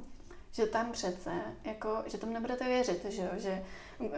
že 0.52 0.66
tam 0.66 0.92
přece, 0.92 1.30
jako, 1.64 2.02
že 2.06 2.18
tomu 2.18 2.32
nebudete 2.32 2.64
věřit, 2.64 3.04
že 3.04 3.22
jo, 3.22 3.30
že 3.36 3.62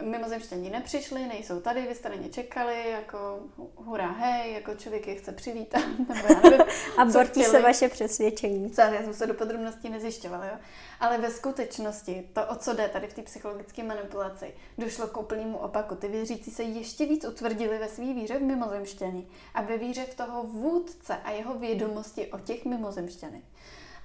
mimozemštění 0.01 0.69
nepřišli, 0.69 1.27
nejsou 1.27 1.59
tady, 1.59 1.81
vy 1.81 1.95
jste 1.95 2.09
na 2.09 2.15
ně 2.15 2.29
čekali, 2.29 2.89
jako 2.91 3.39
hurá, 3.75 4.11
hej, 4.11 4.53
jako 4.53 4.75
člověk 4.75 5.07
je 5.07 5.15
chce 5.15 5.31
přivítat, 5.31 5.83
nebo 5.99 6.27
já 6.29 6.41
nevím, 6.43 6.61
A 6.97 7.05
bortí 7.05 7.43
se 7.43 7.61
vaše 7.61 7.89
přesvědčení. 7.89 8.71
Co, 8.71 8.81
já 8.81 9.03
jsem 9.03 9.13
se 9.13 9.27
do 9.27 9.33
podrobností 9.33 9.89
nezjišťovala, 9.89 10.45
jo. 10.45 10.57
Ale 10.99 11.17
ve 11.17 11.31
skutečnosti, 11.31 12.29
to, 12.33 12.47
o 12.47 12.55
co 12.55 12.73
jde 12.73 12.87
tady 12.87 13.07
v 13.07 13.13
té 13.13 13.21
psychologické 13.21 13.83
manipulaci, 13.83 14.53
došlo 14.77 15.07
k 15.07 15.17
úplnému 15.17 15.57
opaku. 15.57 15.95
Ty 15.95 16.07
věřící 16.07 16.51
se 16.51 16.63
ještě 16.63 17.05
víc 17.05 17.25
utvrdili 17.25 17.77
ve 17.77 17.87
své 17.87 18.13
víře 18.13 18.39
v 18.39 18.41
mimozemštění 18.41 19.27
a 19.53 19.61
ve 19.61 19.77
víře 19.77 20.03
v 20.03 20.15
toho 20.15 20.43
vůdce 20.43 21.17
a 21.23 21.31
jeho 21.31 21.59
vědomosti 21.59 22.27
o 22.27 22.39
těch 22.39 22.65
mimozemštěných. 22.65 23.43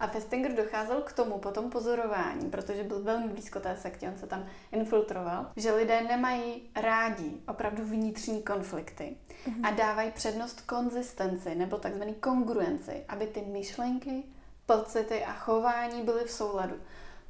A 0.01 0.07
Festinger 0.07 0.53
docházel 0.55 1.01
k 1.01 1.12
tomu 1.12 1.38
po 1.38 1.51
tom 1.51 1.70
pozorování, 1.70 2.51
protože 2.51 2.84
byl 2.84 3.03
velmi 3.03 3.28
blízko 3.28 3.61
té 3.61 3.76
sektě, 3.76 4.09
on 4.09 4.16
se 4.16 4.26
tam 4.26 4.46
infiltroval, 4.72 5.46
že 5.57 5.72
lidé 5.72 6.03
nemají 6.03 6.70
rádi 6.76 7.32
opravdu 7.49 7.84
vnitřní 7.84 8.42
konflikty 8.42 9.16
a 9.62 9.70
dávají 9.70 10.11
přednost 10.11 10.61
konzistenci 10.61 11.55
nebo 11.55 11.76
takzvaný 11.76 12.14
kongruenci, 12.14 13.05
aby 13.09 13.26
ty 13.26 13.42
myšlenky, 13.42 14.22
pocity 14.66 15.24
a 15.24 15.32
chování 15.32 16.03
byly 16.03 16.24
v 16.24 16.30
souladu. 16.30 16.74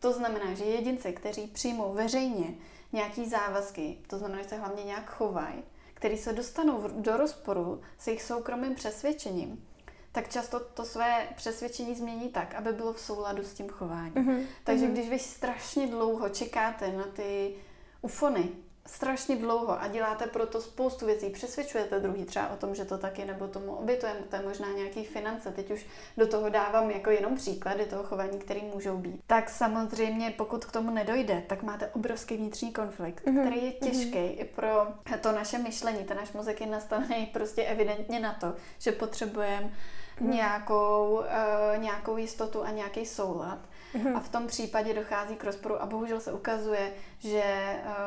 To 0.00 0.12
znamená, 0.12 0.54
že 0.54 0.64
jedinci, 0.64 1.12
kteří 1.12 1.46
přijmou 1.46 1.92
veřejně 1.92 2.54
nějaký 2.92 3.28
závazky, 3.28 3.98
to 4.06 4.18
znamená, 4.18 4.42
že 4.42 4.48
se 4.48 4.56
hlavně 4.56 4.84
nějak 4.84 5.10
chovají, 5.10 5.62
který 5.94 6.16
se 6.16 6.32
dostanou 6.32 6.88
do 6.88 7.16
rozporu 7.16 7.80
s 7.98 8.06
jejich 8.06 8.22
soukromým 8.22 8.74
přesvědčením, 8.74 9.64
tak 10.12 10.28
často 10.28 10.60
to 10.60 10.84
své 10.84 11.28
přesvědčení 11.36 11.94
změní 11.94 12.28
tak, 12.28 12.54
aby 12.54 12.72
bylo 12.72 12.92
v 12.92 13.00
souladu 13.00 13.42
s 13.42 13.54
tím 13.54 13.68
chováním. 13.68 14.12
Mhm. 14.14 14.46
Takže 14.64 14.86
když 14.86 15.08
vy 15.08 15.18
strašně 15.18 15.86
dlouho 15.86 16.28
čekáte 16.28 16.92
na 16.92 17.04
ty 17.04 17.54
ufony 18.02 18.48
strašně 18.88 19.36
dlouho 19.36 19.82
a 19.82 19.88
děláte 19.88 20.26
proto 20.26 20.60
spoustu 20.60 21.06
věcí, 21.06 21.30
přesvědčujete 21.30 22.00
druhý 22.00 22.24
třeba 22.24 22.52
o 22.52 22.56
tom, 22.56 22.74
že 22.74 22.84
to 22.84 22.98
tak 22.98 23.18
je, 23.18 23.24
nebo 23.24 23.48
tomu 23.48 23.72
obětujeme, 23.72 24.20
to 24.30 24.36
je 24.36 24.42
možná 24.42 24.68
nějaký 24.68 25.04
finance, 25.04 25.50
teď 25.50 25.70
už 25.70 25.86
do 26.16 26.26
toho 26.26 26.48
dávám 26.48 26.90
jako 26.90 27.10
jenom 27.10 27.36
příklady 27.36 27.86
toho 27.86 28.02
chování, 28.02 28.38
který 28.38 28.62
můžou 28.74 28.96
být. 28.96 29.20
Tak 29.26 29.50
samozřejmě, 29.50 30.30
pokud 30.30 30.64
k 30.64 30.72
tomu 30.72 30.90
nedojde, 30.90 31.42
tak 31.46 31.62
máte 31.62 31.86
obrovský 31.88 32.36
vnitřní 32.36 32.72
konflikt, 32.72 33.26
mm-hmm. 33.26 33.40
který 33.40 33.64
je 33.64 33.72
těžký 33.72 34.18
mm-hmm. 34.18 34.40
i 34.40 34.44
pro 34.44 34.86
to 35.20 35.32
naše 35.32 35.58
myšlení. 35.58 36.04
Ten 36.04 36.16
náš 36.16 36.32
mozek 36.32 36.60
je 36.60 36.66
nastavený 36.66 37.26
prostě 37.26 37.64
evidentně 37.64 38.20
na 38.20 38.32
to, 38.32 38.54
že 38.78 38.92
potřebujeme 38.92 39.70
mm-hmm. 40.20 40.28
nějakou, 40.28 41.18
uh, 41.18 41.82
nějakou 41.82 42.16
jistotu 42.16 42.64
a 42.64 42.70
nějaký 42.70 43.06
soulad. 43.06 43.58
Mm-hmm. 43.94 44.16
A 44.16 44.20
v 44.20 44.28
tom 44.28 44.46
případě 44.46 44.94
dochází 44.94 45.36
k 45.36 45.44
rozporu 45.44 45.82
a 45.82 45.86
bohužel 45.86 46.20
se 46.20 46.32
ukazuje, 46.32 46.92
že 47.18 47.42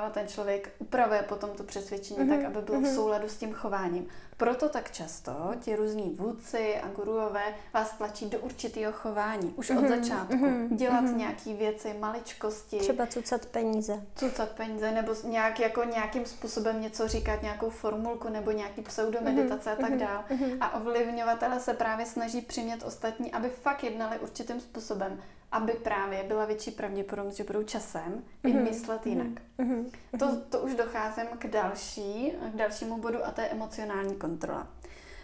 uh, 0.06 0.12
ten 0.12 0.28
člověk 0.28 0.74
upravuje 0.80 1.22
potom 1.22 1.50
to 1.50 1.64
přesvědčení 1.64 2.20
mm-hmm. 2.20 2.30
tak, 2.30 2.46
aby 2.46 2.62
bylo 2.62 2.82
v 2.82 2.88
souladu 2.88 3.30
s 3.30 3.38
tím 3.38 3.54
chováním. 3.54 4.08
Proto 4.42 4.70
tak 4.70 4.92
často 4.92 5.32
ti 5.60 5.76
různí 5.76 6.10
vůdci 6.10 6.78
a 6.78 6.88
guruové 6.88 7.44
vás 7.74 7.98
tlačí 7.98 8.30
do 8.30 8.40
určitého 8.40 8.94
chování. 8.94 9.54
Už 9.56 9.70
od 9.70 9.82
mhm. 9.82 9.88
začátku. 9.88 10.68
Dělat 10.70 11.02
nějaké 11.02 11.54
věci, 11.54 11.96
maličkosti. 12.00 12.78
Třeba 12.78 13.06
cucat 13.06 13.46
peníze. 13.46 14.04
Cucat 14.16 14.50
peníze, 14.50 14.92
nebo 14.92 15.16
nějak, 15.24 15.60
jako 15.60 15.84
nějakým 15.84 16.26
způsobem 16.26 16.82
něco 16.82 17.08
říkat, 17.08 17.42
nějakou 17.42 17.70
formulku, 17.70 18.30
nebo 18.30 18.52
nějaký 18.52 18.82
pseudomeditace 18.82 19.72
a 19.72 19.76
tak 19.76 19.98
dále. 19.98 20.24
Mm-hmm. 20.30 20.58
A 20.62 20.76
ovlivňovatele 20.76 21.60
se 21.60 21.74
právě 21.74 22.06
snaží 22.06 22.42
přimět 22.42 22.84
ostatní, 22.84 23.32
aby 23.32 23.50
fakt 23.50 23.84
jednali 23.84 24.20
určitým 24.20 24.60
způsobem 24.60 25.22
aby 25.52 25.72
právě 25.72 26.24
byla 26.24 26.45
větší 26.45 26.72
pravděpodobnost, 26.72 27.36
že 27.36 27.43
budou 27.43 27.64
časem 27.64 28.24
mm-hmm. 28.43 28.49
i 28.49 28.54
myslet 28.54 29.08
jinak. 29.08 29.41
Mm-hmm. 29.60 29.86
To, 30.20 30.41
to 30.49 30.60
už 30.60 30.76
docházím 30.76 31.28
k 31.38 31.47
další, 31.47 32.34
k 32.54 32.56
dalšímu 32.56 32.97
bodu 32.97 33.26
a 33.26 33.32
to 33.32 33.41
je 33.41 33.47
emocionální 33.47 34.16
kontrola. 34.16 34.68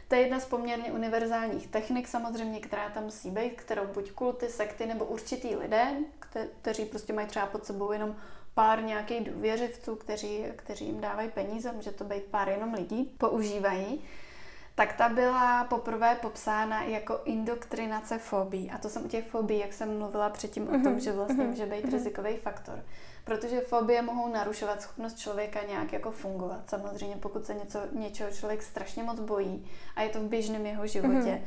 To 0.07 0.15
je 0.15 0.21
jedna 0.21 0.39
z 0.39 0.45
poměrně 0.45 0.91
univerzálních 0.91 1.67
technik 1.67 2.07
samozřejmě, 2.07 2.59
která 2.59 2.89
tam 2.89 3.03
musí 3.03 3.31
být, 3.31 3.61
kterou 3.61 3.87
buď 3.87 4.11
kulty, 4.11 4.49
sekty 4.49 4.85
nebo 4.85 5.05
určitý 5.05 5.55
lidé, 5.55 5.87
kte- 6.19 6.47
kteří 6.61 6.85
prostě 6.85 7.13
mají 7.13 7.27
třeba 7.27 7.45
pod 7.45 7.65
sebou 7.65 7.91
jenom 7.91 8.15
pár 8.53 8.83
nějakých 8.83 9.31
důvěřivců, 9.31 9.95
kteří, 9.95 10.43
kteří 10.55 10.85
jim 10.85 11.01
dávají 11.01 11.29
peníze, 11.29 11.71
může 11.71 11.91
to 11.91 12.03
být 12.03 12.23
pár 12.23 12.49
jenom 12.49 12.73
lidí, 12.73 13.15
používají 13.17 14.01
tak 14.77 14.93
ta 14.93 15.09
byla 15.09 15.63
poprvé 15.63 16.15
popsána 16.15 16.83
jako 16.83 17.19
indoktrinace 17.25 18.17
fobí. 18.17 18.71
A 18.71 18.77
to 18.77 18.89
jsem 18.89 19.05
u 19.05 19.07
těch 19.07 19.27
fobí, 19.27 19.59
jak 19.59 19.73
jsem 19.73 19.97
mluvila 19.97 20.29
předtím 20.29 20.67
o 20.67 20.71
tom, 20.71 20.81
mhm, 20.81 20.99
že 20.99 21.11
vlastně 21.11 21.43
mm-hmm. 21.43 21.49
může 21.49 21.65
být 21.65 21.85
mm-hmm. 21.85 21.91
rizikový 21.91 22.37
faktor. 22.37 22.83
Protože 23.23 23.61
fobie 23.61 24.01
mohou 24.01 24.27
narušovat 24.27 24.81
schopnost 24.81 25.19
člověka 25.19 25.59
nějak 25.67 25.93
jako 25.93 26.11
fungovat. 26.11 26.69
Samozřejmě, 26.69 27.15
pokud 27.15 27.45
se 27.45 27.53
něco, 27.53 27.79
něčeho 27.91 28.31
člověk 28.31 28.63
strašně 28.63 29.03
moc 29.03 29.19
bojí 29.19 29.65
a 29.95 30.01
je 30.01 30.09
to 30.09 30.19
v 30.19 30.23
běžném 30.23 30.65
jeho 30.65 30.87
životě, 30.87 31.41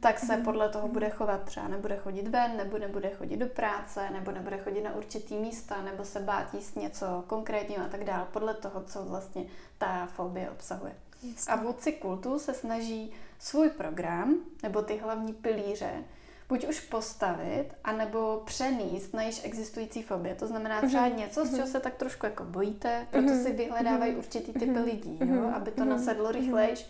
tak 0.00 0.18
se 0.18 0.36
podle 0.36 0.68
toho 0.68 0.88
bude 0.88 1.10
chovat. 1.10 1.42
Třeba 1.44 1.68
nebude 1.68 1.96
chodit 1.96 2.28
ven, 2.28 2.56
nebo 2.56 2.78
nebude 2.78 3.10
chodit 3.10 3.36
do 3.36 3.46
práce, 3.46 4.10
nebo 4.10 4.30
nebude 4.30 4.58
chodit 4.58 4.82
na 4.82 4.94
určitý 4.94 5.36
místa, 5.36 5.82
nebo 5.82 6.04
se 6.04 6.20
bát 6.20 6.54
jíst 6.54 6.76
něco 6.76 7.24
konkrétního 7.26 7.84
a 7.84 7.88
tak 7.88 8.04
dále. 8.04 8.26
Podle 8.32 8.54
toho, 8.54 8.82
co 8.82 9.04
vlastně 9.04 9.44
ta 9.78 10.06
fobie 10.06 10.50
obsahuje. 10.50 10.92
Jasně. 11.32 11.52
A 11.52 11.56
vůdci 11.56 11.92
kultu 11.92 12.38
se 12.38 12.54
snaží 12.54 13.12
svůj 13.38 13.70
program 13.70 14.34
nebo 14.62 14.82
ty 14.82 14.96
hlavní 14.96 15.32
pilíře 15.32 16.04
buď 16.48 16.68
už 16.68 16.80
postavit, 16.80 17.68
anebo 17.84 18.42
přenést 18.44 19.14
na 19.14 19.22
již 19.22 19.40
existující 19.44 20.02
fobie. 20.02 20.34
To 20.34 20.46
znamená 20.46 20.82
třeba 20.82 21.08
mm-hmm. 21.08 21.16
něco, 21.16 21.44
z 21.44 21.50
čeho 21.50 21.62
mhm. 21.62 21.72
se 21.72 21.80
tak 21.80 21.94
trošku 21.94 22.26
jako 22.26 22.44
bojíte, 22.44 23.06
proto 23.10 23.28
mm-hmm. 23.28 23.42
si 23.42 23.52
vyhledávají 23.52 24.12
mm-hmm. 24.12 24.18
určitý 24.18 24.52
typy 24.52 24.78
lidí, 24.78 25.18
jo, 25.24 25.50
aby 25.54 25.70
to 25.70 25.84
nasedlo 25.84 26.32
rychlejš. 26.32 26.86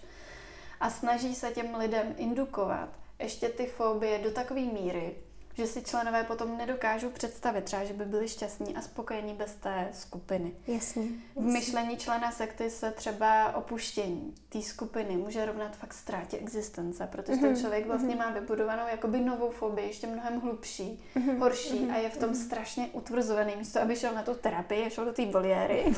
A 0.80 0.90
snaží 0.90 1.34
se 1.34 1.50
těm 1.50 1.74
lidem 1.74 2.14
indukovat 2.16 2.88
ještě 3.18 3.48
ty 3.48 3.66
fobie 3.66 4.18
do 4.18 4.30
takové 4.30 4.60
míry, 4.60 5.14
že 5.54 5.66
si 5.66 5.82
členové 5.82 6.24
potom 6.24 6.58
nedokážou 6.58 7.10
představit 7.10 7.64
třeba, 7.64 7.84
že 7.84 7.92
by 7.92 8.04
byli 8.04 8.28
šťastní 8.28 8.76
a 8.76 8.80
spokojení 8.80 9.34
bez 9.34 9.54
té 9.54 9.88
skupiny. 9.92 10.52
Jasně. 10.66 11.02
V 11.36 11.44
myšlení 11.44 11.96
člena 11.96 12.30
sekty 12.30 12.70
se 12.70 12.90
třeba 12.90 13.56
opuštění 13.56 14.34
té 14.48 14.62
skupiny 14.62 15.16
může 15.16 15.46
rovnat 15.46 15.76
fakt 15.76 15.94
ztrátě 15.94 16.36
existence, 16.36 17.08
protože 17.12 17.32
mm-hmm. 17.32 17.40
ten 17.40 17.52
mhm, 17.52 17.60
člověk 17.60 17.86
vlastně 17.86 18.14
mm-hmm. 18.14 18.18
má 18.18 18.30
vybudovanou 18.30 18.82
jakoby 18.90 19.20
novou 19.20 19.50
fobii, 19.50 19.86
ještě 19.86 20.06
mnohem 20.06 20.40
hlubší, 20.40 21.04
mm-hmm. 21.16 21.38
horší 21.38 21.80
mm-hmm. 21.80 21.94
a 21.94 21.96
je 21.96 22.08
v 22.10 22.16
tom 22.16 22.30
mm-hmm. 22.30 22.44
strašně 22.46 22.88
utvrzovaný. 22.92 23.52
Místo, 23.56 23.80
aby 23.80 23.96
šel 23.96 24.14
na 24.14 24.22
tu 24.22 24.34
terapii, 24.34 24.90
šel 24.90 25.04
do 25.04 25.12
té 25.12 25.26
boliéry. 25.26 25.84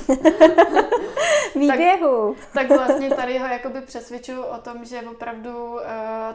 Výběhu. 1.54 2.36
tak, 2.52 2.68
tak 2.68 2.78
vlastně 2.78 3.10
tady 3.10 3.38
ho 3.38 3.46
jakoby 3.46 3.80
přesvědčuju 3.80 4.42
o 4.42 4.58
tom, 4.58 4.84
že 4.84 5.02
opravdu 5.02 5.72
uh, 5.72 5.80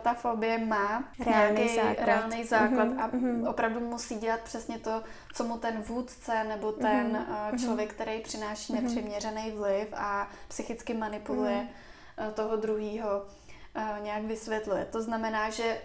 ta 0.01 0.13
fobie 0.13 0.57
má 0.57 1.03
reálný 1.25 1.55
nějaký 1.55 1.75
základ, 1.75 2.05
reálný 2.05 2.43
základ 2.43 2.87
mm-hmm. 2.87 3.03
a 3.03 3.10
mm-hmm. 3.13 3.49
opravdu 3.49 3.79
musí 3.79 4.15
dělat 4.15 4.39
přesně 4.39 4.79
to, 4.79 5.03
co 5.33 5.43
mu 5.43 5.57
ten 5.57 5.81
vůdce 5.81 6.43
nebo 6.43 6.71
ten 6.71 7.25
mm-hmm. 7.29 7.65
člověk, 7.65 7.93
který 7.93 8.21
přináší 8.21 8.73
mm-hmm. 8.73 8.81
nepřiměřený 8.81 9.51
vliv 9.51 9.87
a 9.93 10.29
psychicky 10.47 10.93
manipuluje 10.93 11.67
mm-hmm. 12.17 12.31
toho 12.31 12.55
druhého, 12.55 13.25
uh, 13.75 14.03
nějak 14.03 14.23
vysvětluje. 14.23 14.85
To 14.85 15.01
znamená, 15.01 15.49
že 15.49 15.81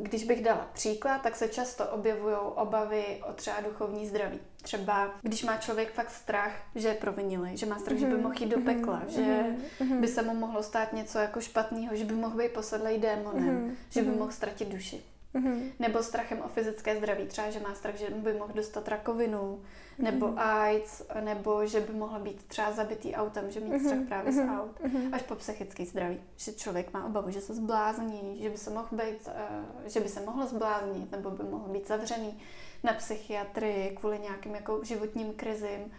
když 0.00 0.24
bych 0.24 0.44
dala 0.44 0.68
příklad, 0.72 1.22
tak 1.22 1.36
se 1.36 1.48
často 1.48 1.86
objevují 1.86 2.36
obavy 2.54 3.22
o 3.28 3.32
třeba 3.32 3.60
duchovní 3.60 4.06
zdraví. 4.06 4.40
Třeba 4.62 5.14
když 5.22 5.44
má 5.44 5.56
člověk 5.56 5.92
fakt 5.92 6.10
strach, 6.10 6.52
že 6.74 6.88
je 6.88 6.94
provinilý, 6.94 7.56
že 7.56 7.66
má 7.66 7.78
strach, 7.78 7.96
mm-hmm. 7.96 8.00
že 8.00 8.06
by 8.06 8.14
mhm. 8.14 8.22
mohl 8.22 8.34
jít 8.40 8.48
do 8.48 8.56
mhm. 8.56 8.66
pekla, 8.66 9.02
mm-hmm. 9.02 9.08
že 9.08 9.44
mm-hmm. 9.80 10.00
by 10.00 10.08
se 10.08 10.22
mu 10.22 10.34
mohlo 10.34 10.62
stát 10.62 10.92
něco 10.92 11.18
jako 11.18 11.40
špatného, 11.40 11.96
že 11.96 12.04
by 12.04 12.14
mohl 12.14 12.36
být 12.36 12.52
posedlej 12.52 12.98
démonem, 12.98 13.68
mm-hmm. 13.68 13.74
že 13.90 14.02
by 14.02 14.10
mohl 14.10 14.32
ztratit 14.32 14.68
duši. 14.68 15.02
Mm-hmm. 15.34 15.72
Nebo 15.78 16.02
strachem 16.02 16.40
o 16.40 16.48
fyzické 16.48 16.96
zdraví, 16.96 17.26
třeba, 17.26 17.50
že 17.50 17.60
má 17.60 17.74
strach, 17.74 17.94
že 17.94 18.10
by 18.10 18.32
mohl 18.32 18.52
dostat 18.54 18.88
rakovinu, 18.88 19.62
mm-hmm. 19.62 20.04
nebo 20.04 20.32
AIDS, 20.36 21.02
nebo 21.20 21.66
že 21.66 21.80
by 21.80 21.92
mohl 21.92 22.20
být 22.20 22.42
třeba 22.44 22.72
zabitý 22.72 23.14
autem, 23.14 23.50
že 23.50 23.60
mít 23.60 23.72
mm-hmm. 23.72 23.86
strach 23.86 24.08
právě 24.08 24.32
mm-hmm. 24.32 24.56
z 24.56 24.60
aut, 24.60 24.80
mm-hmm. 24.80 25.08
až 25.12 25.22
po 25.22 25.34
psychické 25.34 25.86
zdraví. 25.86 26.20
Že 26.36 26.52
člověk 26.52 26.92
má 26.92 27.06
obavu, 27.06 27.30
že 27.30 27.40
se 27.40 27.54
zblázní, 27.54 28.38
že 28.42 28.50
by 28.50 28.56
se 28.56 28.70
mohl 28.70 28.88
být, 28.92 29.26
uh, 29.26 29.86
že 29.86 30.00
by 30.00 30.08
se 30.08 30.20
mohl 30.20 30.46
zbláznit, 30.46 31.12
nebo 31.12 31.30
by 31.30 31.42
mohl 31.42 31.68
být 31.68 31.88
zavřený 31.88 32.38
na 32.82 32.92
psychiatrii 32.92 33.96
kvůli 33.96 34.18
nějakým 34.18 34.54
jako 34.54 34.80
životním 34.84 35.32
krizím 35.32 35.92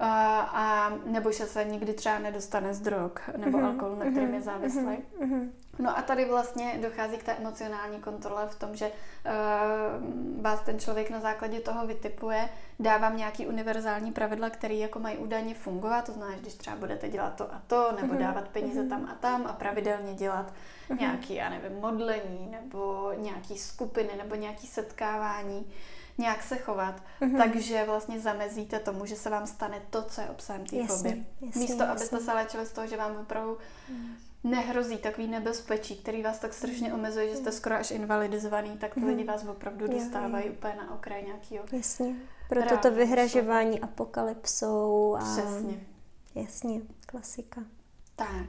a 0.00 0.92
nebo 1.04 1.32
že 1.32 1.46
se 1.46 1.64
nikdy 1.64 1.92
třeba 1.92 2.18
nedostane 2.18 2.74
z 2.74 2.80
drog 2.80 3.12
nebo 3.36 3.58
mm-hmm. 3.58 3.66
alkoholu, 3.66 3.98
na 3.98 4.04
kterým 4.10 4.34
je 4.34 4.40
mhm. 4.40 4.42
závislý. 4.42 4.98
Mm-hmm. 5.20 5.50
No 5.78 5.98
a 5.98 6.02
tady 6.02 6.24
vlastně 6.24 6.78
dochází 6.82 7.16
k 7.16 7.22
té 7.22 7.32
emocionální 7.32 8.00
kontrole 8.00 8.46
v 8.46 8.58
tom, 8.58 8.76
že 8.76 8.86
uh, 8.90 10.42
vás 10.42 10.60
ten 10.60 10.78
člověk 10.78 11.10
na 11.10 11.20
základě 11.20 11.60
toho 11.60 11.86
vytipuje, 11.86 12.48
dávám 12.80 13.16
nějaký 13.16 13.46
univerzální 13.46 14.12
pravidla, 14.12 14.50
které 14.50 14.74
jako 14.74 14.98
mají 14.98 15.18
údajně 15.18 15.54
fungovat, 15.54 16.06
to 16.06 16.12
znamená, 16.12 16.36
že 16.36 16.42
když 16.42 16.54
třeba 16.54 16.76
budete 16.76 17.08
dělat 17.08 17.34
to 17.34 17.54
a 17.54 17.62
to, 17.66 17.92
nebo 18.00 18.14
mm-hmm. 18.14 18.18
dávat 18.18 18.48
peníze 18.48 18.84
tam 18.84 19.08
a 19.10 19.14
tam 19.14 19.46
a 19.46 19.52
pravidelně 19.52 20.14
dělat 20.14 20.52
nějaký, 20.98 21.34
já 21.34 21.50
nevím, 21.50 21.80
modlení, 21.80 22.48
nebo 22.50 23.12
nějaký 23.16 23.58
skupiny, 23.58 24.10
nebo 24.18 24.34
nějaký 24.34 24.66
setkávání, 24.66 25.66
nějak 26.20 26.42
se 26.42 26.56
chovat, 26.56 27.02
mm-hmm. 27.20 27.38
takže 27.38 27.84
vlastně 27.86 28.20
zamezíte 28.20 28.78
tomu, 28.78 29.06
že 29.06 29.16
se 29.16 29.30
vám 29.30 29.46
stane 29.46 29.82
to, 29.90 30.02
co 30.02 30.20
je 30.20 30.26
obsahem 30.26 30.66
té 30.66 30.86
fobie. 30.86 31.24
Místo, 31.54 31.84
abyste 31.84 32.18
se 32.18 32.32
léčili 32.32 32.66
z 32.66 32.72
toho, 32.72 32.86
že 32.86 32.96
vám 32.96 33.16
opravdu 33.16 33.58
mm. 33.88 34.16
nehrozí 34.44 34.98
takový 34.98 35.28
nebezpečí, 35.28 35.96
který 35.96 36.22
vás 36.22 36.38
tak 36.38 36.54
strašně 36.54 36.88
mhm. 36.88 36.98
omezuje, 36.98 37.28
že 37.28 37.36
jste 37.36 37.52
skoro 37.52 37.74
až 37.74 37.90
invalidizovaný, 37.90 38.78
tak 38.78 38.94
ty 38.94 39.04
lidi 39.04 39.24
vás 39.24 39.44
opravdu 39.44 39.86
dostávají 39.86 40.46
jo, 40.46 40.52
úplně 40.52 40.74
na 40.74 40.94
okraj 40.94 41.22
nějakého. 41.22 41.64
Jasně. 41.72 42.16
Proto 42.48 42.76
to 42.76 42.90
vyhražování 42.90 43.80
apokalypsou. 43.80 45.16
A... 45.16 45.18
Přesně. 45.18 45.80
Jasně, 46.34 46.80
klasika. 47.06 47.60
Tak. 48.16 48.46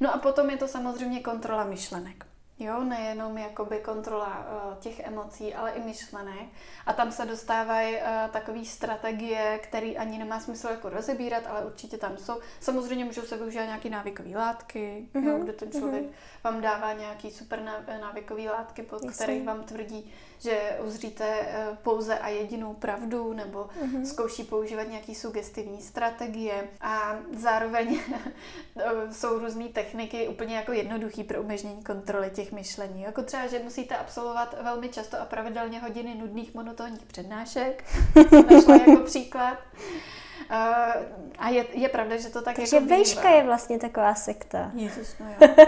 No 0.00 0.14
a 0.14 0.18
potom 0.18 0.50
je 0.50 0.56
to 0.56 0.68
samozřejmě 0.68 1.20
kontrola 1.20 1.64
myšlenek. 1.64 2.27
Jo, 2.60 2.84
nejenom 2.84 3.38
jakoby 3.38 3.78
kontrola 3.78 4.46
uh, 4.68 4.78
těch 4.78 5.00
emocí, 5.00 5.54
ale 5.54 5.70
i 5.70 5.80
myšlenek. 5.80 6.48
A 6.86 6.92
tam 6.92 7.12
se 7.12 7.26
dostávají 7.26 7.96
uh, 7.96 8.02
takové 8.30 8.64
strategie, 8.64 9.60
které 9.62 9.86
ani 9.86 10.18
nemá 10.18 10.40
smysl 10.40 10.68
jako 10.68 10.88
rozebírat, 10.88 11.46
ale 11.46 11.64
určitě 11.64 11.98
tam 11.98 12.16
jsou. 12.16 12.40
Samozřejmě 12.60 13.04
můžou 13.04 13.22
se 13.22 13.36
využívat 13.36 13.64
nějaké 13.64 13.90
návykové 13.90 14.30
látky, 14.30 15.08
mm-hmm. 15.14 15.24
jo, 15.24 15.32
mhm, 15.32 15.42
kde 15.42 15.52
ten 15.52 15.72
člověk 15.72 16.04
mm-hmm. 16.04 16.44
vám 16.44 16.60
dává 16.60 16.92
nějaký 16.92 17.30
super 17.30 17.62
návykové 18.00 18.42
látky, 18.42 18.82
pod 18.82 19.10
kterých 19.10 19.44
vám 19.44 19.64
tvrdí, 19.64 20.12
že 20.38 20.78
uzříte 20.84 21.24
eh, 21.40 21.78
pouze 21.82 22.18
a 22.18 22.28
jedinou 22.28 22.74
pravdu, 22.74 23.32
nebo 23.32 23.68
mm-hmm. 23.82 24.02
zkouší 24.02 24.44
používat 24.44 24.88
nějaký 24.88 25.14
sugestivní 25.14 25.82
strategie 25.82 26.68
a 26.80 27.16
zároveň 27.36 28.00
eh, 28.76 29.12
jsou 29.12 29.38
různé 29.38 29.68
techniky 29.68 30.28
úplně 30.28 30.56
jako 30.56 30.72
jednoduchý 30.72 31.24
pro 31.24 31.42
umožnění 31.42 31.84
kontroly 31.84 32.30
těch 32.30 32.47
myšlení. 32.52 33.02
Jako 33.02 33.22
třeba, 33.22 33.46
že 33.46 33.58
musíte 33.58 33.96
absolvovat 33.96 34.56
velmi 34.62 34.88
často 34.88 35.20
a 35.20 35.24
pravidelně 35.24 35.80
hodiny 35.80 36.14
nudných 36.14 36.54
monotónních 36.54 37.06
přednášek, 37.06 37.84
jsem 38.28 38.46
našla 38.50 38.76
jako 38.76 38.96
příklad 38.96 39.58
a 41.38 41.48
je, 41.48 41.66
je 41.72 41.88
pravda, 41.88 42.16
že 42.16 42.28
to 42.28 42.42
tak 42.42 42.56
Takže 42.56 42.76
jako 42.76 42.88
vejška 42.88 43.30
je 43.30 43.42
vlastně 43.42 43.78
taková 43.78 44.14
sekta. 44.14 44.70
Ježiš, 44.74 45.08
no 45.20 45.26
jo. 45.40 45.48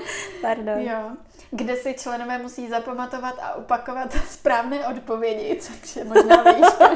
Pardon. 0.42 0.78
Jo. 0.78 1.16
Kde 1.50 1.76
si 1.76 1.94
členové 1.94 2.38
musí 2.38 2.68
zapamatovat 2.68 3.34
a 3.42 3.54
opakovat 3.54 4.12
správné 4.30 4.86
odpovědi, 4.86 5.60
což 5.60 5.96
je 5.96 6.04
možná 6.04 6.42
vejška. 6.42 6.90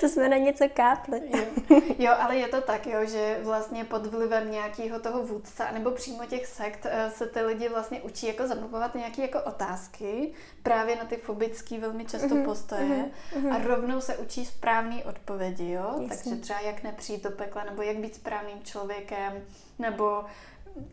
to 0.00 0.08
jsme 0.08 0.28
na 0.28 0.36
něco 0.36 0.64
kápli. 0.74 1.22
jo. 1.28 1.80
jo, 1.98 2.12
ale 2.18 2.36
je 2.36 2.48
to 2.48 2.60
tak, 2.60 2.86
jo, 2.86 3.04
že 3.04 3.38
vlastně 3.42 3.84
pod 3.84 4.06
vlivem 4.06 4.50
nějakého 4.50 5.00
toho 5.00 5.22
vůdce, 5.22 5.64
nebo 5.72 5.90
přímo 5.90 6.24
těch 6.24 6.46
sekt 6.46 6.86
eh, 6.90 7.10
se 7.10 7.26
ty 7.26 7.40
lidi 7.40 7.68
vlastně 7.68 8.02
učí 8.02 8.26
jako 8.26 8.46
zapakovat 8.46 8.94
nějaké 8.94 9.22
jako 9.22 9.40
otázky, 9.40 10.32
právě 10.62 10.96
na 10.96 11.04
ty 11.04 11.16
fobické 11.16 11.78
velmi 11.78 12.04
často 12.04 12.28
mm-hmm, 12.28 12.44
postoje 12.44 13.04
mm-hmm. 13.34 13.54
a 13.54 13.58
rovnou 13.58 14.00
se 14.00 14.16
učí 14.16 14.44
správné 14.46 15.04
odpovědi, 15.04 15.70
jo? 15.70 15.94
Jasně. 16.00 16.08
Takže 16.08 16.36
třeba 16.36 16.60
jak 16.60 16.82
nepřijít 16.82 17.24
do 17.24 17.30
pekla, 17.30 17.64
nebo 17.64 17.82
jak 17.82 17.96
být 17.96 18.14
správným 18.14 18.62
člověkem, 18.64 19.32
nebo 19.78 20.24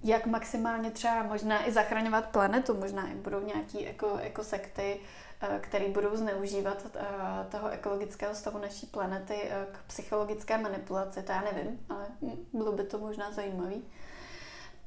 jak 0.04 0.26
maximálně 0.26 0.92
třeba 0.92 1.24
možná 1.24 1.68
i 1.68 1.72
zachraňovat 1.72 2.30
planetu, 2.30 2.74
možná 2.74 3.08
i 3.12 3.16
budou 3.16 3.40
nějaký 3.40 3.88
eko, 3.88 4.18
ekosekty, 4.18 5.00
eh, 5.42 5.60
které 5.60 5.90
budou 5.90 6.16
zneužívat 6.16 6.86
eh, 6.96 7.06
toho 7.52 7.70
ekologického 7.70 8.36
stavu 8.36 8.58
naší 8.58 8.86
planety 8.86 9.36
eh, 9.44 9.66
k 9.72 9.78
psychologické 9.88 10.58
manipulaci, 10.58 11.24
to 11.24 11.32
já 11.32 11.42
nevím, 11.42 11.80
ale 11.90 12.06
bylo 12.54 12.72
by 12.72 12.84
to 12.84 12.98
možná 12.98 13.32
zajímavé. 13.32 13.76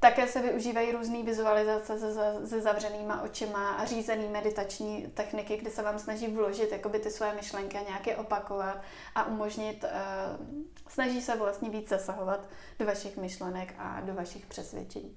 Také 0.05 0.27
se 0.27 0.41
využívají 0.41 0.91
různé 0.91 1.23
vizualizace 1.23 1.99
se, 1.99 2.47
se 2.47 2.61
zavřenýma 2.61 3.21
očima 3.21 3.73
a 3.73 3.85
řízený 3.85 4.27
meditační 4.27 5.07
techniky, 5.13 5.57
kde 5.57 5.71
se 5.71 5.81
vám 5.81 5.99
snaží 5.99 6.27
vložit 6.27 6.71
jakoby 6.71 6.99
ty 6.99 7.09
své 7.11 7.35
myšlenky 7.35 7.77
a 7.77 7.89
nějaké 7.89 8.15
opakovat 8.15 8.81
a 9.15 9.27
umožnit, 9.27 9.83
uh, 9.83 10.45
snaží 10.87 11.21
se 11.21 11.35
vlastně 11.35 11.69
víc 11.69 11.89
zasahovat 11.89 12.47
do 12.79 12.85
vašich 12.85 13.17
myšlenek 13.17 13.73
a 13.77 14.01
do 14.01 14.13
vašich 14.13 14.45
přesvědčení. 14.45 15.15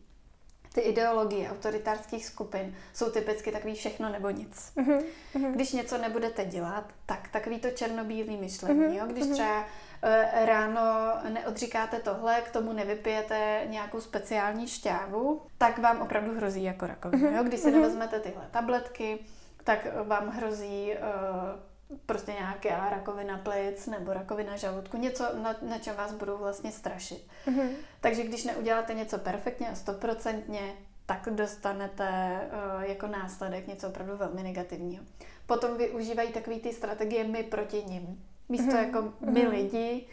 Ty 0.74 0.80
ideologie 0.80 1.50
autoritářských 1.50 2.26
skupin 2.26 2.76
jsou 2.94 3.10
typicky 3.10 3.52
takový 3.52 3.74
všechno 3.74 4.08
nebo 4.08 4.30
nic. 4.30 4.72
Uh-huh. 4.76 5.04
Když 5.52 5.72
něco 5.72 5.98
nebudete 5.98 6.44
dělat, 6.44 6.92
tak 7.06 7.28
takový 7.28 7.58
to 7.58 7.70
černobílý 7.70 8.36
myšlení. 8.36 8.80
Uh-huh. 8.80 8.98
Jo? 8.98 9.06
Když 9.06 9.26
třeba 9.26 9.64
ráno 10.44 11.14
neodříkáte 11.28 12.00
tohle, 12.00 12.40
k 12.40 12.50
tomu 12.50 12.72
nevypijete 12.72 13.62
nějakou 13.66 14.00
speciální 14.00 14.66
šťávu, 14.66 15.42
tak 15.58 15.78
vám 15.78 16.00
opravdu 16.00 16.36
hrozí 16.36 16.62
jako 16.64 16.86
rakovina. 16.86 17.28
Mhm, 17.28 17.36
jo? 17.36 17.44
Když 17.44 17.60
si 17.60 17.70
mhm. 17.70 17.80
nevezmete 17.80 18.20
tyhle 18.20 18.48
tabletky, 18.50 19.18
tak 19.64 19.86
vám 20.04 20.28
hrozí 20.28 20.92
uh, 20.92 21.98
prostě 22.06 22.32
nějaká 22.32 22.90
rakovina 22.90 23.38
plic 23.38 23.86
nebo 23.86 24.12
rakovina 24.12 24.56
žaludku, 24.56 24.96
něco, 24.96 25.24
na, 25.42 25.56
na 25.62 25.78
čem 25.78 25.96
vás 25.96 26.12
budou 26.12 26.36
vlastně 26.36 26.72
strašit. 26.72 27.28
Mm-hmm. 27.46 27.70
Takže 28.00 28.22
když 28.22 28.44
neuděláte 28.44 28.94
něco 28.94 29.18
perfektně 29.18 29.68
a 29.68 29.74
stoprocentně, 29.74 30.74
tak 31.06 31.28
dostanete 31.30 32.40
uh, 32.76 32.82
jako 32.82 33.06
následek 33.06 33.66
něco 33.66 33.88
opravdu 33.88 34.16
velmi 34.16 34.42
negativního. 34.42 35.04
Potom 35.46 35.76
využívají 35.76 36.32
takové 36.32 36.56
ty 36.56 36.72
strategie 36.72 37.24
my 37.24 37.42
proti 37.42 37.82
nim. 37.82 38.24
Místo 38.48 38.72
mm-hmm. 38.72 38.86
jako 38.86 39.12
my 39.20 39.44
mm-hmm. 39.44 39.50
lidi, 39.50 40.06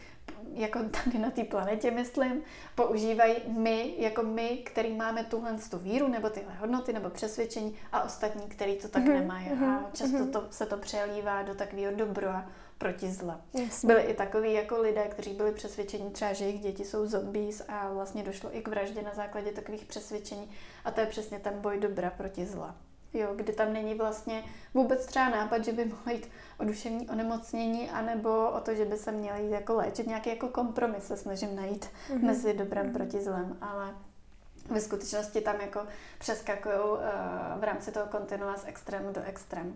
jako 0.53 0.79
tady 1.03 1.19
na 1.19 1.31
té 1.31 1.43
planetě, 1.43 1.91
myslím, 1.91 2.41
používají 2.75 3.36
my, 3.47 3.95
jako 3.97 4.23
my, 4.23 4.49
který 4.49 4.95
máme 4.95 5.23
tuhle 5.23 5.57
tu 5.69 5.77
víru, 5.77 6.07
nebo 6.07 6.29
tyhle 6.29 6.53
hodnoty, 6.53 6.93
nebo 6.93 7.09
přesvědčení 7.09 7.75
a 7.91 8.03
ostatní, 8.03 8.47
který 8.47 8.75
to 8.75 8.88
tak 8.88 9.03
mm-hmm. 9.03 9.13
nemají. 9.13 9.49
A 9.49 9.53
mhm, 9.55 9.86
často 9.93 10.17
mm-hmm. 10.17 10.31
to, 10.31 10.47
se 10.49 10.65
to 10.65 10.77
přelívá 10.77 11.41
do 11.41 11.55
takového 11.55 11.95
dobra 11.95 12.49
proti 12.77 13.11
zla. 13.11 13.41
Jasně. 13.53 13.88
Byli 13.88 14.01
i 14.01 14.13
takový 14.13 14.53
jako 14.53 14.81
lidé, 14.81 15.03
kteří 15.03 15.33
byli 15.33 15.51
přesvědčeni 15.51 16.09
třeba, 16.09 16.33
že 16.33 16.45
jejich 16.45 16.61
děti 16.61 16.86
jsou 16.86 17.05
zombies 17.05 17.63
a 17.67 17.93
vlastně 17.93 18.23
došlo 18.23 18.57
i 18.57 18.61
k 18.61 18.67
vraždě 18.67 19.01
na 19.01 19.13
základě 19.13 19.51
takových 19.51 19.86
přesvědčení. 19.86 20.49
A 20.86 20.91
to 20.91 21.01
je 21.01 21.07
přesně 21.07 21.39
ten 21.39 21.61
boj 21.61 21.79
dobra 21.79 22.09
proti 22.09 22.45
zla 22.45 22.75
jo, 23.16 23.34
kdy 23.36 23.53
tam 23.53 23.74
není 23.74 23.95
vlastně 23.95 24.43
vůbec 24.74 25.05
třeba 25.05 25.30
nápad, 25.30 25.66
že 25.66 25.72
by 25.72 25.86
mohlo 25.86 26.11
jít 26.13 26.30
o 26.59 26.66
duševní 26.66 27.09
onemocnění, 27.09 27.89
anebo 27.89 28.49
o 28.49 28.59
to, 28.59 28.76
že 28.76 28.86
by 28.86 28.97
se 28.97 29.11
měli 29.11 29.43
jít 29.43 29.51
jako 29.51 29.76
léčit. 29.76 30.07
Nějaký 30.07 30.30
jako 30.30 30.47
kompromis 30.47 31.07
se 31.07 31.18
snažím 31.18 31.55
najít 31.55 31.86
mm-hmm. 31.86 32.26
mezi 32.26 32.53
dobrem 32.53 32.93
proti 32.93 33.22
zlem, 33.22 33.57
ale 33.61 33.95
ve 34.70 34.82
skutečnosti 34.82 35.41
tam 35.41 35.61
jako 35.61 35.80
přeskakují 36.20 36.76
uh, 36.76 36.99
v 37.59 37.63
rámci 37.63 37.91
toho 37.91 38.05
kontinua 38.05 38.57
z 38.57 38.68
extrému 38.68 39.11
do 39.11 39.22
extrému. 39.24 39.74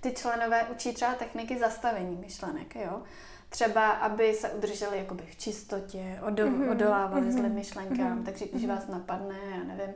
Ty 0.00 0.12
členové 0.12 0.62
učí 0.64 0.94
třeba 0.94 1.14
techniky 1.14 1.58
zastavení 1.58 2.16
myšlenek, 2.16 2.76
jo. 2.76 3.02
Třeba, 3.48 3.90
aby 3.90 4.34
se 4.34 4.50
udrželi 4.50 4.98
jakoby 4.98 5.22
v 5.30 5.36
čistotě, 5.36 6.20
odol, 6.26 6.46
mm-hmm. 6.46 6.70
odolávali 6.70 7.26
mm-hmm. 7.26 7.38
zlým 7.38 7.52
myšlenkám, 7.52 8.18
mm-hmm. 8.18 8.24
takže 8.24 8.46
když 8.52 8.66
vás 8.66 8.86
napadne, 8.86 9.34
já 9.50 9.64
nevím, 9.64 9.94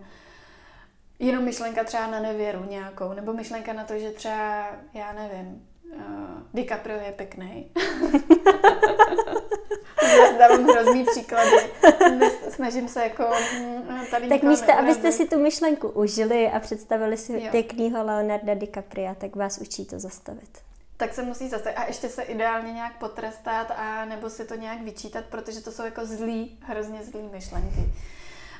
jenom 1.18 1.44
myšlenka 1.44 1.84
třeba 1.84 2.06
na 2.06 2.20
nevěru 2.20 2.64
nějakou, 2.68 3.12
nebo 3.12 3.32
myšlenka 3.32 3.72
na 3.72 3.84
to, 3.84 3.98
že 3.98 4.10
třeba, 4.10 4.66
já 4.94 5.12
nevím, 5.12 5.66
uh, 5.94 6.00
DiCaprio 6.54 7.00
je 7.00 7.12
pěkný. 7.12 7.70
Dávám 10.38 10.64
hrozný 10.64 11.04
příklady. 11.04 11.50
Snažím 12.48 12.88
se 12.88 13.02
jako 13.02 13.24
mm, 13.58 14.06
tady 14.10 14.28
Tak 14.28 14.42
místo, 14.42 14.72
abyste 14.72 15.12
si 15.12 15.28
tu 15.28 15.38
myšlenku 15.38 15.88
užili 15.88 16.50
a 16.50 16.60
představili 16.60 17.16
si 17.16 17.32
jo. 17.32 17.50
pěknýho 17.50 18.04
Leonarda 18.04 18.54
DiCapria, 18.54 19.14
tak 19.14 19.36
vás 19.36 19.58
učí 19.58 19.84
to 19.84 19.98
zastavit. 19.98 20.58
Tak 20.96 21.14
se 21.14 21.22
musí 21.22 21.48
zastavit 21.48 21.76
a 21.76 21.86
ještě 21.86 22.08
se 22.08 22.22
ideálně 22.22 22.72
nějak 22.72 22.98
potrestat 22.98 23.70
a 23.76 24.04
nebo 24.04 24.30
si 24.30 24.44
to 24.44 24.54
nějak 24.54 24.82
vyčítat, 24.82 25.24
protože 25.24 25.60
to 25.60 25.72
jsou 25.72 25.84
jako 25.84 26.06
zlý, 26.06 26.58
hrozně 26.62 27.02
zlý 27.02 27.28
myšlenky. 27.32 27.80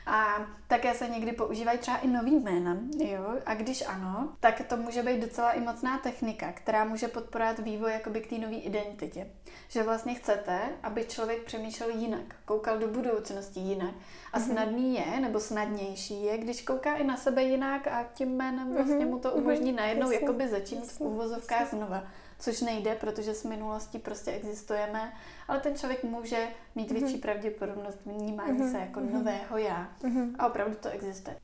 A 0.06 0.46
také 0.68 0.94
se 0.94 1.08
někdy 1.08 1.32
používají 1.32 1.78
třeba 1.78 1.96
i 1.96 2.06
nový 2.06 2.40
jména, 2.40 2.76
jo? 2.98 3.34
A 3.46 3.54
když 3.54 3.84
ano, 3.86 4.28
tak 4.40 4.62
to 4.68 4.76
může 4.76 5.02
být 5.02 5.20
docela 5.20 5.52
i 5.52 5.60
mocná 5.60 5.98
technika, 5.98 6.52
která 6.52 6.84
může 6.84 7.08
podporovat 7.08 7.58
vývoj 7.58 7.92
jakoby 7.92 8.20
k 8.20 8.30
té 8.30 8.38
nové 8.38 8.56
identitě. 8.56 9.26
Že 9.68 9.82
vlastně 9.82 10.14
chcete, 10.14 10.60
aby 10.82 11.04
člověk 11.04 11.44
přemýšlel 11.44 11.90
jinak, 11.90 12.34
koukal 12.44 12.78
do 12.78 12.88
budoucnosti 12.88 13.60
jinak. 13.60 13.94
A 14.32 14.38
mhm. 14.38 14.48
snadný 14.48 14.94
je, 14.94 15.20
nebo 15.20 15.40
snadnější 15.40 16.24
je, 16.24 16.38
když 16.38 16.62
kouká 16.62 16.94
i 16.94 17.04
na 17.04 17.16
sebe 17.16 17.42
jinak 17.42 17.86
a 17.86 18.04
tím 18.14 18.36
jménem 18.36 18.74
vlastně 18.74 19.04
mhm. 19.04 19.08
mu 19.08 19.18
to 19.18 19.32
umožní 19.32 19.72
mhm. 19.72 19.76
najednou 19.76 20.10
jakoby 20.10 20.48
začít 20.48 20.84
v 20.84 21.00
úvozovkách 21.00 21.70
znova 21.70 22.02
což 22.44 22.60
nejde, 22.60 22.94
protože 22.94 23.34
z 23.34 23.44
minulosti 23.44 23.98
prostě 23.98 24.30
existujeme, 24.30 25.12
ale 25.48 25.60
ten 25.60 25.76
člověk 25.76 26.04
může 26.04 26.48
mít 26.74 26.90
mm-hmm. 26.90 27.00
větší 27.00 27.18
pravděpodobnost 27.18 27.98
vnímání 28.06 28.58
mm-hmm. 28.58 28.72
se 28.72 28.78
jako 28.78 29.00
mm-hmm. 29.00 29.12
nového 29.12 29.58
já. 29.58 29.88
Mm-hmm. 30.02 30.34
A 30.38 30.46
opravdu 30.46 30.76
to 30.80 30.88
existuje. 30.88 31.36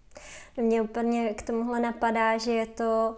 Mně 0.57 0.82
úplně 0.82 1.34
k 1.34 1.42
tomuhle 1.42 1.80
napadá, 1.80 2.38
že 2.38 2.53
je 2.53 2.66
to 2.66 3.16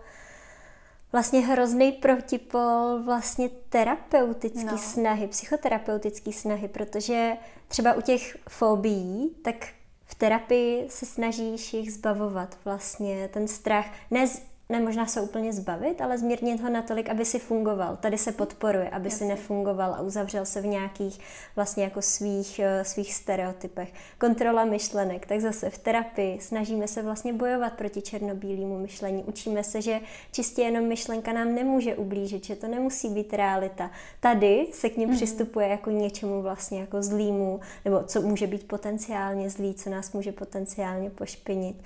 vlastně 1.13 1.41
hrozný 1.41 1.93
protipol 1.93 3.03
vlastně 3.05 3.49
terapeutické 3.49 4.73
no. 4.73 4.79
snahy, 4.79 5.27
psychoterapeutické 5.27 6.33
snahy, 6.33 6.69
protože 6.69 7.37
třeba 7.69 7.95
u 7.95 8.01
těch 8.01 8.37
fobií, 8.49 9.37
tak 9.45 9.69
v 10.05 10.15
terapii 10.15 10.91
se 10.91 11.07
snažíš 11.07 11.75
jich 11.75 11.93
zbavovat 11.93 12.59
vlastně 12.65 13.29
ten 13.29 13.49
strach, 13.49 13.87
ne 14.11 14.27
ne 14.73 14.81
možná 14.81 15.07
se 15.07 15.21
úplně 15.21 15.53
zbavit, 15.53 16.01
ale 16.01 16.19
zmírnit 16.19 16.61
ho 16.61 16.71
natolik, 16.71 17.09
aby 17.09 17.25
si 17.25 17.39
fungoval. 17.39 17.97
Tady 17.97 18.19
se 18.19 18.33
podporuje, 18.33 18.91
aby 18.91 19.07
Jasně. 19.07 19.19
si 19.19 19.25
nefungoval 19.25 19.95
a 19.95 20.01
uzavřel 20.01 20.47
se 20.47 20.61
v 20.61 20.67
nějakých 20.67 21.21
vlastně 21.57 21.85
jako 21.85 22.03
svých, 22.03 22.59
eh, 22.59 22.85
svých 22.85 23.15
stereotypech. 23.15 23.93
Kontrola 24.19 24.65
myšlenek, 24.65 25.27
tak 25.27 25.41
zase 25.41 25.71
v 25.71 25.79
terapii 25.79 26.41
snažíme 26.41 26.89
se 26.89 27.03
vlastně 27.03 27.33
bojovat 27.33 27.73
proti 27.73 28.03
černobílému 28.03 28.79
myšlení. 28.79 29.25
Učíme 29.25 29.65
se, 29.65 29.83
že 29.83 30.01
čistě 30.33 30.63
jenom 30.63 30.85
myšlenka 30.85 31.33
nám 31.33 31.55
nemůže 31.55 31.97
ublížit, 31.97 32.45
že 32.45 32.57
to 32.57 32.69
nemusí 32.69 33.09
být 33.09 33.35
realita. 33.35 33.91
Tady 34.21 34.67
se 34.73 34.91
k 34.91 34.97
ním 34.97 35.11
mm-hmm. 35.11 35.17
přistupuje 35.17 35.69
jako 35.69 35.91
něčemu 35.91 36.43
vlastně 36.43 36.81
jako 36.81 37.03
zlýmu, 37.03 37.61
nebo 37.85 38.03
co 38.03 38.23
může 38.23 38.47
být 38.47 38.69
potenciálně 38.69 39.51
zlý, 39.51 39.75
co 39.75 39.91
nás 39.91 40.13
může 40.13 40.33
potenciálně 40.33 41.11
pošpinit. 41.11 41.77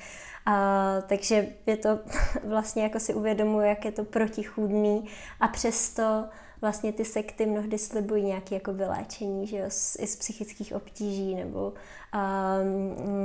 A, 0.47 0.97
takže 1.07 1.47
je 1.67 1.77
to 1.77 1.99
vlastně 2.45 2.83
jako 2.83 3.01
si 3.01 3.15
uvědomuji, 3.15 3.61
jak 3.69 3.85
je 3.85 3.93
to 3.93 4.05
protichůdný 4.05 5.09
a 5.41 5.49
přesto 5.49 6.25
vlastně 6.61 6.93
ty 6.93 7.05
sekty 7.05 7.47
mnohdy 7.47 7.79
slibují 7.79 8.25
nějaké 8.25 8.55
jako 8.55 8.73
vyléčení, 8.73 9.47
že 9.47 9.57
jo, 9.57 9.65
z, 9.69 9.97
i 10.01 10.07
z 10.07 10.17
psychických 10.17 10.75
obtíží 10.75 11.35
nebo, 11.35 11.73
a, 12.13 12.55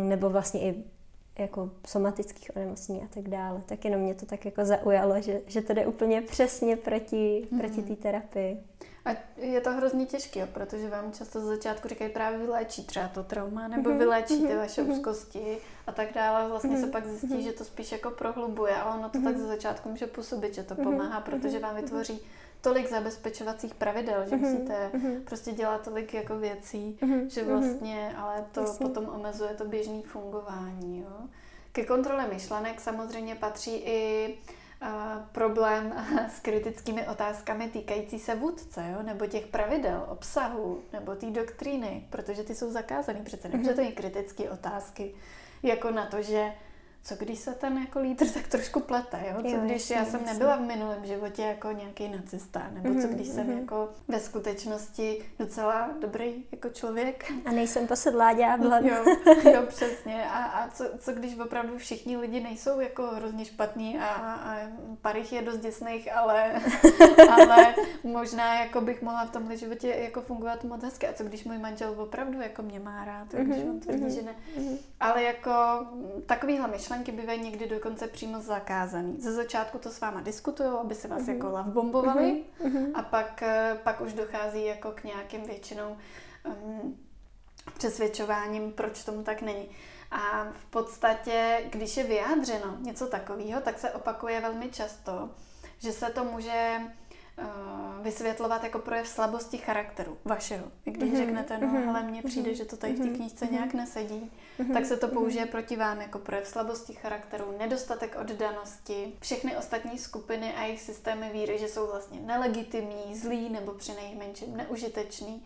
nebo 0.08 0.30
vlastně 0.30 0.62
i 0.62 0.84
jako 1.40 1.70
somatických 1.88 2.52
onemocnění 2.56 3.02
a 3.02 3.08
tak 3.14 3.30
dále. 3.30 3.62
Tak 3.66 3.86
jenom 3.86 4.02
mě 4.02 4.16
to 4.16 4.26
tak 4.26 4.46
jako 4.46 4.66
zaujalo, 4.66 5.22
že, 5.22 5.42
že 5.48 5.62
to 5.62 5.74
jde 5.74 5.86
úplně 5.86 6.22
přesně 6.22 6.76
proti, 6.76 7.48
mm. 7.52 7.60
proti 7.60 7.82
té 7.82 7.96
terapii. 7.96 8.58
A 9.06 9.10
je 9.38 9.62
to 9.62 9.72
hrozně 9.72 10.06
těžké, 10.06 10.46
protože 10.46 10.90
vám 10.90 11.12
často 11.12 11.40
z 11.40 11.44
začátku 11.44 11.88
říkají 11.88 12.12
právě 12.12 12.40
vyléčí 12.40 12.84
třeba 12.84 13.08
to 13.08 13.24
trauma, 13.24 13.68
nebo 13.68 13.90
mm-hmm. 13.90 13.98
vyléčí 13.98 14.38
ty 14.42 14.48
mhm, 14.48 14.58
vaše 14.58 14.84
mm-hmm. 14.84 14.92
úzkosti 14.92 15.58
a 15.88 15.92
tak 15.92 16.14
dále. 16.14 16.50
Vlastně 16.50 16.76
mm-hmm. 16.76 16.82
se 16.82 16.88
pak 16.88 17.08
zjistí, 17.08 17.28
mm-hmm. 17.28 17.44
že 17.44 17.52
to 17.52 17.66
spíš 17.66 17.92
jako 17.92 18.12
prohlubuje, 18.12 18.76
ale 18.76 19.00
ono 19.00 19.10
to 19.10 19.18
mm-hmm. 19.18 19.24
tak 19.24 19.38
ze 19.38 19.48
začátku 19.48 19.90
může 19.90 20.08
působit, 20.08 20.56
že 20.56 20.64
to 20.64 20.76
pomáhá, 20.76 21.22
protože 21.22 21.60
vám 21.60 21.76
vytvoří 21.76 22.20
tolik 22.62 22.90
zabezpečovacích 22.90 23.74
pravidel, 23.74 24.26
že 24.30 24.36
musíte 24.36 24.90
mm-hmm. 24.94 25.22
prostě 25.24 25.52
dělat 25.52 25.84
tolik 25.84 26.14
jako 26.14 26.38
věcí, 26.38 26.98
mm-hmm. 27.02 27.26
že 27.28 27.44
vlastně, 27.44 28.14
ale 28.18 28.46
to 28.52 28.60
Jasně. 28.60 28.86
potom 28.86 29.06
omezuje 29.06 29.54
to 29.54 29.66
běžné 29.66 30.02
fungování. 30.02 31.00
Jo? 31.00 31.28
Ke 31.72 31.86
kontrole 31.86 32.28
myšlenek 32.28 32.82
samozřejmě 32.82 33.36
patří 33.36 33.76
i 33.76 34.36
problém 35.32 35.94
s 36.30 36.40
kritickými 36.40 37.08
otázkami 37.08 37.68
týkající 37.68 38.20
se 38.20 38.36
vůdce, 38.36 38.84
jo? 38.94 39.04
nebo 39.04 39.26
těch 39.26 39.48
pravidel, 39.48 40.06
obsahu, 40.10 40.84
nebo 40.94 41.16
té 41.16 41.32
doktríny, 41.32 42.08
protože 42.10 42.44
ty 42.44 42.56
jsou 42.56 42.72
zakázané. 42.72 43.20
Přece 43.24 43.50
nemůžete 43.50 43.82
mít 43.82 43.96
kritické 43.96 44.50
otázky, 44.50 45.14
jako 45.64 45.92
na 45.92 46.06
to, 46.06 46.22
že 46.22 46.54
co 47.04 47.16
když 47.16 47.40
se 47.40 47.52
ten 47.52 47.78
jako 47.78 48.00
lídr 48.00 48.28
tak 48.28 48.48
trošku 48.48 48.80
plete, 48.80 49.24
jo? 49.28 49.42
Co 49.42 49.56
jo, 49.56 49.62
když 49.64 49.90
jasný, 49.90 49.96
já 49.96 50.06
jsem 50.06 50.20
jasný. 50.20 50.34
nebyla 50.34 50.56
v 50.56 50.62
minulém 50.62 51.06
životě 51.06 51.42
jako 51.42 51.72
nějaký 51.72 52.08
nacista, 52.08 52.68
nebo 52.72 52.90
mm-hmm, 52.90 53.02
co 53.02 53.08
mhm, 53.08 53.16
když 53.16 53.28
mm-hmm. 53.28 53.36
jsem 53.36 53.48
mhm. 53.48 53.60
jako 53.60 53.90
ve 54.08 54.20
skutečnosti 54.20 55.26
docela 55.40 55.90
dobrý 56.02 56.46
jako 56.52 56.70
člověk. 56.70 57.32
A 57.46 57.52
nejsem 57.52 57.88
posedlá 57.88 58.34
ďáblem. 58.34 58.88
Jo, 58.88 59.06
jo, 59.54 59.62
přesně. 59.68 60.26
A, 60.26 60.44
a 60.44 60.70
co, 60.70 60.86
co 61.00 61.12
když 61.12 61.40
opravdu 61.40 61.78
všichni 61.78 62.18
lidi 62.18 62.40
nejsou 62.40 62.80
jako 62.80 63.08
hrozně 63.08 63.46
špatní 63.46 64.00
a, 64.00 64.08
a 64.08 64.58
pár 65.02 65.18
jich 65.18 65.34
je 65.34 65.42
dost 65.42 65.58
děsných, 65.58 66.16
ale, 66.16 66.62
ale 67.32 67.76
možná 68.04 68.60
jako 68.60 68.82
bych 68.82 69.02
mohla 69.02 69.26
v 69.26 69.32
tomhle 69.32 69.58
životě 69.58 69.88
jako 69.88 70.22
fungovat 70.22 70.64
moc 70.64 70.84
hezky. 70.84 71.08
A 71.08 71.14
co 71.14 71.24
když 71.24 71.44
můj 71.44 71.58
manžel 71.58 71.94
opravdu 71.98 72.42
jako 72.42 72.62
mě 72.62 72.80
má 72.80 73.06
rád, 73.06 73.34
mm-hmm, 73.34 73.44
když 73.44 73.64
on 73.64 73.80
tvrdí, 73.80 74.04
mm-hmm. 74.04 74.16
že 74.16 74.22
ne. 74.22 74.36
Mm-hmm. 74.58 74.78
Ale 75.00 75.24
jako 75.24 75.52
takovýhle 76.26 76.68
myšlenky 76.68 76.91
myšlenky 76.92 77.12
bývají 77.12 77.42
někdy 77.42 77.68
dokonce 77.68 78.08
přímo 78.08 78.42
zakázaný. 78.42 79.22
Ze 79.22 79.34
začátku 79.34 79.78
to 79.78 79.90
s 79.90 80.00
váma 80.00 80.22
diskutují, 80.22 80.70
aby 80.82 80.96
se 80.96 81.08
vás 81.08 81.22
mm-hmm. 81.22 81.34
jako 81.34 81.50
lavbombovali 81.50 82.44
mm-hmm. 82.64 82.92
a 82.94 83.02
pak, 83.02 83.44
eh, 83.44 83.78
pak 83.84 84.02
už 84.02 84.14
dochází 84.14 84.66
jako 84.66 84.92
k 84.92 85.04
nějakým 85.04 85.44
většinou 85.44 85.98
um, 86.46 86.98
přesvědčováním, 87.78 88.72
proč 88.72 89.04
tomu 89.04 89.24
tak 89.24 89.42
není. 89.42 89.70
A 90.12 90.52
v 90.52 90.66
podstatě, 90.66 91.68
když 91.70 91.98
je 91.98 92.04
vyjádřeno 92.04 92.78
něco 92.80 93.08
takového, 93.08 93.62
tak 93.62 93.80
se 93.80 93.92
opakuje 93.92 94.42
velmi 94.42 94.70
často, 94.70 95.30
že 95.80 95.92
se 95.92 96.10
to 96.10 96.24
může 96.24 96.80
uh, 97.42 98.04
vysvětlovat 98.04 98.64
jako 98.64 98.80
projev 98.80 99.08
slabosti 99.08 99.58
charakteru 99.58 100.18
vašeho. 100.26 100.72
Když 100.84 101.12
mm-hmm. 101.12 101.18
řeknete, 101.18 101.58
no 101.58 101.68
mm-hmm. 101.68 101.90
ale 101.90 102.04
mně 102.04 102.22
přijde, 102.24 102.56
že 102.56 102.66
to 102.66 102.78
tady 102.78 102.94
v 102.94 102.98
té 102.98 103.06
mhm. 103.06 103.16
knížce 103.16 103.46
mm-hmm. 103.46 103.52
nějak 103.52 103.74
nesedí, 103.74 104.32
mm-hmm. 104.60 104.74
tak 104.74 104.86
se 104.86 104.98
to 104.98 105.08
použije 105.08 105.46
mm-hmm. 105.46 105.52
proti 105.52 105.76
vám 105.76 106.02
jako 106.02 106.20
projev 106.20 106.48
slabosti 106.48 106.94
charakteru, 106.94 107.56
nedostatek 107.60 108.18
oddanosti, 108.22 109.14
všechny 109.20 109.58
ostatní 109.58 109.98
skupiny 109.98 110.54
a 110.54 110.64
jejich 110.64 110.82
systémy 110.82 111.30
víry, 111.34 111.60
že 111.60 111.68
jsou 111.68 111.88
vlastně 111.88 112.20
nelegitimní, 112.20 113.16
zlí 113.16 113.50
nebo 113.50 113.72
při 113.72 113.94
nejmenším 113.94 114.58
neužitečný. 114.58 115.44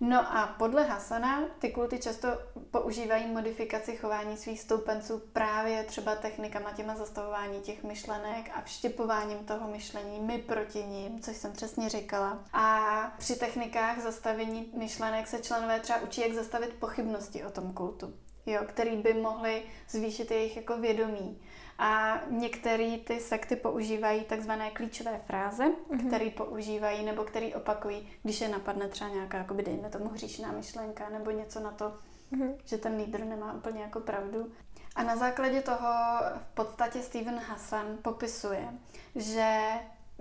No 0.00 0.36
a 0.36 0.54
podle 0.58 0.84
Hasana 0.84 1.44
ty 1.58 1.70
kulty 1.70 1.98
často 1.98 2.28
používají 2.70 3.26
modifikaci 3.26 3.96
chování 3.96 4.36
svých 4.36 4.60
stoupenců 4.60 5.22
právě 5.32 5.84
třeba 5.84 6.14
technikama 6.14 6.72
těma 6.72 6.96
zastavování 6.96 7.60
těch 7.60 7.82
myšlenek 7.82 8.50
a 8.54 8.62
vštěpováním 8.62 9.38
toho 9.38 9.68
myšlení 9.68 10.20
my 10.20 10.38
proti 10.38 10.82
ním, 10.82 11.20
což 11.20 11.36
jsem 11.36 11.52
přesně 11.52 11.88
říkala. 11.88 12.44
A 12.52 13.12
při 13.18 13.36
technikách 13.36 13.98
zastavení 13.98 14.72
myšlenek 14.76 15.26
se 15.26 15.38
členové 15.38 15.80
třeba 15.80 16.00
učí, 16.00 16.20
jak 16.20 16.32
zastavit 16.32 16.74
pochybnosti 16.74 17.44
o 17.44 17.50
tom 17.50 17.72
kultu, 17.72 18.14
jo, 18.46 18.60
který 18.66 18.96
by 18.96 19.14
mohly 19.14 19.62
zvýšit 19.88 20.30
jejich 20.30 20.56
jako 20.56 20.76
vědomí. 20.76 21.40
A 21.78 22.20
některé 22.30 22.98
ty 22.98 23.20
sekty 23.20 23.56
používají 23.56 24.24
takzvané 24.24 24.70
klíčové 24.70 25.20
fráze, 25.26 25.64
mm-hmm. 25.64 26.06
které 26.06 26.30
používají 26.30 27.04
nebo 27.04 27.24
které 27.24 27.54
opakují, 27.54 28.08
když 28.22 28.40
je 28.40 28.48
napadne 28.48 28.88
třeba 28.88 29.10
nějaká, 29.10 29.38
jakoby 29.38 29.62
dejme 29.62 29.88
tomu 29.90 30.08
hříšná 30.08 30.52
myšlenka 30.52 31.08
nebo 31.08 31.30
něco 31.30 31.60
na 31.60 31.70
to, 31.70 31.92
mm-hmm. 32.32 32.54
že 32.64 32.78
ten 32.78 32.96
lídr 32.96 33.24
nemá 33.24 33.52
úplně 33.52 33.82
jako 33.82 34.00
pravdu. 34.00 34.52
A 34.96 35.02
na 35.02 35.16
základě 35.16 35.62
toho 35.62 35.88
v 36.36 36.54
podstatě 36.54 37.02
Steven 37.02 37.38
Hassan 37.38 37.98
popisuje, 38.02 38.68
že 39.14 39.60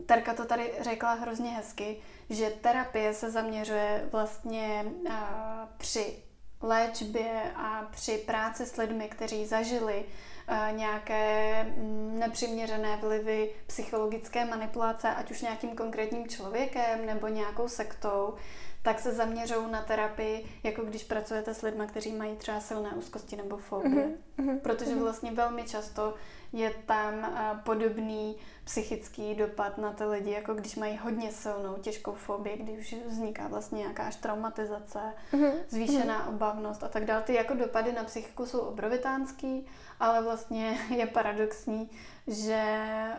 Terka 0.06 0.34
to 0.34 0.46
tady 0.46 0.72
řekla 0.82 1.14
hrozně 1.14 1.50
hezky, 1.50 1.98
že 2.30 2.50
terapie 2.50 3.14
se 3.14 3.32
zaměřuje 3.32 4.10
vlastně 4.12 4.86
uh, 4.86 5.14
při 5.78 6.24
léčbě 6.62 7.52
a 7.56 7.88
při 7.92 8.18
práci 8.18 8.66
s 8.66 8.78
lidmi, 8.78 9.08
kteří 9.08 9.46
zažili 9.46 10.06
nějaké 10.72 11.64
mm, 11.64 12.20
nepřiměřené 12.20 12.98
vlivy 12.98 13.50
psychologické 13.68 14.46
manipulace, 14.46 15.10
ať 15.10 15.32
už 15.32 15.42
nějakým 15.42 15.76
konkrétním 15.76 16.28
člověkem 16.28 17.06
nebo 17.06 17.28
nějakou 17.28 17.68
sektou, 17.68 18.34
tak 18.82 19.00
se 19.00 19.14
zaměřou 19.14 19.68
na 19.68 19.82
terapii, 19.82 20.46
jako 20.64 20.82
když 20.82 21.04
pracujete 21.04 21.54
s 21.54 21.62
lidmi, 21.62 21.84
kteří 21.88 22.12
mají 22.12 22.36
třeba 22.36 22.60
silné 22.60 22.90
úzkosti 22.90 23.36
nebo 23.36 23.58
fobie. 23.58 24.10
Mm-hmm. 24.40 24.60
Protože 24.60 24.92
mhm. 24.92 25.04
vlastně 25.04 25.32
velmi 25.32 25.64
často 25.64 26.14
je 26.54 26.74
tam 26.86 27.14
uh, 27.20 27.60
podobný 27.64 28.36
psychický 28.64 29.36
dopad 29.36 29.78
na 29.78 29.94
ty 29.94 30.04
lidi, 30.04 30.32
jako 30.32 30.54
když 30.54 30.76
mají 30.76 30.98
hodně 30.98 31.32
silnou 31.32 31.76
těžkou 31.76 32.14
fobii, 32.14 32.58
kdy 32.58 32.72
už 32.72 32.96
vzniká 33.08 33.48
vlastně 33.48 33.80
nějaká 33.80 34.04
až 34.04 34.16
traumatizace, 34.16 35.00
mm-hmm. 35.34 35.52
zvýšená 35.70 36.26
mm-hmm. 36.26 36.36
obavnost 36.36 36.84
a 36.84 36.88
tak 36.88 37.06
dále. 37.06 37.22
Ty 37.22 37.34
jako 37.34 37.54
dopady 37.54 37.92
na 37.94 38.04
psychiku 38.04 38.46
jsou 38.46 38.60
obrovitánský, 38.60 39.66
ale 40.00 40.24
vlastně 40.24 40.78
je 40.96 41.08
paradoxní, 41.08 41.90
že 42.28 42.64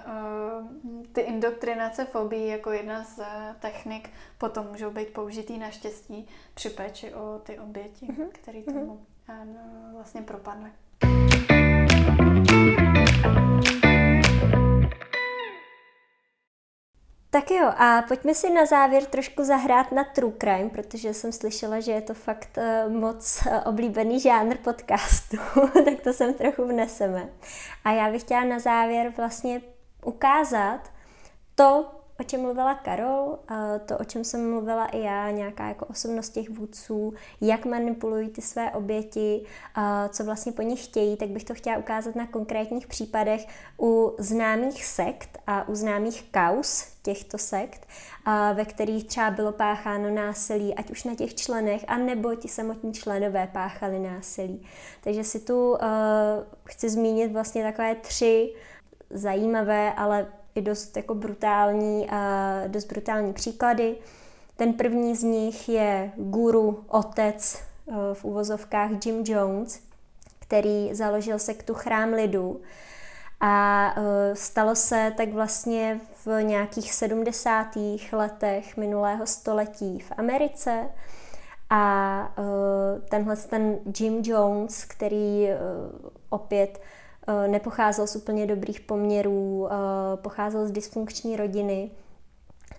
uh, 0.06 1.02
ty 1.12 1.20
indoktrinace 1.20 2.04
fobii 2.04 2.48
jako 2.48 2.72
jedna 2.72 3.04
z 3.04 3.18
uh, 3.18 3.24
technik 3.60 4.10
potom 4.38 4.66
můžou 4.66 4.90
být 4.90 5.08
použitý 5.08 5.58
naštěstí 5.58 6.26
při 6.54 6.70
péči 6.70 7.14
o 7.14 7.38
ty 7.38 7.58
oběti, 7.58 8.06
mm-hmm. 8.06 8.28
které 8.32 8.62
tomu 8.62 8.92
uh, 8.92 9.34
vlastně 9.94 10.22
propadly. 10.22 10.70
Tak 17.30 17.50
jo, 17.50 17.72
a 17.76 18.02
pojďme 18.08 18.34
si 18.34 18.50
na 18.50 18.66
závěr 18.66 19.04
trošku 19.04 19.44
zahrát 19.44 19.92
na 19.92 20.04
True 20.04 20.32
Crime, 20.38 20.70
protože 20.70 21.14
jsem 21.14 21.32
slyšela, 21.32 21.80
že 21.80 21.92
je 21.92 22.00
to 22.00 22.14
fakt 22.14 22.58
uh, 22.58 22.92
moc 22.92 23.46
uh, 23.46 23.52
oblíbený 23.64 24.20
žánr 24.20 24.56
podcastu, 24.56 25.36
tak 25.84 26.00
to 26.04 26.12
sem 26.12 26.34
trochu 26.34 26.64
vneseme. 26.64 27.28
A 27.84 27.90
já 27.90 28.10
bych 28.10 28.22
chtěla 28.22 28.44
na 28.44 28.58
závěr 28.58 29.12
vlastně 29.16 29.60
ukázat 30.04 30.80
to, 31.54 31.97
o 32.20 32.24
čem 32.24 32.40
mluvila 32.40 32.74
Karol, 32.74 33.38
to, 33.86 33.98
o 33.98 34.04
čem 34.04 34.24
jsem 34.24 34.50
mluvila 34.50 34.86
i 34.86 35.00
já, 35.00 35.30
nějaká 35.30 35.68
jako 35.68 35.86
osobnost 35.86 36.30
těch 36.30 36.50
vůdců, 36.50 37.14
jak 37.40 37.64
manipulují 37.64 38.28
ty 38.28 38.42
své 38.42 38.70
oběti, 38.70 39.44
co 40.08 40.24
vlastně 40.24 40.52
po 40.52 40.62
nich 40.62 40.84
chtějí, 40.84 41.16
tak 41.16 41.28
bych 41.28 41.44
to 41.44 41.54
chtěla 41.54 41.76
ukázat 41.76 42.14
na 42.14 42.26
konkrétních 42.26 42.86
případech 42.86 43.46
u 43.80 44.16
známých 44.18 44.84
sekt 44.84 45.38
a 45.46 45.68
u 45.68 45.74
známých 45.74 46.30
kaus 46.30 46.86
těchto 47.02 47.38
sekt, 47.38 47.86
ve 48.54 48.64
kterých 48.64 49.06
třeba 49.06 49.30
bylo 49.30 49.52
pácháno 49.52 50.10
násilí, 50.10 50.74
ať 50.74 50.90
už 50.90 51.04
na 51.04 51.14
těch 51.14 51.34
členech, 51.34 51.84
anebo 51.88 52.34
ti 52.34 52.48
samotní 52.48 52.94
členové 52.94 53.48
páchali 53.52 53.98
násilí. 53.98 54.66
Takže 55.00 55.24
si 55.24 55.40
tu 55.40 55.76
chci 56.64 56.90
zmínit 56.90 57.32
vlastně 57.32 57.62
takové 57.62 57.94
tři 57.94 58.54
zajímavé, 59.10 59.92
ale 59.92 60.26
i 60.58 60.62
dost 60.62 60.96
jako 60.96 61.14
brutální, 61.14 62.06
uh, 62.06 62.68
dost 62.68 62.84
brutální 62.84 63.32
příklady. 63.32 63.96
Ten 64.56 64.72
první 64.72 65.16
z 65.16 65.22
nich 65.22 65.68
je 65.68 66.12
guru, 66.16 66.84
otec 66.88 67.62
uh, 67.86 67.96
v 68.14 68.24
uvozovkách 68.24 68.90
Jim 69.06 69.24
Jones, 69.26 69.80
který 70.40 70.94
založil 70.94 71.38
sektu 71.38 71.74
Chrám 71.74 72.12
lidu. 72.12 72.60
A 73.40 73.94
uh, 73.96 74.04
stalo 74.34 74.74
se 74.74 75.12
tak 75.16 75.32
vlastně 75.32 76.00
v 76.26 76.42
nějakých 76.42 76.92
70. 76.92 77.66
letech 78.12 78.76
minulého 78.76 79.26
století 79.26 79.98
v 79.98 80.12
Americe. 80.16 80.88
A 81.70 82.34
uh, 82.38 82.44
tenhle 83.08 83.36
ten 83.36 83.78
Jim 84.00 84.22
Jones, 84.24 84.84
který 84.84 85.44
uh, 85.44 86.10
opět 86.30 86.80
nepocházel 87.46 88.06
z 88.06 88.16
úplně 88.16 88.46
dobrých 88.46 88.80
poměrů, 88.80 89.68
eh, 89.70 89.76
pocházel 90.16 90.66
z 90.66 90.70
dysfunkční 90.70 91.36
rodiny, 91.36 91.90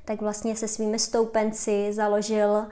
tak 0.06 0.22
vlastně 0.22 0.56
se 0.56 0.68
svými 0.68 1.00
stoupenci 1.00 1.94
založil 1.94 2.66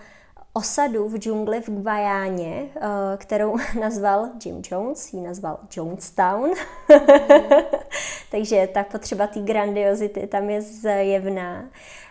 osadu 0.54 1.10
v 1.10 1.18
džungli 1.18 1.62
v 1.62 1.70
Gvajáně, 1.70 2.64
eh, 2.76 3.18
kterou 3.18 3.58
nazval 3.80 4.30
Jim 4.46 4.62
Jones, 4.72 5.14
ji 5.14 5.22
nazval 5.22 5.60
Jonestown. 5.76 6.52
Takže 8.32 8.70
ta 8.74 8.84
potřeba 8.84 9.28
té 9.28 9.40
grandiozity 9.40 10.28
tam 10.28 10.50
je 10.50 10.62
zjevná. 10.62 11.70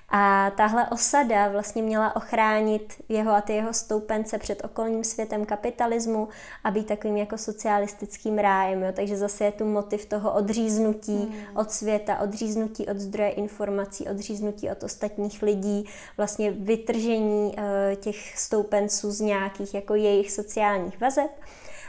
A 0.08 0.50
tahle 0.56 0.88
osada 0.90 1.48
vlastně 1.48 1.82
měla 1.82 2.16
ochránit 2.16 2.94
jeho 3.08 3.32
a 3.32 3.40
ty 3.40 3.52
jeho 3.52 3.72
stoupence 3.72 4.38
před 4.38 4.64
okolním 4.64 5.04
světem 5.04 5.46
kapitalismu 5.46 6.28
a 6.64 6.70
být 6.70 6.86
takovým 6.86 7.16
jako 7.16 7.38
socialistickým 7.38 8.38
rájem. 8.38 8.82
Jo? 8.82 8.92
Takže 8.92 9.16
zase 9.16 9.44
je 9.44 9.52
tu 9.52 9.64
motiv 9.64 10.06
toho 10.06 10.34
odříznutí 10.34 11.16
hmm. 11.16 11.56
od 11.56 11.70
světa, 11.70 12.20
odříznutí 12.20 12.86
od 12.86 12.96
zdroje 12.96 13.30
informací, 13.30 14.08
odříznutí 14.08 14.70
od 14.70 14.82
ostatních 14.82 15.42
lidí, 15.42 15.88
vlastně 16.16 16.50
vytržení 16.50 17.46
uh, 17.46 17.94
těch 17.94 18.38
stoupenců 18.38 19.10
z 19.10 19.20
nějakých 19.20 19.74
jako 19.74 19.94
jejich 19.94 20.32
sociálních 20.32 21.00
vazeb. 21.00 21.30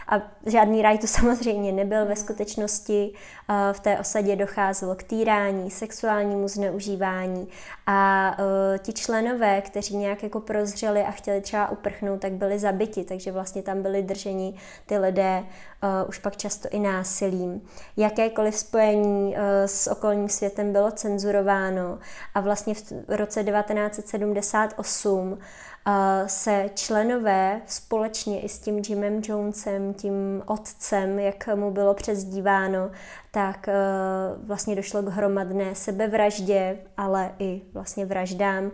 A 0.07 0.21
žádný 0.45 0.81
raj 0.81 0.97
to 0.97 1.07
samozřejmě 1.17 1.71
nebyl. 1.71 2.05
Ve 2.05 2.15
skutečnosti 2.15 3.13
eh, 3.49 3.73
v 3.73 3.79
té 3.79 3.99
osadě 3.99 4.35
docházelo 4.35 4.95
k 4.95 5.03
týrání, 5.03 5.71
sexuálnímu 5.71 6.47
zneužívání 6.47 7.47
a 7.85 8.31
eh, 8.39 8.79
ti 8.79 8.93
členové, 8.93 9.61
kteří 9.61 9.97
nějak 9.97 10.23
jako 10.23 10.39
prozřeli 10.39 11.01
a 11.01 11.11
chtěli 11.11 11.41
třeba 11.41 11.71
uprchnout, 11.71 12.19
tak 12.21 12.31
byli 12.31 12.59
zabiti, 12.59 13.03
takže 13.03 13.31
vlastně 13.31 13.61
tam 13.61 13.81
byli 13.81 14.03
drženi 14.03 14.53
ty 14.85 14.97
lidé 14.97 15.43
uh, 15.83 16.09
už 16.09 16.19
pak 16.19 16.37
často 16.37 16.69
i 16.71 16.79
násilím. 16.79 17.61
Jakékoliv 17.97 18.55
spojení 18.55 19.35
s 19.65 19.87
okolním 19.87 20.29
světem 20.29 20.71
bylo 20.71 20.91
cenzurováno 20.91 21.99
a 22.35 22.39
vlastně 22.39 22.73
v 22.73 22.81
roce 23.07 23.43
1978 23.43 25.37
se 26.27 26.69
členové 26.75 27.61
společně 27.65 28.41
i 28.41 28.49
s 28.49 28.59
tím 28.59 28.81
Jimem 28.87 29.21
Jonesem, 29.25 29.93
tím 29.93 30.43
otcem, 30.45 31.19
jak 31.19 31.49
mu 31.55 31.71
bylo 31.71 31.93
přezdíváno, 31.93 32.91
tak 33.31 33.67
e, 33.67 33.73
vlastně 34.37 34.75
došlo 34.75 35.01
k 35.01 35.07
hromadné 35.07 35.75
sebevraždě, 35.75 36.77
ale 36.97 37.31
i 37.39 37.61
vlastně 37.73 38.05
vraždám, 38.05 38.71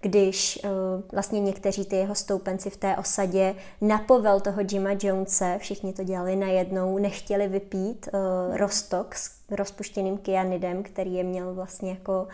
když 0.00 0.56
e, 0.64 0.68
vlastně 1.12 1.40
někteří 1.40 1.84
ty 1.84 1.96
jeho 1.96 2.14
stoupenci 2.14 2.70
v 2.70 2.76
té 2.76 2.96
osadě 2.96 3.54
na 3.80 3.98
povel 3.98 4.40
toho 4.40 4.62
Jima 4.70 4.90
Jonese, 5.02 5.56
všichni 5.58 5.92
to 5.92 6.04
dělali 6.04 6.36
najednou, 6.36 6.98
nechtěli 6.98 7.48
vypít 7.48 8.08
uh, 8.12 8.56
rostok 8.56 9.14
s 9.14 9.30
rozpuštěným 9.50 10.18
kyanidem, 10.18 10.82
který 10.82 11.14
je 11.14 11.24
měl 11.24 11.54
vlastně 11.54 11.90
jako 11.90 12.28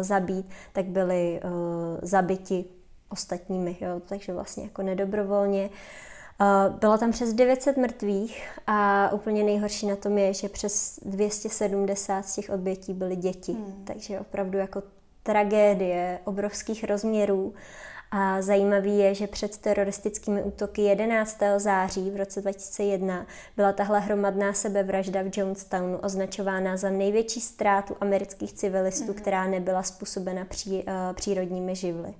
zabít, 0.00 0.46
tak 0.72 0.84
byli 0.84 1.40
zabiti 2.02 2.64
ostatními, 3.12 3.76
jo, 3.80 4.00
takže 4.08 4.32
vlastně 4.32 4.62
jako 4.62 4.82
nedobrovolně. 4.82 5.70
Bylo 6.80 6.98
tam 6.98 7.12
přes 7.12 7.32
900 7.34 7.76
mrtvých 7.76 8.48
a 8.66 9.10
úplně 9.12 9.44
nejhorší 9.44 9.86
na 9.86 9.96
tom 9.96 10.18
je, 10.18 10.34
že 10.34 10.48
přes 10.48 11.00
270 11.02 12.26
z 12.26 12.34
těch 12.34 12.50
obětí 12.50 12.94
byly 12.94 13.16
děti, 13.16 13.52
hmm. 13.52 13.84
takže 13.84 14.20
opravdu 14.20 14.58
jako 14.58 14.82
tragédie 15.22 16.18
obrovských 16.24 16.84
rozměrů. 16.84 17.54
A 18.14 18.42
zajímavý 18.42 18.98
je, 18.98 19.14
že 19.14 19.26
před 19.26 19.58
teroristickými 19.58 20.42
útoky 20.42 20.82
11. 20.82 21.38
září 21.56 22.10
v 22.10 22.16
roce 22.16 22.40
2001 22.40 23.26
byla 23.56 23.72
tahle 23.72 24.00
hromadná 24.00 24.52
sebevražda 24.52 25.22
v 25.22 25.38
Jonestownu 25.38 25.98
označována 25.98 26.76
za 26.76 26.90
největší 26.90 27.40
ztrátu 27.40 27.96
amerických 28.00 28.52
civilistů, 28.52 29.08
mm. 29.08 29.14
která 29.14 29.46
nebyla 29.46 29.82
způsobena 29.82 30.44
pří, 30.44 30.70
uh, 30.70 31.14
přírodními 31.14 31.76
živly. 31.76 32.14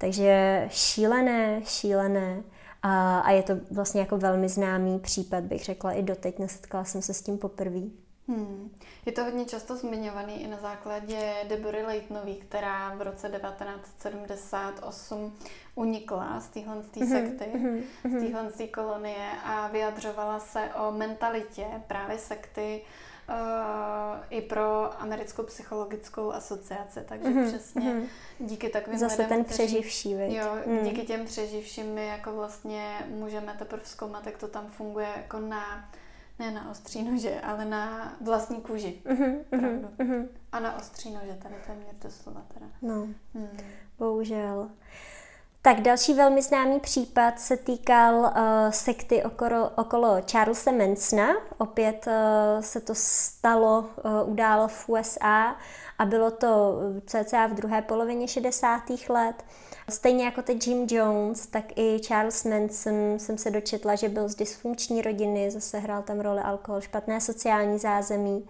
Takže 0.00 0.66
šílené, 0.70 1.60
šílené. 1.64 2.42
A, 2.82 3.20
a 3.20 3.30
je 3.30 3.42
to 3.42 3.54
vlastně 3.70 4.00
jako 4.00 4.18
velmi 4.18 4.48
známý 4.48 4.98
případ, 4.98 5.44
bych 5.44 5.64
řekla 5.64 5.92
i 5.92 6.02
doteď, 6.02 6.38
nesetkala 6.38 6.84
jsem 6.84 7.02
se 7.02 7.14
s 7.14 7.22
tím 7.22 7.38
poprvé. 7.38 7.80
Hmm. 8.28 8.70
Je 9.06 9.12
to 9.12 9.24
hodně 9.24 9.44
často 9.44 9.76
zmiňovaný 9.76 10.42
i 10.42 10.48
na 10.48 10.56
základě 10.56 11.34
Deborah 11.48 11.86
Leitnový, 11.86 12.36
která 12.36 12.94
v 12.94 13.02
roce 13.02 13.28
1978 13.28 15.34
unikla 15.74 16.40
z 16.40 16.48
téhle 16.48 16.76
mm-hmm, 16.76 17.08
sekty, 17.08 17.44
mm-hmm, 17.54 17.82
z 18.04 18.20
téhle 18.20 18.50
kolonie 18.66 19.30
a 19.44 19.68
vyjadřovala 19.68 20.38
se 20.38 20.70
o 20.86 20.92
mentalitě 20.92 21.66
právě 21.86 22.18
sekty 22.18 22.82
uh, 22.82 22.88
i 24.30 24.40
pro 24.40 25.00
americkou 25.02 25.42
psychologickou 25.42 26.32
asociaci, 26.32 27.00
takže 27.06 27.28
mm-hmm, 27.28 27.46
přesně 27.46 27.94
mm-hmm. 27.94 28.06
díky 28.38 28.68
takovým 28.68 28.98
Zase 28.98 29.22
lidem, 29.22 29.28
ten 29.28 29.44
přeživší, 29.44 30.14
kteří, 30.14 30.34
Jo, 30.34 30.56
mm. 30.66 30.84
díky 30.84 31.02
těm 31.02 31.24
přeživším 31.24 31.86
my 31.86 32.06
jako 32.06 32.32
vlastně 32.32 33.06
můžeme 33.08 33.56
teprve 33.58 33.82
zkoumat, 33.84 34.26
jak 34.26 34.38
to 34.38 34.48
tam 34.48 34.66
funguje 34.66 35.08
jako 35.16 35.38
na 35.40 35.90
ne 36.38 36.50
na 36.50 36.70
ostří 36.70 37.02
nože, 37.02 37.40
ale 37.40 37.64
na 37.64 38.12
vlastní 38.20 38.60
kůži. 38.60 39.02
Uh-huh, 39.04 39.44
uh-huh, 39.52 39.88
uh-huh. 39.98 40.28
A 40.52 40.60
na 40.60 40.76
ostří 40.76 41.10
nože, 41.10 41.38
tady 41.42 41.54
to 41.66 41.72
je 41.72 41.94
to 41.98 42.10
slova 42.10 42.42
teda. 42.54 42.66
No, 42.82 43.08
hmm. 43.34 43.58
bohužel. 43.98 44.70
Tak 45.62 45.80
další 45.80 46.14
velmi 46.14 46.42
známý 46.42 46.80
případ 46.80 47.40
se 47.40 47.56
týkal 47.56 48.14
uh, 48.14 48.30
sekty 48.70 49.22
okolo, 49.22 49.70
okolo 49.76 50.16
Charlesa 50.30 50.72
Mansona. 50.72 51.28
Opět 51.58 52.06
uh, 52.06 52.62
se 52.62 52.80
to 52.80 52.94
stalo, 52.96 53.78
uh, 54.04 54.32
událo 54.32 54.68
v 54.68 54.88
USA 54.88 55.56
a 55.98 56.04
bylo 56.04 56.30
to 56.30 56.78
cca 57.06 57.46
v 57.46 57.54
druhé 57.54 57.82
polovině 57.82 58.28
60. 58.28 58.82
let. 59.08 59.44
Stejně 59.88 60.24
jako 60.24 60.42
teď 60.42 60.66
Jim 60.66 60.86
Jones, 60.90 61.46
tak 61.46 61.64
i 61.76 61.98
Charles 61.98 62.44
Manson 62.44 63.18
jsem 63.18 63.38
se 63.38 63.50
dočetla, 63.50 63.94
že 63.94 64.08
byl 64.08 64.28
z 64.28 64.34
dysfunkční 64.34 65.02
rodiny, 65.02 65.50
zase 65.50 65.78
hrál 65.78 66.02
tam 66.02 66.20
roli 66.20 66.40
alkohol, 66.40 66.80
špatné 66.80 67.20
sociální 67.20 67.78
zázemí. 67.78 68.48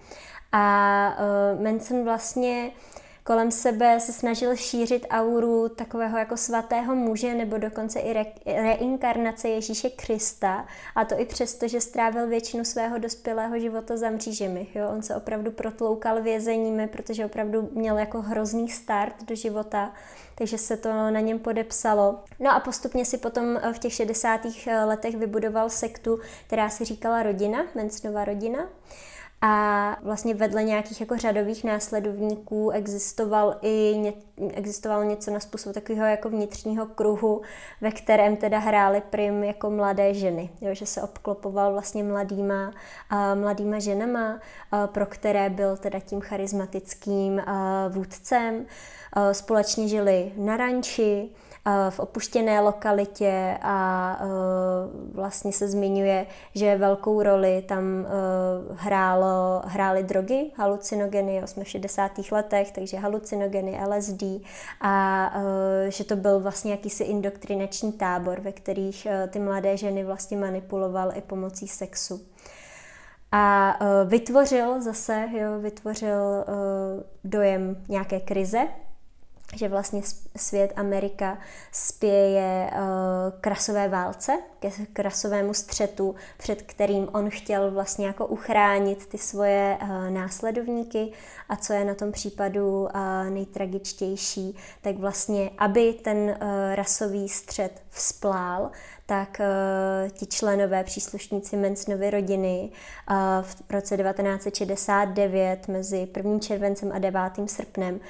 A 0.53 1.17
uh, 1.55 1.63
Manson 1.63 2.05
vlastně 2.05 2.71
uh, 2.75 3.00
kolem 3.31 3.51
sebe 3.51 4.01
se 4.01 4.13
snažil 4.13 4.57
šířit 4.57 5.07
auru 5.11 5.69
takového 5.69 6.19
jako 6.19 6.37
svatého 6.37 6.95
muže 6.95 7.35
nebo 7.35 7.59
dokonce 7.59 8.01
i 8.01 8.13
re- 8.13 8.33
reinkarnace 8.47 9.49
Ježíše 9.49 9.91
Krista 9.91 10.67
a 10.95 11.05
to 11.05 11.21
i 11.21 11.25
přesto, 11.25 11.69
že 11.69 11.81
strávil 11.81 12.27
většinu 12.27 12.65
svého 12.65 12.99
dospělého 12.99 13.59
života 13.59 13.97
za 13.97 14.11
mřížemi. 14.11 14.67
Jo? 14.75 14.89
On 14.93 15.03
se 15.03 15.17
opravdu 15.17 15.51
protloukal 15.51 16.23
vězeními, 16.23 16.89
protože 16.89 17.27
opravdu 17.27 17.69
měl 17.73 17.99
jako 17.99 18.23
hrozný 18.23 18.69
start 18.69 19.23
do 19.23 19.35
života, 19.35 19.93
takže 20.35 20.59
se 20.59 20.77
to 20.77 20.89
na 20.89 21.21
něm 21.21 21.39
podepsalo. 21.39 22.25
No 22.41 22.51
a 22.51 22.61
postupně 22.61 23.05
si 23.05 23.19
potom 23.19 23.61
v 23.73 23.79
těch 23.79 23.93
60. 23.93 24.41
letech 24.85 25.17
vybudoval 25.17 25.71
sektu, 25.71 26.19
která 26.47 26.71
si 26.71 26.85
říkala 26.85 27.23
rodina, 27.23 27.59
Mensnova 27.75 28.25
rodina. 28.25 28.69
A 29.43 29.97
vlastně 30.03 30.35
vedle 30.35 30.65
nějakých 30.65 31.01
jako 31.01 31.17
řadových 31.17 31.65
následovníků 31.65 32.71
existoval 32.71 33.57
i 33.63 33.95
ně, 33.99 34.13
existovalo 34.55 35.03
něco 35.03 35.31
na 35.31 35.41
způsob 35.41 35.75
takového 35.75 36.07
jako 36.07 36.29
vnitřního 36.29 36.87
kruhu, 36.87 37.43
ve 37.81 37.91
kterém 37.91 38.37
teda 38.37 38.59
hrály 38.59 39.03
prim 39.11 39.45
jako 39.45 39.71
mladé 39.71 40.15
ženy, 40.15 40.51
jo, 40.61 40.75
že 40.75 40.87
se 40.87 41.03
obklopoval 41.03 41.73
vlastně 41.73 42.05
mladýma, 42.05 42.73
a 43.11 43.35
mladýma 43.35 43.79
ženama, 43.79 44.41
a 44.73 44.87
pro 44.87 45.07
které 45.07 45.51
byl 45.51 45.77
teda 45.77 46.01
tím 46.01 46.21
charismatickým 46.21 47.41
a 47.41 47.89
vůdcem. 47.89 48.67
A 49.13 49.35
společně 49.35 49.89
žili 49.89 50.33
na 50.37 50.57
ranči, 50.57 51.31
v 51.91 52.01
opuštěné 52.01 52.61
lokalitě 52.61 53.59
a 53.63 54.19
e, 54.21 54.27
vlastně 55.15 55.53
se 55.53 55.69
zmiňuje, 55.69 56.27
že 56.55 56.79
velkou 56.79 57.23
roli 57.23 57.65
tam 57.69 57.85
e, 57.85 58.07
hrálo, 58.75 59.63
hrály 59.65 60.03
drogy, 60.03 60.51
halucinogeny, 60.57 61.43
jsme 61.45 61.65
v 61.65 61.69
60. 61.69 62.13
letech, 62.33 62.73
takže 62.73 62.97
halucinogeny, 62.97 63.81
LSD 63.87 64.23
a 64.81 65.33
že 65.89 66.05
to 66.05 66.17
byl 66.17 66.41
vlastně 66.41 66.71
jakýsi 66.71 67.05
indoktrinační 67.05 67.93
tábor, 67.93 68.41
ve 68.41 68.53
kterých 68.53 69.07
ty 69.29 69.39
mladé 69.39 69.77
ženy 69.77 70.05
vlastně 70.05 70.37
manipuloval 70.37 71.13
i 71.15 71.21
pomocí 71.21 71.69
sexu. 71.69 72.21
A 73.33 73.77
vytvořil 74.05 74.83
zase, 74.83 75.29
jo, 75.33 75.61
vytvořil 75.61 76.45
dojem 77.25 77.77
nějaké 77.89 78.21
krize, 78.21 78.69
že 79.57 79.69
vlastně 79.69 80.03
svět 80.37 80.73
Amerika 80.77 81.39
spěje 81.73 82.71
k 83.41 83.47
rasové 83.47 83.89
válce, 83.89 84.39
k 84.93 84.99
rasovému 84.99 85.55
střetu, 85.55 86.15
před 86.39 86.63
kterým 86.63 87.09
on 87.13 87.31
chtěl 87.31 87.71
vlastně 87.71 88.07
jako 88.07 88.27
uchránit 88.27 89.07
ty 89.07 89.19
svoje 89.19 89.79
následovníky 90.09 91.13
a 91.49 91.57
co 91.57 91.73
je 91.73 91.85
na 91.85 91.95
tom 91.95 92.13
případu 92.13 92.89
nejtragičtější, 93.31 94.57
tak 94.81 94.99
vlastně, 94.99 95.51
aby 95.59 95.93
ten 95.93 96.39
rasový 96.75 97.29
střet 97.29 97.83
vzplál, 97.91 98.71
tak 99.07 99.41
ti 100.13 100.27
členové, 100.27 100.85
příslušníci 100.85 101.57
Mansonovy 101.57 102.11
rodiny 102.11 102.71
v 103.43 103.71
roce 103.71 103.97
1969 103.97 105.69
mezi 105.69 106.09
1. 106.17 106.39
červencem 106.39 106.93
a 106.93 106.99
9. 106.99 107.21
srpnem 107.47 108.01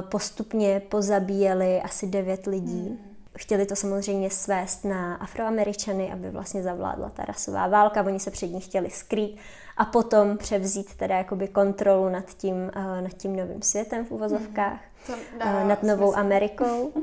postupně 0.00 0.80
pozabíjeli 0.80 1.82
asi 1.82 2.06
devět 2.06 2.46
lidí. 2.46 2.88
Hmm. 2.88 3.16
chtěli 3.38 3.66
to 3.66 3.76
samozřejmě 3.76 4.30
svést 4.30 4.84
na 4.84 5.14
afroameričany, 5.14 6.12
aby 6.12 6.30
vlastně 6.30 6.62
zavládla 6.62 7.10
ta 7.10 7.24
rasová 7.24 7.66
válka, 7.66 8.02
oni 8.02 8.20
se 8.20 8.30
před 8.30 8.46
ní 8.46 8.60
chtěli 8.60 8.90
skrýt 8.90 9.36
a 9.76 9.84
potom 9.84 10.38
převzít 10.38 10.94
teda 10.94 11.16
jakoby 11.16 11.48
kontrolu 11.48 12.08
nad 12.08 12.24
tím, 12.24 12.56
uh, 12.56 13.00
nad 13.00 13.12
tím 13.12 13.36
novým 13.36 13.62
světem 13.62 14.04
v 14.04 14.10
uvozovkách, 14.10 14.80
mm, 15.08 15.14
uh, 15.14 15.68
nad 15.68 15.82
novou 15.82 16.12
smysl. 16.12 16.20
Amerikou. 16.20 16.92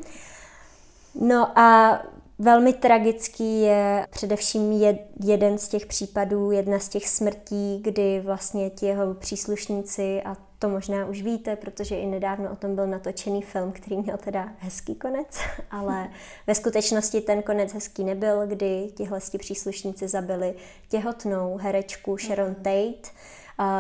No 1.15 1.59
a 1.59 1.99
Velmi 2.39 2.73
tragický 2.73 3.61
je 3.61 4.07
především 4.09 4.71
jeden 5.23 5.57
z 5.57 5.67
těch 5.67 5.85
případů, 5.85 6.51
jedna 6.51 6.79
z 6.79 6.89
těch 6.89 7.09
smrtí, 7.09 7.79
kdy 7.81 8.21
vlastně 8.25 8.69
ti 8.69 8.85
jeho 8.85 9.13
příslušníci, 9.13 10.21
a 10.25 10.35
to 10.63 10.69
možná 10.69 11.05
už 11.05 11.21
víte, 11.21 11.55
protože 11.55 11.95
i 11.95 12.05
nedávno 12.05 12.51
o 12.51 12.55
tom 12.55 12.75
byl 12.75 12.87
natočený 12.87 13.41
film, 13.41 13.71
který 13.71 13.97
měl 13.97 14.17
teda 14.17 14.49
hezký 14.59 14.95
konec, 14.95 15.39
ale 15.71 16.09
ve 16.47 16.55
skutečnosti 16.55 17.21
ten 17.21 17.41
konec 17.41 17.73
hezký 17.73 18.03
nebyl, 18.03 18.47
kdy 18.47 18.89
tihle 18.95 19.19
příslušníci 19.37 20.07
zabili 20.07 20.55
těhotnou 20.89 21.57
herečku 21.57 22.17
Sharon 22.17 22.47
mhm. 22.47 22.55
Tate, 22.55 23.09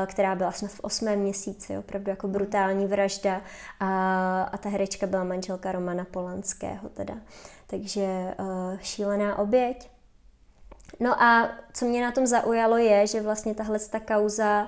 která 0.05 0.35
byla 0.35 0.51
snad 0.51 0.71
v 0.71 0.79
osmém 0.79 1.19
měsíci, 1.19 1.77
opravdu 1.77 2.09
jako 2.09 2.27
brutální 2.27 2.85
vražda 2.87 3.41
a, 3.79 4.43
a 4.43 4.57
ta 4.57 4.69
herečka 4.69 5.07
byla 5.07 5.23
manželka 5.23 5.71
Romana 5.71 6.05
Polanského 6.11 6.89
teda. 6.89 7.15
Takže 7.67 8.35
uh, 8.39 8.77
šílená 8.81 9.37
oběť. 9.37 9.89
No 10.99 11.23
a 11.23 11.49
co 11.73 11.85
mě 11.85 12.01
na 12.01 12.11
tom 12.11 12.27
zaujalo 12.27 12.77
je, 12.77 13.07
že 13.07 13.21
vlastně 13.21 13.55
tahle 13.55 13.79
ta 13.79 13.99
kauza 13.99 14.67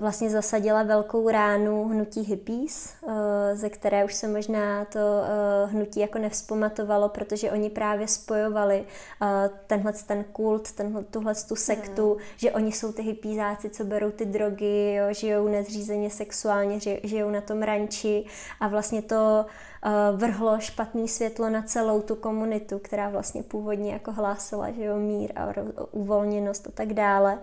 vlastně 0.00 0.30
zasadila 0.30 0.82
velkou 0.82 1.28
ránu 1.28 1.88
hnutí 1.88 2.20
hippies, 2.20 2.94
eh, 3.08 3.56
ze 3.56 3.70
které 3.70 4.04
už 4.04 4.14
se 4.14 4.28
možná 4.28 4.84
to 4.84 4.98
eh, 4.98 5.66
hnutí 5.66 6.00
jako 6.00 6.18
nevzpomatovalo, 6.18 7.08
protože 7.08 7.50
oni 7.50 7.70
právě 7.70 8.08
spojovali 8.08 8.84
eh, 9.22 9.50
tenhle 9.66 9.92
ten 10.06 10.24
kult, 10.24 10.72
tenhle, 10.72 11.04
tuhle 11.04 11.34
tu 11.48 11.56
sektu, 11.56 12.14
mm. 12.14 12.20
že 12.36 12.52
oni 12.52 12.72
jsou 12.72 12.92
ty 12.92 13.02
hippízáci, 13.02 13.70
co 13.70 13.84
berou 13.84 14.10
ty 14.10 14.24
drogy, 14.24 14.94
jo, 14.94 15.04
žijou 15.10 15.48
nezřízeně 15.48 16.10
sexuálně, 16.10 16.80
žijou 17.02 17.30
na 17.30 17.40
tom 17.40 17.62
ranči 17.62 18.24
a 18.60 18.68
vlastně 18.68 19.02
to 19.02 19.46
vrhlo 20.16 20.60
špatný 20.60 21.08
světlo 21.08 21.50
na 21.50 21.62
celou 21.62 22.00
tu 22.00 22.14
komunitu, 22.14 22.78
která 22.78 23.08
vlastně 23.08 23.42
původně 23.42 23.92
jako 23.92 24.12
hlásila, 24.12 24.70
že 24.70 24.84
jo, 24.84 24.96
mír 24.96 25.32
a 25.36 25.54
uvolněnost 25.90 26.66
a 26.66 26.70
tak 26.70 26.94
dále. 26.94 27.38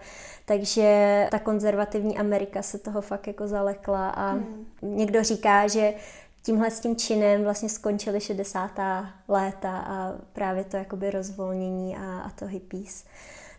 Takže 0.45 1.27
ta 1.31 1.39
konzervativní 1.39 2.17
Amerika 2.17 2.61
se 2.61 2.77
toho 2.77 3.01
fakt 3.01 3.27
jako 3.27 3.47
zalekla 3.47 4.09
a 4.09 4.31
hmm. 4.31 4.65
někdo 4.81 5.23
říká, 5.23 5.67
že 5.67 5.93
tímhle 6.43 6.71
s 6.71 6.79
tím 6.79 6.95
činem 6.95 7.43
vlastně 7.43 7.69
skončily 7.69 8.21
60. 8.21 8.71
léta 9.27 9.77
a 9.77 10.13
právě 10.33 10.63
to 10.63 10.77
jakoby 10.77 11.11
rozvolnění 11.11 11.97
a, 11.97 12.19
a 12.19 12.29
to 12.29 12.45
hippies. 12.45 13.05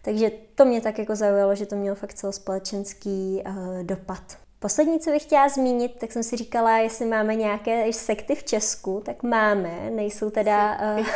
Takže 0.02 0.30
to 0.54 0.64
mě 0.64 0.80
tak 0.80 0.98
jako 0.98 1.16
zaujalo, 1.16 1.54
že 1.54 1.66
to 1.66 1.76
mělo 1.76 1.96
fakt 1.96 2.14
celospolečenský 2.14 3.42
uh, 3.46 3.82
dopad. 3.82 4.43
Poslední, 4.64 5.00
co 5.00 5.10
bych 5.10 5.22
chtěla 5.22 5.48
zmínit, 5.48 5.92
tak 5.98 6.12
jsem 6.12 6.22
si 6.22 6.36
říkala, 6.36 6.78
jestli 6.78 7.06
máme 7.06 7.34
nějaké 7.34 7.92
sekty 7.92 8.34
v 8.34 8.44
Česku, 8.44 9.02
tak 9.04 9.22
máme, 9.22 9.90
nejsou 9.90 10.30
teda, 10.30 10.78
uh, 10.98 11.06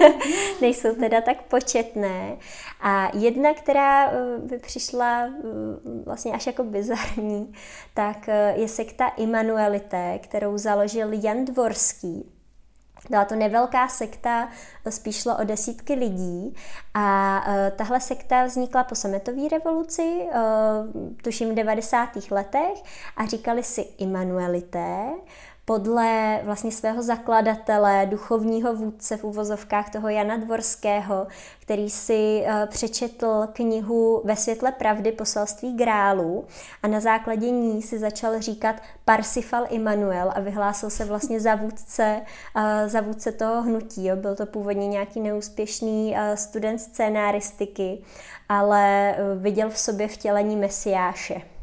nejsou 0.60 0.94
teda 0.94 1.20
tak 1.20 1.42
početné. 1.42 2.36
A 2.80 3.16
jedna, 3.16 3.54
která 3.54 4.12
by 4.38 4.58
přišla 4.58 5.26
uh, 5.26 6.04
vlastně 6.04 6.32
až 6.32 6.46
jako 6.46 6.64
bizarní, 6.64 7.52
tak 7.94 8.28
je 8.54 8.68
sekta 8.68 9.08
Immanuelité, 9.08 10.18
kterou 10.22 10.58
založil 10.58 11.08
Jan 11.12 11.44
Dvorský 11.44 12.37
byla 13.10 13.24
to 13.24 13.34
nevelká 13.34 13.88
sekta, 13.88 14.48
spíš 14.90 15.16
šlo 15.16 15.36
o 15.36 15.44
desítky 15.44 15.94
lidí 15.94 16.54
a 16.94 17.40
uh, 17.48 17.54
tahle 17.76 18.00
sekta 18.00 18.44
vznikla 18.44 18.84
po 18.84 18.94
sametové 18.94 19.48
revoluci, 19.48 20.02
uh, 20.02 21.12
tuším 21.22 21.50
v 21.50 21.54
90. 21.54 22.08
letech 22.30 22.82
a 23.16 23.26
říkali 23.26 23.62
si 23.64 23.80
Immanuelité, 23.98 25.10
podle 25.68 26.40
vlastně 26.44 26.72
svého 26.72 27.02
zakladatele, 27.02 28.06
duchovního 28.06 28.74
vůdce 28.74 29.16
v 29.16 29.24
uvozovkách 29.24 29.90
toho 29.90 30.08
Jana 30.08 30.36
Dvorského, 30.36 31.26
který 31.60 31.90
si 31.90 32.42
uh, 32.42 32.52
přečetl 32.66 33.48
knihu 33.52 34.22
Ve 34.24 34.36
světle 34.36 34.72
pravdy 34.72 35.12
poselství 35.12 35.76
grálu 35.76 36.44
a 36.82 36.88
na 36.88 37.00
základě 37.00 37.50
ní 37.50 37.82
si 37.82 37.98
začal 37.98 38.40
říkat 38.40 38.76
Parsifal 39.04 39.64
Immanuel 39.70 40.32
a 40.34 40.40
vyhlásil 40.40 40.90
se 40.90 41.04
vlastně 41.04 41.40
za 41.40 41.54
vůdce, 41.54 42.20
uh, 42.56 42.62
za 42.86 43.00
vůdce 43.00 43.32
toho 43.32 43.62
hnutí. 43.62 44.10
Byl 44.14 44.34
to 44.34 44.46
původně 44.46 44.86
nějaký 44.86 45.20
neúspěšný 45.20 46.12
uh, 46.12 46.34
student 46.34 46.80
scénáristiky, 46.80 47.98
ale 48.48 49.14
viděl 49.36 49.70
v 49.70 49.78
sobě 49.78 50.08
vtělení 50.08 50.56
Mesiáše. 50.56 51.57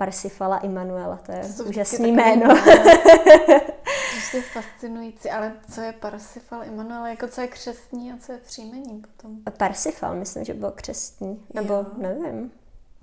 Parsifala 0.00 0.58
Immanuela, 0.58 1.16
to 1.26 1.32
je 1.32 1.42
to 1.56 1.64
úžasný 1.64 2.12
jméno. 2.12 2.54
To 4.30 4.36
je 4.36 4.42
fascinující, 4.42 5.30
ale 5.30 5.52
co 5.70 5.80
je 5.80 5.92
Parsifal 5.92 6.64
Immanuel, 6.64 7.06
jako 7.06 7.28
co 7.28 7.40
je 7.40 7.46
křestní 7.46 8.12
a 8.12 8.16
co 8.16 8.32
je 8.32 8.38
příjmení 8.38 9.02
potom? 9.02 9.36
Parsifal, 9.58 10.14
myslím, 10.14 10.44
že 10.44 10.54
byl 10.54 10.70
křestní, 10.70 11.44
nebo 11.54 11.74
jo. 11.74 11.86
nevím, 11.96 12.52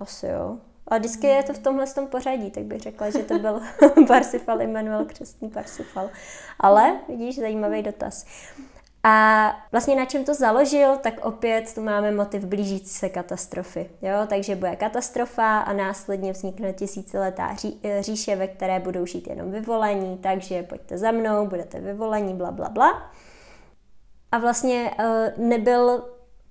asi 0.00 0.26
jo. 0.26 0.58
A 0.88 0.98
vždycky 0.98 1.26
je 1.26 1.42
to 1.42 1.52
v 1.52 1.58
tomhle 1.58 1.86
tom 1.86 2.06
pořadí, 2.06 2.50
tak 2.50 2.64
bych 2.64 2.80
řekla, 2.80 3.10
že 3.10 3.18
to 3.18 3.38
byl 3.38 3.60
Parsifal 4.06 4.62
Immanuel, 4.62 5.04
křestní 5.04 5.50
Parsifal. 5.50 6.10
Ale 6.60 7.00
vidíš, 7.08 7.38
zajímavý 7.38 7.82
dotaz. 7.82 8.26
A 9.02 9.52
vlastně 9.72 9.96
na 9.96 10.04
čem 10.04 10.24
to 10.24 10.34
založil, 10.34 10.96
tak 10.96 11.24
opět 11.24 11.74
tu 11.74 11.82
máme 11.82 12.12
motiv 12.12 12.44
blížící 12.44 12.88
se 12.88 13.08
katastrofy. 13.08 13.90
Jo? 14.02 14.14
Takže 14.26 14.56
bude 14.56 14.76
katastrofa 14.76 15.58
a 15.58 15.72
následně 15.72 16.32
vznikne 16.32 16.72
tisíciletá 16.72 17.54
ří, 17.54 17.80
eh, 17.82 18.02
říše, 18.02 18.36
ve 18.36 18.46
které 18.46 18.80
budou 18.80 19.06
žít 19.06 19.26
jenom 19.26 19.50
vyvolení, 19.50 20.18
takže 20.18 20.62
pojďte 20.62 20.98
za 20.98 21.10
mnou, 21.10 21.46
budete 21.46 21.80
vyvolení, 21.80 22.34
bla, 22.34 22.50
bla, 22.50 22.68
bla. 22.68 23.12
A 24.32 24.38
vlastně 24.38 24.90
uh, 24.98 25.48
nebyl 25.48 26.04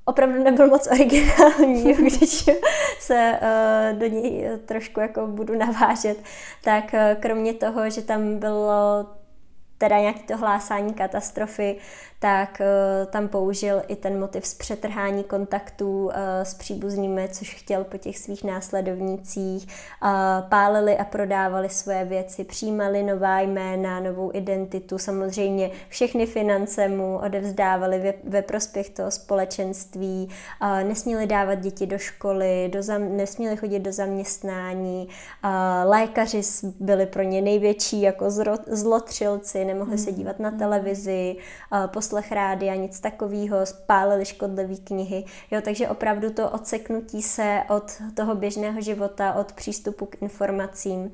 opravdu 0.06 0.44
nebyl 0.44 0.68
moc 0.68 0.88
originální, 0.88 1.94
když 1.94 2.50
se 3.00 3.40
uh, 3.42 4.00
do 4.00 4.08
něj 4.08 4.50
trošku 4.66 5.00
jako 5.00 5.28
budu 5.28 5.56
navážet, 5.56 6.18
tak 6.64 6.84
kromě 7.20 7.54
toho, 7.54 7.90
že 7.90 8.02
tam 8.02 8.40
bylo 8.40 9.06
teda 9.78 10.00
nějaký 10.00 10.20
to 10.20 10.38
hlásání 10.38 10.94
katastrofy, 10.94 11.78
tak 12.20 12.62
uh, 12.62 13.12
tam 13.12 13.28
použil 13.28 13.82
i 13.88 13.96
ten 13.96 14.20
motiv 14.20 14.46
z 14.46 14.54
přetrhání 14.54 15.24
kontaktů 15.24 16.06
uh, 16.06 16.12
s 16.44 16.54
příbuznými, 16.54 17.30
což 17.32 17.56
chtěl 17.56 17.84
po 17.84 17.98
těch 17.98 18.18
svých 18.18 18.44
následovnících. 18.44 19.68
Pálili 20.50 20.98
a 20.98 21.04
prodávali 21.06 21.70
svoje 21.70 22.06
věci, 22.06 22.44
přijímali 22.44 23.04
nová 23.04 23.40
jména, 23.40 24.00
novou 24.00 24.32
identitu, 24.34 24.98
samozřejmě 24.98 25.72
všechny 25.90 26.26
finance 26.26 26.88
mu 26.88 27.18
odevzdávali 27.18 28.00
ve, 28.00 28.14
ve 28.24 28.42
prospěch 28.42 28.90
toho 28.90 29.12
společenství, 29.12 30.30
nesměli 30.84 31.28
dávat 31.28 31.56
děti 31.56 31.88
do 31.88 31.98
školy, 31.98 32.70
do 32.74 32.84
zam, 32.84 33.18
nesměli 33.18 33.58
chodit 33.58 33.80
do 33.80 33.92
zaměstnání, 33.92 35.08
lékaři 35.86 36.42
byli 36.80 37.06
pro 37.06 37.24
ně 37.24 37.42
největší 37.42 38.02
jako 38.02 38.26
zlotřilci, 38.68 39.66
nemohli 39.66 39.98
se 39.98 40.12
dívat 40.12 40.40
na 40.40 40.52
televizi, 40.52 41.36
uh, 41.72 41.88
poslech 42.08 42.32
rádia, 42.32 42.76
nic 42.76 43.00
takového, 43.00 43.66
spálili 43.66 44.26
škodlivé 44.26 44.76
knihy. 44.76 45.24
Jo, 45.52 45.62
takže 45.62 45.90
opravdu 45.90 46.30
to 46.30 46.50
odseknutí 46.50 47.22
se 47.22 47.62
od 47.70 47.92
toho 48.14 48.36
běžného 48.36 48.82
života, 48.82 49.34
od 49.34 49.52
přístupu 49.52 50.06
k 50.06 50.22
informacím 50.22 51.12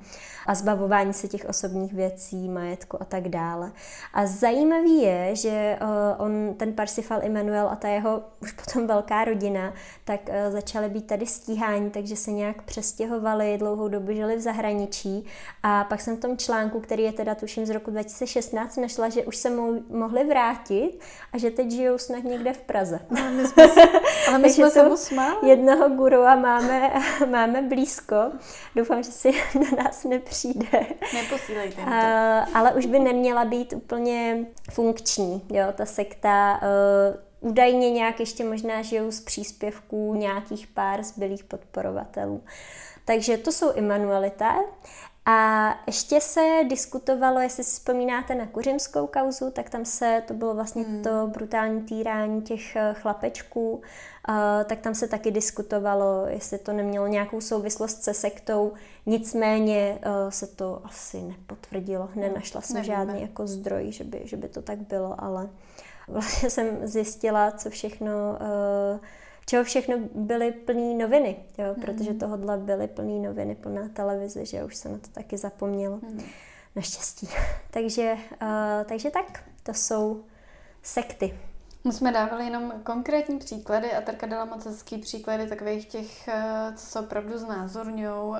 a 0.48 0.56
zbavování 0.56 1.14
se 1.14 1.28
těch 1.28 1.46
osobních 1.50 1.94
věcí, 1.94 2.50
majetku 2.50 3.02
a 3.02 3.06
tak 3.06 3.30
dále. 3.30 3.72
A 4.14 4.26
zajímavý 4.26 5.02
je, 5.02 5.36
že 5.36 5.80
on, 6.18 6.54
ten 6.58 6.74
Parsifal 6.74 7.24
Immanuel 7.24 7.70
a 7.70 7.76
ta 7.76 7.88
jeho 7.88 8.22
už 8.42 8.52
potom 8.52 8.88
velká 8.88 9.26
rodina, 9.26 9.74
tak 10.04 10.20
uh, 10.30 10.54
začaly 10.54 10.90
být 10.90 11.08
tady 11.08 11.26
stíhání, 11.26 11.90
takže 11.90 12.16
se 12.16 12.32
nějak 12.32 12.62
přestěhovali, 12.62 13.58
dlouhou 13.58 13.88
dobu 13.88 14.14
žili 14.14 14.36
v 14.36 14.42
zahraničí 14.42 15.26
a 15.64 15.84
pak 15.84 16.02
jsem 16.02 16.18
v 16.18 16.20
tom 16.20 16.38
článku, 16.38 16.80
který 16.80 17.04
je 17.04 17.12
teda 17.12 17.36
tuším 17.36 17.66
z 17.66 17.70
roku 17.70 17.92
2016, 17.92 18.78
našla, 18.78 19.10
že 19.10 19.26
už 19.26 19.38
se 19.38 19.50
mo- 19.50 19.84
mohli 19.90 20.24
vrátit 20.24 20.83
a 21.34 21.38
že 21.38 21.52
teď 21.52 21.72
žijou 21.72 21.98
snad 21.98 22.24
někde 22.24 22.54
v 22.54 22.62
Praze. 22.62 23.00
Ale 23.20 23.32
my 23.32 23.48
jsme, 23.48 23.70
ale 24.28 24.38
my 24.38 24.50
jsme 24.50 24.70
se 24.70 24.84
mu 24.90 24.98
smáli. 24.98 25.50
Jednoho 25.50 25.90
gurua 25.90 26.36
máme, 26.36 26.94
máme 27.30 27.62
blízko. 27.62 28.16
Doufám, 28.76 29.04
že 29.04 29.12
si 29.12 29.32
na 29.60 29.84
nás 29.84 30.04
nepřijde 30.04 30.34
přijde. 30.34 30.86
Neposílejte 31.14 31.82
uh, 31.82 32.58
Ale 32.58 32.74
už 32.74 32.86
by 32.86 33.00
neměla 33.00 33.46
být 33.46 33.74
úplně 33.74 34.46
funkční, 34.72 35.42
jo, 35.50 35.66
ta 35.76 35.86
sekta. 35.86 36.62
Uh, 37.42 37.50
údajně 37.52 37.92
nějak 37.92 38.20
ještě 38.20 38.44
možná 38.44 38.82
žijou 38.82 39.12
z 39.12 39.22
příspěvků 39.22 40.14
nějakých 40.16 40.68
pár 40.68 41.04
zbylých 41.04 41.44
podporovatelů. 41.44 42.44
Takže 43.06 43.38
to 43.38 43.52
jsou 43.52 43.72
Immanuelité. 43.72 44.52
A 45.26 45.70
ještě 45.88 46.22
se 46.22 46.60
diskutovalo, 46.70 47.40
jestli 47.40 47.64
si 47.64 47.72
vzpomínáte 47.72 48.36
na 48.36 48.46
kuřimskou 48.46 49.08
kauzu, 49.08 49.52
tak 49.52 49.70
tam 49.70 49.86
se, 49.86 50.24
to 50.28 50.34
bylo 50.34 50.54
vlastně 50.54 50.84
hmm. 50.84 51.04
to 51.04 51.28
brutální 51.28 51.82
týrání 51.82 52.42
těch 52.42 52.76
eh, 52.76 52.94
chlapečků, 52.94 53.72
uh, 53.72 53.82
tak 54.66 54.80
tam 54.80 54.96
se 54.96 55.08
taky 55.08 55.32
diskutovalo, 55.32 56.26
jestli 56.28 56.58
to 56.58 56.74
nemělo 56.74 57.08
nějakou 57.08 57.42
souvislost 57.42 58.04
se 58.04 58.14
sektou. 58.14 58.74
Nicméně 59.06 60.00
uh, 60.06 60.30
se 60.30 60.48
to 60.48 60.82
asi 60.84 61.22
nepotvrdilo, 61.22 62.10
nenašla 62.16 62.62
jsem 62.62 62.76
Nevíme. 62.76 62.96
žádný 62.96 63.22
jako 63.22 63.48
zdroj, 63.48 63.92
že 63.92 64.04
by, 64.04 64.22
že 64.26 64.38
by 64.38 64.48
to 64.48 64.62
tak 64.62 64.80
bylo, 64.80 65.24
ale 65.24 65.50
vlastně 66.08 66.50
jsem 66.50 66.88
zjistila, 66.88 67.52
co 67.52 67.70
všechno 67.70 68.12
uh, 68.12 69.00
čeho 69.46 69.64
všechno 69.64 69.98
byly 70.16 70.52
plný 70.52 70.96
noviny, 70.96 71.36
jo, 71.58 71.74
mm. 71.78 71.82
protože 71.82 72.14
tohodle 72.14 72.58
byly 72.58 72.88
plný 72.88 73.20
noviny, 73.20 73.56
plná 73.56 73.90
televize, 73.94 74.46
že 74.46 74.64
už 74.64 74.76
se 74.76 74.90
na 74.90 74.98
to 74.98 75.08
taky 75.08 75.38
zapomnělo. 75.38 76.00
Mm. 76.02 76.24
Naštěstí. 76.76 77.30
takže, 77.72 78.18
uh, 78.42 78.48
takže 78.86 79.10
tak, 79.10 79.44
to 79.64 79.74
jsou 79.74 80.24
sekty. 80.82 81.40
My 81.86 81.94
jsme 81.94 82.12
dávali 82.12 82.46
jenom 82.46 82.74
konkrétní 82.84 83.40
příklady 83.40 83.92
a 83.92 84.02
Terka 84.02 84.28
dala 84.28 84.46
moc 84.46 84.66
hezký 84.66 84.98
příklady 84.98 85.48
takových 85.48 85.86
těch, 85.86 86.28
eh, 86.28 86.74
co 86.76 86.86
se 86.86 87.00
opravdu 87.00 87.38
znázorňují 87.38 88.36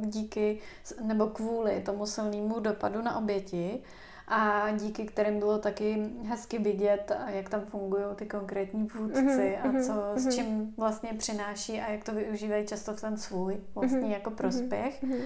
díky 0.00 0.58
nebo 1.02 1.26
kvůli 1.26 1.80
tomu 1.80 2.06
silnému 2.06 2.60
dopadu 2.60 3.02
na 3.02 3.18
oběti 3.18 3.82
a 4.30 4.70
díky 4.70 5.04
kterým 5.04 5.38
bylo 5.38 5.58
taky 5.58 6.10
hezky 6.24 6.58
vidět, 6.58 7.12
jak 7.26 7.48
tam 7.48 7.60
fungují 7.60 8.04
ty 8.16 8.26
konkrétní 8.26 8.82
vůdci 8.82 9.20
mm-hmm, 9.20 9.58
a 9.64 9.66
mhm, 9.66 9.82
co, 9.82 9.92
mm-hmm. 9.92 10.16
s 10.16 10.34
čím 10.34 10.74
vlastně 10.76 11.10
přináší 11.18 11.80
a 11.80 11.92
jak 11.92 12.04
to 12.04 12.12
využívají 12.12 12.66
často 12.66 12.94
v 12.94 13.00
ten 13.00 13.16
svůj 13.16 13.56
vlastně 13.74 14.00
mm-hmm, 14.00 14.10
jako 14.10 14.30
prospěch. 14.30 15.02
Mm-hmm. 15.02 15.22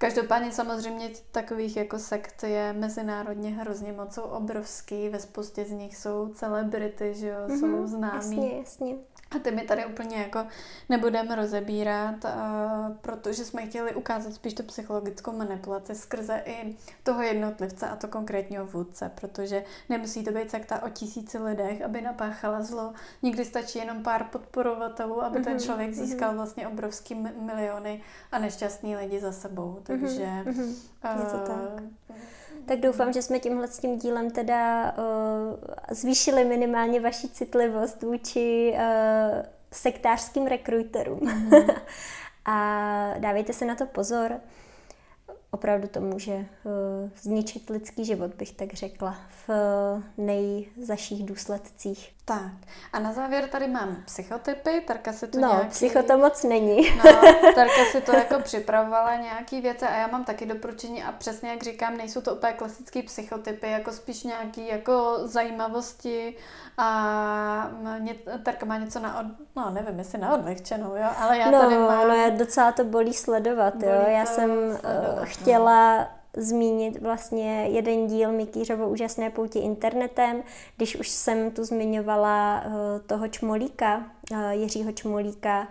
Každopádně 0.00 0.52
samozřejmě 0.52 1.10
takových 1.32 1.76
jako 1.76 1.98
sekt 1.98 2.42
je 2.42 2.72
mezinárodně 2.72 3.50
hrozně 3.50 3.92
moc, 3.92 4.14
jsou 4.14 4.22
obrovský, 4.22 5.08
ve 5.08 5.20
spoustě 5.20 5.64
z 5.64 5.70
nich 5.70 5.96
jsou 5.96 6.28
celebrity, 6.34 7.14
že 7.14 7.28
jo, 7.28 7.36
mm-hmm, 7.46 7.60
jsou 7.60 7.86
známí. 7.86 8.36
Jasně, 8.36 8.58
jasně. 8.58 8.94
A 9.36 9.38
ty 9.38 9.50
my 9.50 9.62
tady 9.62 9.86
úplně 9.86 10.16
jako 10.16 10.46
nebudeme 10.88 11.36
rozebírat, 11.36 12.14
protože 13.00 13.44
jsme 13.44 13.66
chtěli 13.66 13.94
ukázat 13.94 14.34
spíš 14.34 14.54
tu 14.54 14.62
psychologickou 14.62 15.32
manipulaci 15.32 15.94
skrze 15.94 16.42
i 16.44 16.76
toho 17.02 17.22
jednotlivce 17.22 17.88
a 17.88 17.96
to 17.96 18.08
konkrétního 18.08 18.66
vůdce, 18.66 19.10
protože 19.20 19.64
nemusí 19.88 20.24
to 20.24 20.30
být 20.30 20.50
sekta 20.50 20.82
o 20.82 20.88
tisíci 20.88 21.38
lidech, 21.38 21.82
aby 21.82 22.00
napáchala 22.00 22.62
zlo. 22.62 22.92
Někdy 23.22 23.44
stačí 23.44 23.78
jenom 23.78 24.02
pár 24.02 24.24
podporovatelů, 24.24 25.22
aby 25.22 25.38
mm-hmm, 25.38 25.44
ten 25.44 25.52
mhm, 25.52 25.62
člověk 25.62 25.90
mhm. 25.90 26.06
získal 26.06 26.34
vlastně 26.34 26.68
obrovský 26.68 27.14
miliony 27.40 28.02
a 28.32 28.38
nešťastný 28.38 28.96
lidi 28.96 29.20
za 29.20 29.32
sebou. 29.32 29.82
Takže... 29.90 30.24
Mm-hmm, 30.24 31.18
je 31.18 31.26
to 31.30 31.38
tak. 31.38 31.82
Tak 32.66 32.80
doufám, 32.80 33.12
že 33.12 33.22
jsme 33.22 33.38
tímhle 33.38 33.68
s 33.68 33.78
tím 33.78 33.98
dílem 33.98 34.30
teda 34.30 34.92
uh, 34.98 35.54
zvýšili 35.90 36.44
minimálně 36.44 37.00
vaši 37.00 37.28
citlivost 37.28 38.02
vůči 38.02 38.72
uh, 38.74 38.80
sektářským 39.72 40.46
rekruterům. 40.46 41.20
Mm. 41.22 41.50
a 42.44 43.14
dávejte 43.18 43.52
se 43.52 43.64
na 43.64 43.74
to 43.74 43.86
pozor 43.86 44.40
opravdu 45.50 45.88
to 45.88 46.00
může 46.00 46.34
uh, 46.34 47.10
zničit 47.16 47.70
lidský 47.70 48.04
život, 48.04 48.34
bych 48.34 48.52
tak 48.52 48.72
řekla, 48.74 49.16
v 49.28 49.48
uh, 49.48 50.24
nejzaších 50.26 51.24
důsledcích. 51.24 52.14
Tak. 52.24 52.52
A 52.92 52.98
na 52.98 53.12
závěr 53.12 53.48
tady 53.48 53.68
mám 53.68 53.96
psychotypy. 54.04 54.80
Tarka 54.80 55.12
si 55.12 55.26
to 55.26 55.40
no, 55.40 55.48
nějaký... 55.48 55.68
psycho 55.68 56.02
to 56.02 56.18
moc 56.18 56.44
není. 56.44 56.90
No, 56.96 57.02
Tarka 57.54 57.84
si 57.92 58.00
to 58.00 58.12
jako 58.12 58.38
připravovala 58.40 59.16
nějaký 59.16 59.60
věci 59.60 59.84
a 59.84 59.96
já 59.96 60.06
mám 60.06 60.24
taky 60.24 60.46
doporučení 60.46 61.02
a 61.02 61.12
přesně 61.12 61.50
jak 61.50 61.62
říkám, 61.62 61.96
nejsou 61.96 62.20
to 62.20 62.34
úplně 62.34 62.52
klasické 62.52 63.02
psychotypy, 63.02 63.70
jako 63.70 63.92
spíš 63.92 64.22
nějaký 64.22 64.68
jako 64.68 65.18
zajímavosti 65.24 66.36
a 66.78 67.70
ně, 67.98 68.14
Tarka 68.44 68.66
má 68.66 68.78
něco 68.78 69.00
na, 69.00 69.20
od, 69.20 69.26
no 69.56 69.70
nevím, 69.70 69.98
jestli 69.98 70.18
na 70.18 70.34
odlehčenou, 70.34 70.96
jo, 70.96 71.08
ale 71.18 71.38
já 71.38 71.50
no, 71.50 71.60
tady 71.60 71.78
mám... 71.78 72.08
No, 72.08 72.30
docela 72.38 72.72
to 72.72 72.84
bolí 72.84 73.14
sledovat, 73.14 73.74
bolí 73.74 73.92
jo, 73.92 74.04
já 74.06 74.26
jsem 74.26 74.50
sledovat, 74.80 75.18
uh, 75.18 75.24
chtěla 75.24 75.98
no 75.98 76.19
zmínit 76.36 77.02
vlastně 77.02 77.66
jeden 77.70 78.06
díl 78.06 78.32
Mikýřovo 78.32 78.88
úžasné 78.88 79.30
pouti 79.30 79.58
internetem, 79.58 80.42
když 80.76 80.96
už 80.96 81.08
jsem 81.08 81.50
tu 81.50 81.64
zmiňovala 81.64 82.64
uh, 82.66 82.72
toho 83.06 83.28
Čmolíka, 83.28 84.04
uh, 84.30 84.50
Jiřího 84.50 84.92
Čmolíka, 84.92 85.68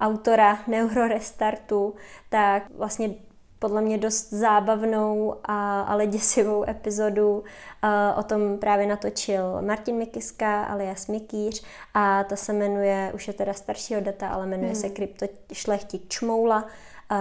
autora 0.00 0.58
Neurorestartu, 0.66 1.94
tak 2.28 2.62
vlastně 2.70 3.14
podle 3.58 3.82
mě 3.82 3.98
dost 3.98 4.30
zábavnou 4.30 5.34
a, 5.44 5.80
ale 5.80 6.06
děsivou 6.06 6.68
epizodu 6.68 7.38
uh, 7.38 8.18
o 8.18 8.22
tom 8.22 8.58
právě 8.58 8.86
natočil 8.86 9.62
Martin 9.62 9.96
Mikiska 9.96 10.64
alias 10.64 11.06
Mikýř 11.06 11.64
a 11.94 12.24
ta 12.24 12.36
se 12.36 12.52
jmenuje, 12.52 13.12
už 13.14 13.28
je 13.28 13.34
teda 13.34 13.52
staršího 13.52 14.00
data, 14.00 14.28
ale 14.28 14.46
jmenuje 14.46 14.72
hmm. 14.72 14.80
se 14.80 14.88
Kryptošlechtik 14.88 16.08
Čmoula 16.08 16.64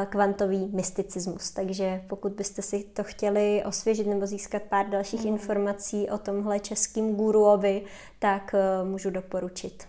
kvantový 0.09 0.69
mysticismus. 0.73 1.51
Takže 1.51 2.03
pokud 2.07 2.31
byste 2.31 2.61
si 2.61 2.83
to 2.83 3.03
chtěli 3.03 3.63
osvěžit 3.65 4.07
nebo 4.07 4.25
získat 4.25 4.61
pár 4.61 4.89
dalších 4.89 5.21
mm. 5.21 5.27
informací 5.27 6.09
o 6.09 6.17
tomhle 6.17 6.59
českým 6.59 7.15
guruovi, 7.15 7.85
tak 8.19 8.55
uh, 8.81 8.89
můžu 8.89 9.09
doporučit. 9.09 9.87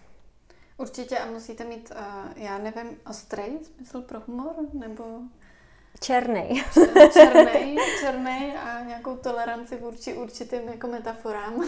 Určitě 0.76 1.18
a 1.18 1.30
musíte 1.30 1.64
mít, 1.64 1.90
uh, 1.90 2.42
já 2.42 2.58
nevím, 2.58 2.90
ostrý 3.10 3.42
smysl 3.62 4.02
pro 4.02 4.20
humor, 4.26 4.54
nebo 4.72 5.04
Černý. 6.00 6.62
Černý, 7.12 7.76
černý 8.00 8.54
a 8.56 8.80
nějakou 8.80 9.16
toleranci 9.16 9.76
vůči 9.76 10.14
určitým 10.14 10.68
jako 10.68 10.86
metaforám. 10.86 11.64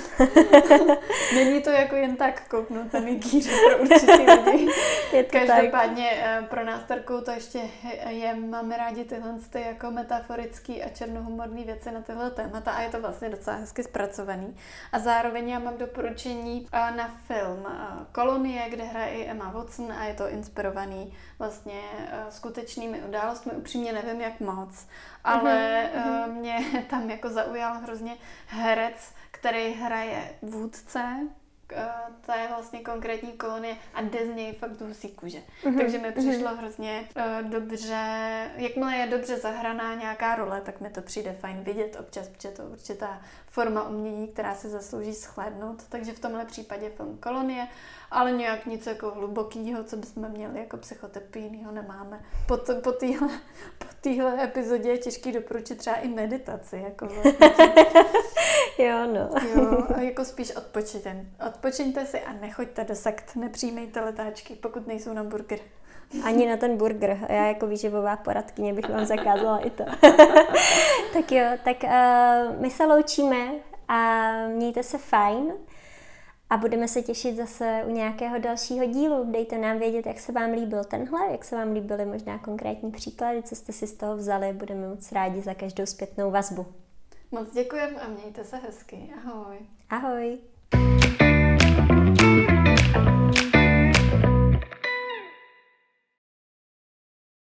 Není 1.34 1.62
to 1.62 1.70
jako 1.70 1.96
jen 1.96 2.16
tak 2.16 2.48
kouknout 2.48 2.90
ten 2.90 3.20
kýře 3.20 3.50
pro 3.50 3.78
určitý 3.78 4.12
lidi. 4.12 4.68
Je 5.12 5.24
to 5.24 5.38
Každopádně 5.38 6.10
tak. 6.10 6.44
Eh, 6.44 6.46
pro 6.50 6.64
nás 6.64 6.82
Tarkou 6.88 7.20
to 7.20 7.30
ještě 7.30 7.60
je, 8.08 8.34
máme 8.34 8.76
rádi 8.76 9.04
tyhle 9.04 9.34
ty 9.50 9.60
jako 9.60 9.90
metaforický 9.90 10.82
a 10.82 10.88
černohumorný 10.88 11.64
věci 11.64 11.90
na 11.90 12.00
tyhle 12.00 12.30
témata 12.30 12.70
a 12.70 12.82
je 12.82 12.88
to 12.88 13.00
vlastně 13.00 13.28
docela 13.28 13.56
hezky 13.56 13.82
zpracovaný. 13.82 14.56
A 14.92 14.98
zároveň 14.98 15.48
já 15.48 15.58
mám 15.58 15.78
doporučení 15.78 16.66
eh, 16.72 16.96
na 16.96 17.08
film 17.26 17.66
eh, 17.68 18.06
Kolonie, 18.12 18.70
kde 18.70 18.84
hraje 18.84 19.10
i 19.10 19.30
Emma 19.30 19.50
Watson 19.50 19.92
a 19.92 20.04
je 20.04 20.14
to 20.14 20.28
inspirovaný 20.28 21.12
vlastně 21.40 21.80
skutečnými 22.30 23.02
událostmi. 23.02 23.52
Upřímně 23.52 23.92
nevím, 23.92 24.20
jak 24.20 24.40
moc, 24.40 24.86
ale 25.24 25.90
mm-hmm. 25.94 26.32
mě 26.32 26.84
tam 26.90 27.10
jako 27.10 27.28
zaujal 27.28 27.74
hrozně 27.74 28.16
herec, 28.46 29.12
který 29.30 29.72
hraje 29.72 30.34
vůdce 30.42 31.16
eh, 31.72 31.88
to 32.26 32.32
je 32.32 32.48
vlastně 32.48 32.80
konkrétní 32.80 33.32
kolonie 33.32 33.76
a 33.94 34.02
jde 34.02 34.26
z 34.26 34.34
něj 34.34 34.52
fakt 34.52 34.80
husí 34.80 35.08
kůže. 35.08 35.38
Mm-hmm. 35.62 35.78
Takže 35.78 35.98
mi 35.98 36.12
přišlo 36.12 36.48
mm-hmm. 36.48 36.58
hrozně 36.58 37.08
uh, 37.16 37.50
dobře, 37.50 38.04
jakmile 38.56 38.96
je 38.96 39.06
dobře 39.06 39.36
zahraná 39.36 39.94
nějaká 39.94 40.34
role, 40.34 40.60
tak 40.60 40.80
mi 40.80 40.90
to 40.90 41.02
přijde 41.02 41.32
fajn 41.32 41.60
vidět 41.60 41.96
občas, 42.00 42.28
protože 42.28 42.48
to 42.48 42.62
určitá 42.62 43.22
forma 43.50 43.88
umění, 43.88 44.28
která 44.28 44.54
se 44.54 44.68
zaslouží 44.68 45.14
schlédnout. 45.14 45.82
Takže 45.88 46.12
v 46.12 46.20
tomhle 46.20 46.44
případě 46.44 46.90
film 46.90 47.18
Kolonie 47.18 47.68
ale 48.10 48.32
nějak 48.32 48.66
nic 48.66 48.86
jako 48.86 49.10
hlubokýho, 49.10 49.84
co 49.84 49.96
bychom 49.96 50.28
měli 50.28 50.58
jako 50.58 50.76
psychoterapii 50.76 51.44
jinýho 51.44 51.72
nemáme. 51.72 52.24
Po, 52.46 52.56
to, 52.56 52.74
po 52.74 52.92
téhle 52.92 53.28
po 53.78 53.86
téhle 54.00 54.44
epizodě 54.44 54.88
je 54.88 54.98
těžký 54.98 55.32
doporučit 55.32 55.78
třeba 55.78 55.96
i 55.96 56.08
meditaci. 56.08 56.76
Jako 56.76 57.06
vlastně. 57.06 57.50
jo, 58.88 59.06
no. 59.06 59.30
jo, 59.54 59.86
a 59.94 60.00
jako 60.00 60.24
spíš 60.24 60.56
odpočiňte. 60.56 61.26
Odpočiňte 61.46 62.06
si 62.06 62.20
a 62.20 62.32
nechoďte 62.32 62.84
do 62.84 62.94
sekt, 62.94 63.36
nepřijímejte 63.36 64.00
letáčky, 64.00 64.54
pokud 64.54 64.86
nejsou 64.86 65.12
na 65.12 65.24
burger. 65.24 65.58
Ani 66.24 66.46
na 66.46 66.56
ten 66.56 66.76
burger. 66.76 67.18
Já 67.28 67.46
jako 67.46 67.66
výživová 67.66 68.16
poradkyně 68.16 68.74
bych 68.74 68.88
vám 68.88 69.04
zakázala 69.04 69.58
i 69.58 69.70
to. 69.70 69.84
tak 71.12 71.32
jo, 71.32 71.44
tak 71.64 71.76
uh, 71.82 72.60
my 72.60 72.70
se 72.70 72.86
loučíme 72.86 73.50
a 73.88 74.30
mějte 74.46 74.82
se 74.82 74.98
fajn 74.98 75.52
a 76.50 76.56
budeme 76.56 76.88
se 76.88 77.02
těšit 77.02 77.36
zase 77.36 77.82
u 77.86 77.90
nějakého 77.90 78.38
dalšího 78.38 78.86
dílu. 78.86 79.32
Dejte 79.32 79.58
nám 79.58 79.78
vědět, 79.78 80.06
jak 80.06 80.20
se 80.20 80.32
vám 80.32 80.50
líbil 80.50 80.84
tenhle, 80.84 81.20
jak 81.30 81.44
se 81.44 81.56
vám 81.56 81.72
líbily 81.72 82.06
možná 82.06 82.38
konkrétní 82.38 82.90
příklady, 82.90 83.42
co 83.42 83.56
jste 83.56 83.72
si 83.72 83.86
z 83.86 83.96
toho 83.96 84.16
vzali. 84.16 84.52
Budeme 84.52 84.88
moc 84.88 85.12
rádi 85.12 85.40
za 85.40 85.54
každou 85.54 85.86
zpětnou 85.86 86.30
vazbu. 86.30 86.66
Moc 87.30 87.52
děkujeme 87.52 88.00
a 88.00 88.08
mějte 88.08 88.44
se 88.44 88.56
hezky. 88.56 89.10
Ahoj. 89.26 89.56
Ahoj. 89.90 90.38